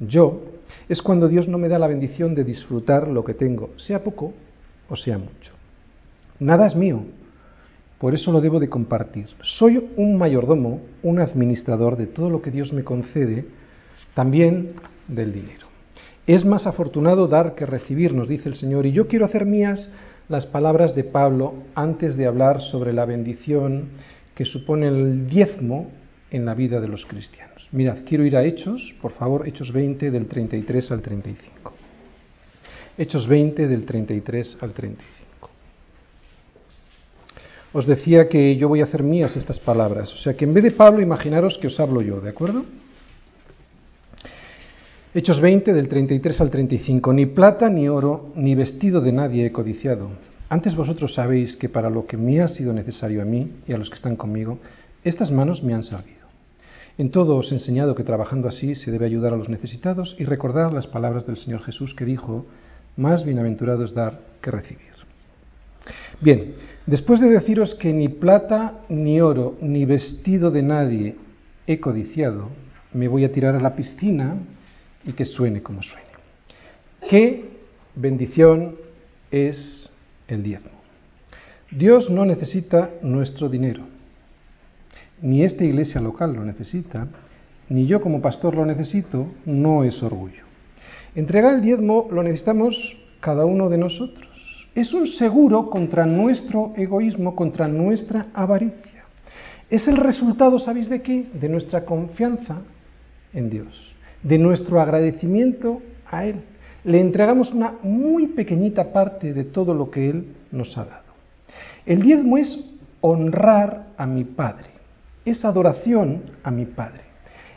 yo, 0.00 0.40
es 0.88 1.02
cuando 1.02 1.28
Dios 1.28 1.46
no 1.46 1.58
me 1.58 1.68
da 1.68 1.78
la 1.78 1.86
bendición 1.86 2.34
de 2.34 2.44
disfrutar 2.44 3.08
lo 3.08 3.24
que 3.24 3.34
tengo, 3.34 3.70
sea 3.76 4.02
poco 4.02 4.32
o 4.88 4.96
sea 4.96 5.18
mucho. 5.18 5.52
Nada 6.38 6.66
es 6.66 6.74
mío, 6.74 7.02
por 7.98 8.14
eso 8.14 8.32
lo 8.32 8.40
debo 8.40 8.58
de 8.58 8.70
compartir. 8.70 9.26
Soy 9.42 9.90
un 9.96 10.16
mayordomo, 10.16 10.80
un 11.02 11.20
administrador 11.20 11.96
de 11.96 12.06
todo 12.06 12.30
lo 12.30 12.40
que 12.40 12.50
Dios 12.50 12.72
me 12.72 12.82
concede, 12.82 13.44
también 14.14 14.72
del 15.06 15.32
dinero. 15.32 15.66
Es 16.26 16.44
más 16.44 16.66
afortunado 16.66 17.28
dar 17.28 17.54
que 17.54 17.66
recibir, 17.66 18.14
nos 18.14 18.28
dice 18.28 18.48
el 18.48 18.54
Señor, 18.54 18.86
y 18.86 18.92
yo 18.92 19.06
quiero 19.06 19.26
hacer 19.26 19.44
mías 19.44 19.92
las 20.28 20.46
palabras 20.46 20.94
de 20.94 21.04
Pablo 21.04 21.54
antes 21.74 22.16
de 22.16 22.26
hablar 22.26 22.62
sobre 22.62 22.92
la 22.92 23.04
bendición 23.04 23.88
que 24.34 24.44
supone 24.44 24.88
el 24.88 25.28
diezmo 25.28 25.88
en 26.30 26.44
la 26.44 26.54
vida 26.54 26.80
de 26.80 26.88
los 26.88 27.06
cristianos. 27.06 27.68
Mirad, 27.72 27.98
quiero 28.06 28.24
ir 28.24 28.36
a 28.36 28.44
Hechos, 28.44 28.94
por 29.00 29.12
favor, 29.12 29.46
Hechos 29.46 29.72
20 29.72 30.10
del 30.10 30.26
33 30.26 30.92
al 30.92 31.02
35. 31.02 31.72
Hechos 32.98 33.26
20 33.26 33.68
del 33.68 33.84
33 33.84 34.58
al 34.60 34.72
35. 34.72 35.50
Os 37.72 37.86
decía 37.86 38.28
que 38.28 38.56
yo 38.56 38.68
voy 38.68 38.80
a 38.80 38.84
hacer 38.84 39.02
mías 39.02 39.36
estas 39.36 39.60
palabras, 39.60 40.12
o 40.12 40.16
sea 40.16 40.34
que 40.34 40.44
en 40.44 40.54
vez 40.54 40.64
de 40.64 40.72
Pablo, 40.72 41.00
imaginaros 41.00 41.56
que 41.58 41.68
os 41.68 41.78
hablo 41.78 42.02
yo, 42.02 42.20
¿de 42.20 42.30
acuerdo? 42.30 42.64
Hechos 45.12 45.40
20 45.40 45.72
del 45.72 45.88
33 45.88 46.40
al 46.40 46.50
35. 46.50 47.12
Ni 47.12 47.26
plata 47.26 47.68
ni 47.68 47.88
oro, 47.88 48.32
ni 48.36 48.54
vestido 48.54 49.00
de 49.00 49.12
nadie 49.12 49.46
he 49.46 49.52
codiciado. 49.52 50.10
Antes 50.48 50.74
vosotros 50.74 51.14
sabéis 51.14 51.56
que 51.56 51.68
para 51.68 51.90
lo 51.90 52.06
que 52.06 52.16
me 52.16 52.40
ha 52.40 52.48
sido 52.48 52.72
necesario 52.72 53.22
a 53.22 53.24
mí 53.24 53.50
y 53.66 53.72
a 53.72 53.78
los 53.78 53.88
que 53.88 53.96
están 53.96 54.16
conmigo, 54.16 54.58
estas 55.02 55.30
manos 55.30 55.62
me 55.62 55.74
han 55.74 55.82
servido. 55.82 56.19
En 57.00 57.08
todo 57.10 57.36
os 57.40 57.48
he 57.48 57.54
enseñado 57.54 57.94
que 57.94 58.04
trabajando 58.04 58.46
así 58.46 58.74
se 58.74 58.90
debe 58.90 59.06
ayudar 59.06 59.32
a 59.32 59.36
los 59.38 59.48
necesitados 59.48 60.14
y 60.18 60.24
recordar 60.26 60.74
las 60.74 60.86
palabras 60.86 61.26
del 61.26 61.38
Señor 61.38 61.62
Jesús 61.62 61.94
que 61.94 62.04
dijo, 62.04 62.44
más 62.98 63.24
bienaventurado 63.24 63.86
es 63.86 63.94
dar 63.94 64.20
que 64.42 64.50
recibir. 64.50 64.92
Bien, 66.20 66.56
después 66.84 67.18
de 67.22 67.30
deciros 67.30 67.74
que 67.76 67.90
ni 67.94 68.10
plata, 68.10 68.82
ni 68.90 69.18
oro, 69.18 69.56
ni 69.62 69.86
vestido 69.86 70.50
de 70.50 70.62
nadie 70.62 71.16
he 71.66 71.80
codiciado, 71.80 72.50
me 72.92 73.08
voy 73.08 73.24
a 73.24 73.32
tirar 73.32 73.54
a 73.54 73.60
la 73.60 73.74
piscina 73.74 74.36
y 75.06 75.14
que 75.14 75.24
suene 75.24 75.62
como 75.62 75.82
suene. 75.82 76.04
¿Qué 77.08 77.48
bendición 77.94 78.74
es 79.30 79.88
el 80.28 80.42
diezmo? 80.42 80.76
Dios 81.70 82.10
no 82.10 82.26
necesita 82.26 82.90
nuestro 83.00 83.48
dinero 83.48 83.89
ni 85.22 85.42
esta 85.42 85.64
iglesia 85.64 86.00
local 86.00 86.34
lo 86.34 86.44
necesita, 86.44 87.08
ni 87.68 87.86
yo 87.86 88.00
como 88.00 88.20
pastor 88.20 88.54
lo 88.54 88.66
necesito, 88.66 89.28
no 89.46 89.84
es 89.84 90.02
orgullo. 90.02 90.44
Entregar 91.14 91.54
el 91.54 91.62
diezmo 91.62 92.08
lo 92.10 92.22
necesitamos 92.22 92.76
cada 93.20 93.44
uno 93.44 93.68
de 93.68 93.78
nosotros. 93.78 94.28
Es 94.74 94.92
un 94.94 95.06
seguro 95.06 95.68
contra 95.68 96.06
nuestro 96.06 96.72
egoísmo, 96.76 97.34
contra 97.34 97.68
nuestra 97.68 98.26
avaricia. 98.32 99.04
Es 99.68 99.86
el 99.88 99.96
resultado, 99.96 100.58
¿sabéis 100.58 100.88
de 100.88 101.02
qué? 101.02 101.26
De 101.32 101.48
nuestra 101.48 101.84
confianza 101.84 102.58
en 103.32 103.50
Dios, 103.50 103.94
de 104.22 104.38
nuestro 104.38 104.80
agradecimiento 104.80 105.80
a 106.10 106.24
Él. 106.24 106.36
Le 106.84 107.00
entregamos 107.00 107.52
una 107.52 107.74
muy 107.82 108.28
pequeñita 108.28 108.92
parte 108.92 109.32
de 109.32 109.44
todo 109.44 109.74
lo 109.74 109.90
que 109.90 110.10
Él 110.10 110.26
nos 110.50 110.76
ha 110.78 110.84
dado. 110.84 111.10
El 111.86 112.02
diezmo 112.02 112.38
es 112.38 112.64
honrar 113.00 113.88
a 113.96 114.06
mi 114.06 114.24
Padre, 114.24 114.68
es 115.24 115.44
adoración 115.44 116.22
a 116.42 116.50
mi 116.50 116.66
Padre. 116.66 117.02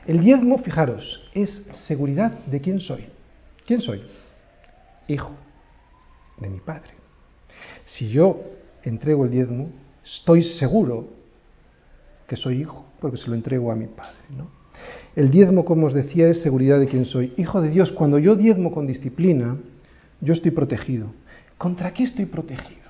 El 0.05 0.19
diezmo, 0.19 0.57
fijaros, 0.57 1.29
es 1.33 1.49
seguridad 1.87 2.31
de 2.45 2.59
quién 2.59 2.79
soy. 2.79 3.05
¿Quién 3.65 3.81
soy? 3.81 4.03
Hijo 5.07 5.31
de 6.37 6.49
mi 6.49 6.59
Padre. 6.59 6.91
Si 7.85 8.09
yo 8.09 8.41
entrego 8.83 9.25
el 9.25 9.31
diezmo, 9.31 9.69
estoy 10.03 10.43
seguro 10.43 11.07
que 12.27 12.35
soy 12.35 12.61
hijo, 12.61 12.85
porque 12.99 13.17
se 13.17 13.27
lo 13.29 13.35
entrego 13.35 13.71
a 13.71 13.75
mi 13.75 13.87
Padre. 13.87 14.17
¿no? 14.35 14.47
El 15.15 15.29
diezmo, 15.29 15.63
como 15.63 15.87
os 15.87 15.93
decía, 15.93 16.27
es 16.27 16.41
seguridad 16.41 16.79
de 16.79 16.87
quién 16.87 17.05
soy. 17.05 17.33
Hijo 17.37 17.61
de 17.61 17.69
Dios, 17.69 17.91
cuando 17.91 18.19
yo 18.19 18.35
diezmo 18.35 18.71
con 18.73 18.87
disciplina, 18.87 19.57
yo 20.19 20.33
estoy 20.33 20.51
protegido. 20.51 21.07
¿Contra 21.57 21.93
qué 21.93 22.03
estoy 22.03 22.25
protegido? 22.25 22.81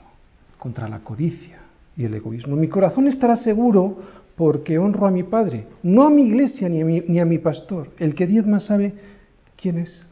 Contra 0.58 0.88
la 0.88 1.00
codicia 1.00 1.60
y 1.98 2.06
el 2.06 2.14
egoísmo. 2.14 2.56
Mi 2.56 2.68
corazón 2.68 3.08
estará 3.08 3.36
seguro 3.36 3.98
porque 4.36 4.80
honro 4.80 5.06
a 5.06 5.12
mi 5.12 5.24
Padre, 5.24 5.66
no 5.84 6.04
a 6.04 6.10
mi 6.10 6.24
iglesia 6.24 6.68
ni 6.70 6.82
a 6.82 6.86
mi, 6.86 7.02
ni 7.02 7.20
a 7.20 7.26
mi 7.26 7.38
pastor. 7.38 7.90
El 8.00 8.16
que 8.16 8.26
diezma 8.26 8.60
sabe 8.60 8.94
quién 9.56 9.78
es. 9.78 10.06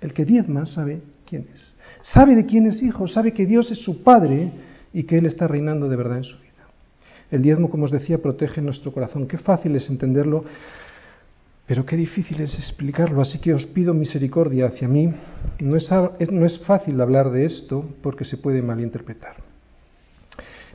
El 0.00 0.12
que 0.12 0.24
diezma 0.24 0.66
sabe 0.66 1.00
quién 1.26 1.46
es. 1.52 1.74
Sabe 2.02 2.34
de 2.34 2.46
quién 2.46 2.66
es 2.66 2.82
hijo, 2.82 3.06
sabe 3.08 3.32
que 3.32 3.46
Dios 3.46 3.70
es 3.70 3.78
su 3.78 4.02
Padre 4.02 4.50
y 4.92 5.04
que 5.04 5.18
Él 5.18 5.26
está 5.26 5.46
reinando 5.46 5.88
de 5.88 5.96
verdad 5.96 6.18
en 6.18 6.24
su 6.24 6.36
vida. 6.36 6.50
El 7.30 7.42
diezmo, 7.42 7.70
como 7.70 7.84
os 7.84 7.90
decía, 7.90 8.18
protege 8.18 8.60
nuestro 8.60 8.92
corazón. 8.92 9.28
Qué 9.28 9.38
fácil 9.38 9.76
es 9.76 9.88
entenderlo, 9.88 10.44
pero 11.66 11.86
qué 11.86 11.96
difícil 11.96 12.40
es 12.40 12.54
explicarlo. 12.54 13.20
Así 13.20 13.38
que 13.38 13.54
os 13.54 13.66
pido 13.66 13.94
misericordia 13.94 14.66
hacia 14.66 14.88
mí. 14.88 15.12
No 15.60 15.76
es, 15.76 15.88
no 16.30 16.46
es 16.46 16.58
fácil 16.60 17.00
hablar 17.00 17.30
de 17.30 17.44
esto 17.44 17.84
porque 18.02 18.24
se 18.24 18.38
puede 18.38 18.62
malinterpretar. 18.62 19.49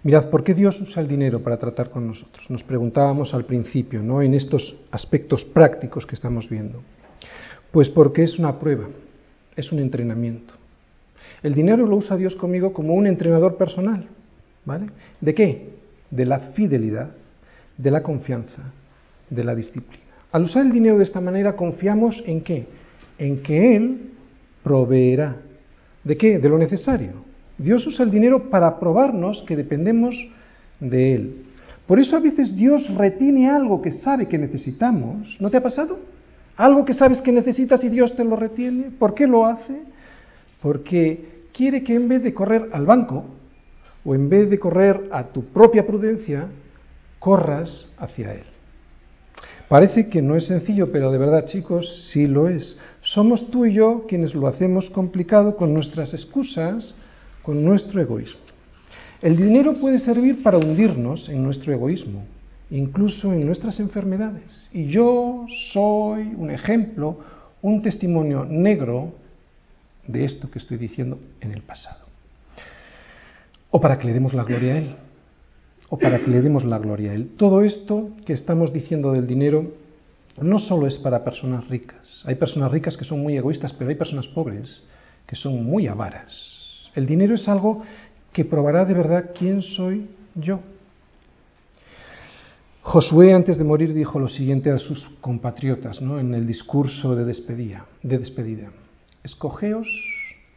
Mirad, 0.05 0.29
¿por 0.29 0.43
qué 0.43 0.53
Dios 0.53 0.79
usa 0.79 1.01
el 1.01 1.07
dinero 1.07 1.39
para 1.39 1.57
tratar 1.57 1.89
con 1.89 2.05
nosotros? 2.05 2.47
Nos 2.51 2.61
preguntábamos 2.61 3.33
al 3.33 3.45
principio, 3.45 4.03
¿no? 4.03 4.21
En 4.21 4.35
estos 4.35 4.77
aspectos 4.91 5.43
prácticos 5.43 6.05
que 6.05 6.13
estamos 6.13 6.47
viendo. 6.47 6.83
Pues 7.71 7.89
porque 7.89 8.21
es 8.21 8.37
una 8.37 8.59
prueba, 8.59 8.85
es 9.55 9.71
un 9.71 9.79
entrenamiento. 9.79 10.53
El 11.41 11.55
dinero 11.55 11.87
lo 11.87 11.95
usa 11.95 12.17
Dios 12.17 12.35
conmigo 12.35 12.71
como 12.71 12.93
un 12.93 13.07
entrenador 13.07 13.57
personal, 13.57 14.05
¿vale? 14.63 14.91
¿De 15.21 15.33
qué? 15.33 15.69
De 16.11 16.25
la 16.27 16.37
fidelidad, 16.37 17.09
de 17.75 17.89
la 17.89 18.03
confianza, 18.03 18.61
de 19.27 19.43
la 19.43 19.55
disciplina. 19.55 20.03
Al 20.31 20.43
usar 20.43 20.67
el 20.67 20.71
dinero 20.71 20.99
de 20.99 21.03
esta 21.03 21.19
manera 21.19 21.55
confiamos 21.55 22.21
en 22.27 22.41
qué? 22.41 22.67
En 23.17 23.41
que 23.41 23.75
Él 23.75 24.11
proveerá. 24.61 25.37
¿De 26.03 26.15
qué? 26.15 26.37
De 26.37 26.47
lo 26.47 26.59
necesario. 26.59 27.24
Dios 27.57 27.85
usa 27.87 28.03
el 28.05 28.11
dinero 28.11 28.49
para 28.49 28.79
probarnos 28.79 29.43
que 29.47 29.55
dependemos 29.55 30.15
de 30.79 31.15
Él. 31.15 31.45
Por 31.87 31.99
eso 31.99 32.17
a 32.17 32.19
veces 32.19 32.55
Dios 32.55 32.93
retiene 32.95 33.49
algo 33.49 33.81
que 33.81 33.91
sabe 33.91 34.27
que 34.27 34.37
necesitamos. 34.37 35.37
¿No 35.39 35.49
te 35.49 35.57
ha 35.57 35.63
pasado? 35.63 35.99
Algo 36.57 36.83
que 36.85 36.93
sabes 36.93 37.21
que 37.21 37.31
necesitas 37.31 37.83
y 37.83 37.89
Dios 37.89 38.15
te 38.15 38.23
lo 38.23 38.35
retiene. 38.35 38.91
¿Por 38.97 39.13
qué 39.13 39.27
lo 39.27 39.45
hace? 39.45 39.81
Porque 40.61 41.45
quiere 41.53 41.83
que 41.83 41.95
en 41.95 42.07
vez 42.07 42.23
de 42.23 42.33
correr 42.33 42.69
al 42.73 42.85
banco 42.85 43.25
o 44.03 44.15
en 44.15 44.29
vez 44.29 44.49
de 44.49 44.59
correr 44.59 45.09
a 45.11 45.25
tu 45.25 45.45
propia 45.45 45.85
prudencia, 45.85 46.47
corras 47.19 47.87
hacia 47.97 48.33
Él. 48.33 48.43
Parece 49.67 50.09
que 50.09 50.21
no 50.21 50.35
es 50.35 50.45
sencillo, 50.45 50.91
pero 50.91 51.11
de 51.11 51.17
verdad, 51.17 51.45
chicos, 51.45 52.09
sí 52.11 52.27
lo 52.27 52.47
es. 52.47 52.77
Somos 53.01 53.49
tú 53.49 53.65
y 53.65 53.73
yo 53.73 54.05
quienes 54.07 54.35
lo 54.35 54.47
hacemos 54.47 54.89
complicado 54.91 55.55
con 55.55 55.73
nuestras 55.73 56.13
excusas, 56.13 56.95
con 57.45 57.63
nuestro 57.63 58.01
egoísmo. 58.01 58.41
El 59.21 59.37
dinero 59.37 59.75
puede 59.75 59.99
servir 59.99 60.41
para 60.43 60.57
hundirnos 60.57 61.29
en 61.29 61.43
nuestro 61.43 61.73
egoísmo, 61.73 62.25
incluso 62.71 63.31
en 63.31 63.45
nuestras 63.45 63.79
enfermedades. 63.79 64.69
Y 64.73 64.87
yo 64.87 65.45
soy 65.71 66.33
un 66.35 66.51
ejemplo, 66.51 67.19
un 67.61 67.81
testimonio 67.81 68.45
negro 68.45 69.13
de 70.07 70.25
esto 70.25 70.49
que 70.49 70.59
estoy 70.59 70.77
diciendo 70.77 71.19
en 71.39 71.51
el 71.51 71.61
pasado. 71.61 72.05
O 73.71 73.79
para 73.79 73.99
que 73.99 74.07
le 74.07 74.13
demos 74.13 74.33
la 74.33 74.43
gloria 74.43 74.73
a 74.73 74.77
Él. 74.79 74.95
O 75.89 75.97
para 75.97 76.19
que 76.19 76.31
le 76.31 76.41
demos 76.41 76.65
la 76.65 76.79
gloria 76.79 77.11
a 77.11 77.13
Él. 77.13 77.29
Todo 77.37 77.61
esto 77.61 78.09
que 78.25 78.33
estamos 78.33 78.73
diciendo 78.73 79.11
del 79.11 79.27
dinero 79.27 79.71
no 80.41 80.59
solo 80.59 80.87
es 80.87 80.97
para 80.97 81.23
personas 81.23 81.67
ricas. 81.67 82.23
Hay 82.25 82.35
personas 82.35 82.71
ricas 82.71 82.97
que 82.97 83.05
son 83.05 83.21
muy 83.21 83.37
egoístas, 83.37 83.73
pero 83.73 83.89
hay 83.89 83.95
personas 83.95 84.27
pobres 84.27 84.81
que 85.25 85.35
son 85.35 85.63
muy 85.63 85.87
avaras. 85.87 86.54
El 86.95 87.05
dinero 87.05 87.35
es 87.35 87.47
algo 87.47 87.83
que 88.31 88.45
probará 88.45 88.85
de 88.85 88.93
verdad 88.93 89.31
quién 89.37 89.61
soy 89.61 90.07
yo. 90.35 90.59
Josué 92.81 93.33
antes 93.33 93.57
de 93.57 93.63
morir 93.63 93.93
dijo 93.93 94.19
lo 94.19 94.29
siguiente 94.29 94.71
a 94.71 94.77
sus 94.77 95.03
compatriotas 95.21 96.01
¿no? 96.01 96.19
en 96.19 96.33
el 96.33 96.45
discurso 96.45 97.15
de 97.15 97.25
despedida, 97.25 97.85
de 98.03 98.19
despedida 98.19 98.69
escogeos 99.25 99.87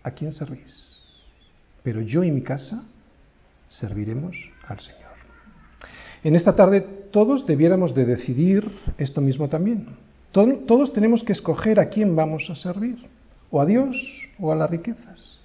a 0.03 0.11
quién 0.11 0.33
servís, 0.33 1.01
pero 1.83 2.03
yo 2.03 2.23
y 2.23 2.31
mi 2.31 2.43
casa 2.43 2.85
serviremos 3.71 4.37
al 4.69 4.79
Señor. 4.79 5.09
En 6.23 6.37
esta 6.37 6.55
tarde 6.55 6.83
todos 7.11 7.47
debiéramos 7.47 7.95
de 7.95 8.05
decidir 8.05 8.71
esto 8.99 9.21
mismo 9.21 9.49
también. 9.49 9.97
Todos 10.33 10.93
tenemos 10.93 11.25
que 11.25 11.33
escoger 11.33 11.81
a 11.81 11.89
quién 11.89 12.15
vamos 12.15 12.49
a 12.51 12.57
servir, 12.57 12.99
o 13.51 13.61
a 13.61 13.67
Dios 13.67 13.97
o 14.39 14.53
a 14.53 14.57
las 14.57 14.69
riquezas. 14.69 15.38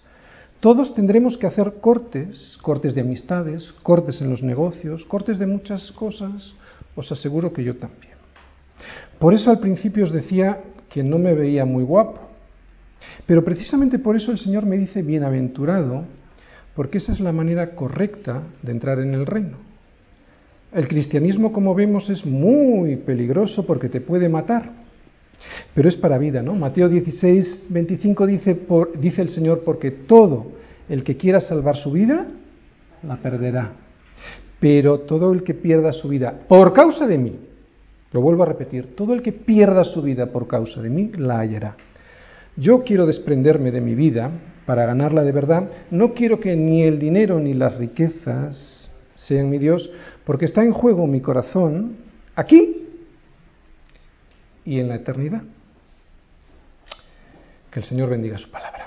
Todos 0.64 0.94
tendremos 0.94 1.38
que 1.38 1.46
hacer 1.46 1.74
cortes, 1.82 2.58
cortes 2.62 2.96
de 2.96 3.02
amistades, 3.02 3.70
cortes 3.84 4.22
en 4.22 4.30
los 4.30 4.42
negocios, 4.42 5.04
cortes 5.04 5.38
de 5.38 5.46
muchas 5.46 5.92
cosas, 5.92 6.54
os 6.96 7.12
aseguro 7.12 7.52
que 7.52 7.66
yo 7.66 7.76
también. 7.76 8.14
Por 9.20 9.34
eso 9.34 9.52
al 9.52 9.60
principio 9.60 10.06
os 10.06 10.14
decía 10.14 10.62
que 10.90 11.04
no 11.04 11.20
me 11.20 11.34
veía 11.34 11.66
muy 11.66 11.84
guapo, 11.84 12.22
pero 13.26 13.44
precisamente 13.44 14.00
por 14.00 14.16
eso 14.16 14.32
el 14.32 14.38
Señor 14.38 14.66
me 14.66 14.78
dice 14.78 15.02
bienaventurado, 15.02 16.06
porque 16.76 17.00
esa 17.00 17.12
es 17.12 17.20
la 17.20 17.34
manera 17.34 17.76
correcta 17.76 18.44
de 18.62 18.72
entrar 18.72 19.00
en 19.00 19.16
el 19.16 19.26
reino. 19.26 19.58
El 20.72 20.88
cristianismo, 20.88 21.52
como 21.52 21.76
vemos, 21.76 22.10
es 22.10 22.26
muy 22.26 22.96
peligroso 22.96 23.68
porque 23.68 23.90
te 23.90 24.00
puede 24.00 24.30
matar, 24.30 24.72
pero 25.74 25.90
es 25.90 25.96
para 25.96 26.18
vida, 26.18 26.42
¿no? 26.42 26.54
Mateo 26.54 26.88
16, 26.90 27.68
25 27.70 28.28
dice, 28.28 28.60
dice 29.00 29.22
el 29.22 29.30
Señor, 29.30 29.64
porque 29.66 29.92
todo 29.92 30.48
el 30.90 31.04
que 31.04 31.18
quiera 31.18 31.42
salvar 31.42 31.76
su 31.78 31.92
vida, 31.92 32.28
la 33.02 33.18
perderá. 33.18 33.72
Pero 34.60 35.02
todo 35.02 35.34
el 35.34 35.44
que 35.44 35.54
pierda 35.54 35.92
su 35.92 36.08
vida 36.08 36.34
por 36.48 36.74
causa 36.74 37.08
de 37.08 37.18
mí, 37.18 37.36
lo 38.12 38.22
vuelvo 38.22 38.44
a 38.44 38.48
repetir, 38.48 38.96
todo 38.96 39.14
el 39.14 39.22
que 39.22 39.34
pierda 39.34 39.84
su 39.84 40.02
vida 40.02 40.28
por 40.28 40.48
causa 40.48 40.82
de 40.82 40.90
mí, 40.90 41.12
la 41.18 41.40
hallará. 41.40 41.76
Yo 42.56 42.84
quiero 42.84 43.06
desprenderme 43.06 43.72
de 43.72 43.82
mi 43.82 43.96
vida 43.96 44.30
para 44.66 44.86
ganarla 44.86 45.24
de 45.24 45.32
verdad. 45.32 45.70
No 45.90 46.14
quiero 46.14 46.40
que 46.40 46.56
ni 46.56 46.84
el 46.84 47.00
dinero 47.00 47.40
ni 47.40 47.54
las 47.56 47.78
riquezas 47.78 48.92
sean 49.16 49.50
mi 49.50 49.58
Dios, 49.58 49.90
porque 50.24 50.46
está 50.46 50.64
en 50.64 50.72
juego 50.72 51.08
mi 51.08 51.22
corazón 51.22 51.96
aquí 52.36 52.83
y 54.66 54.80
en 54.80 54.90
la 54.90 54.96
eternidad. 54.96 55.42
Que 57.72 57.80
el 57.80 57.86
Señor 57.86 58.10
bendiga 58.10 58.38
su 58.38 58.50
palabra. 58.50 58.83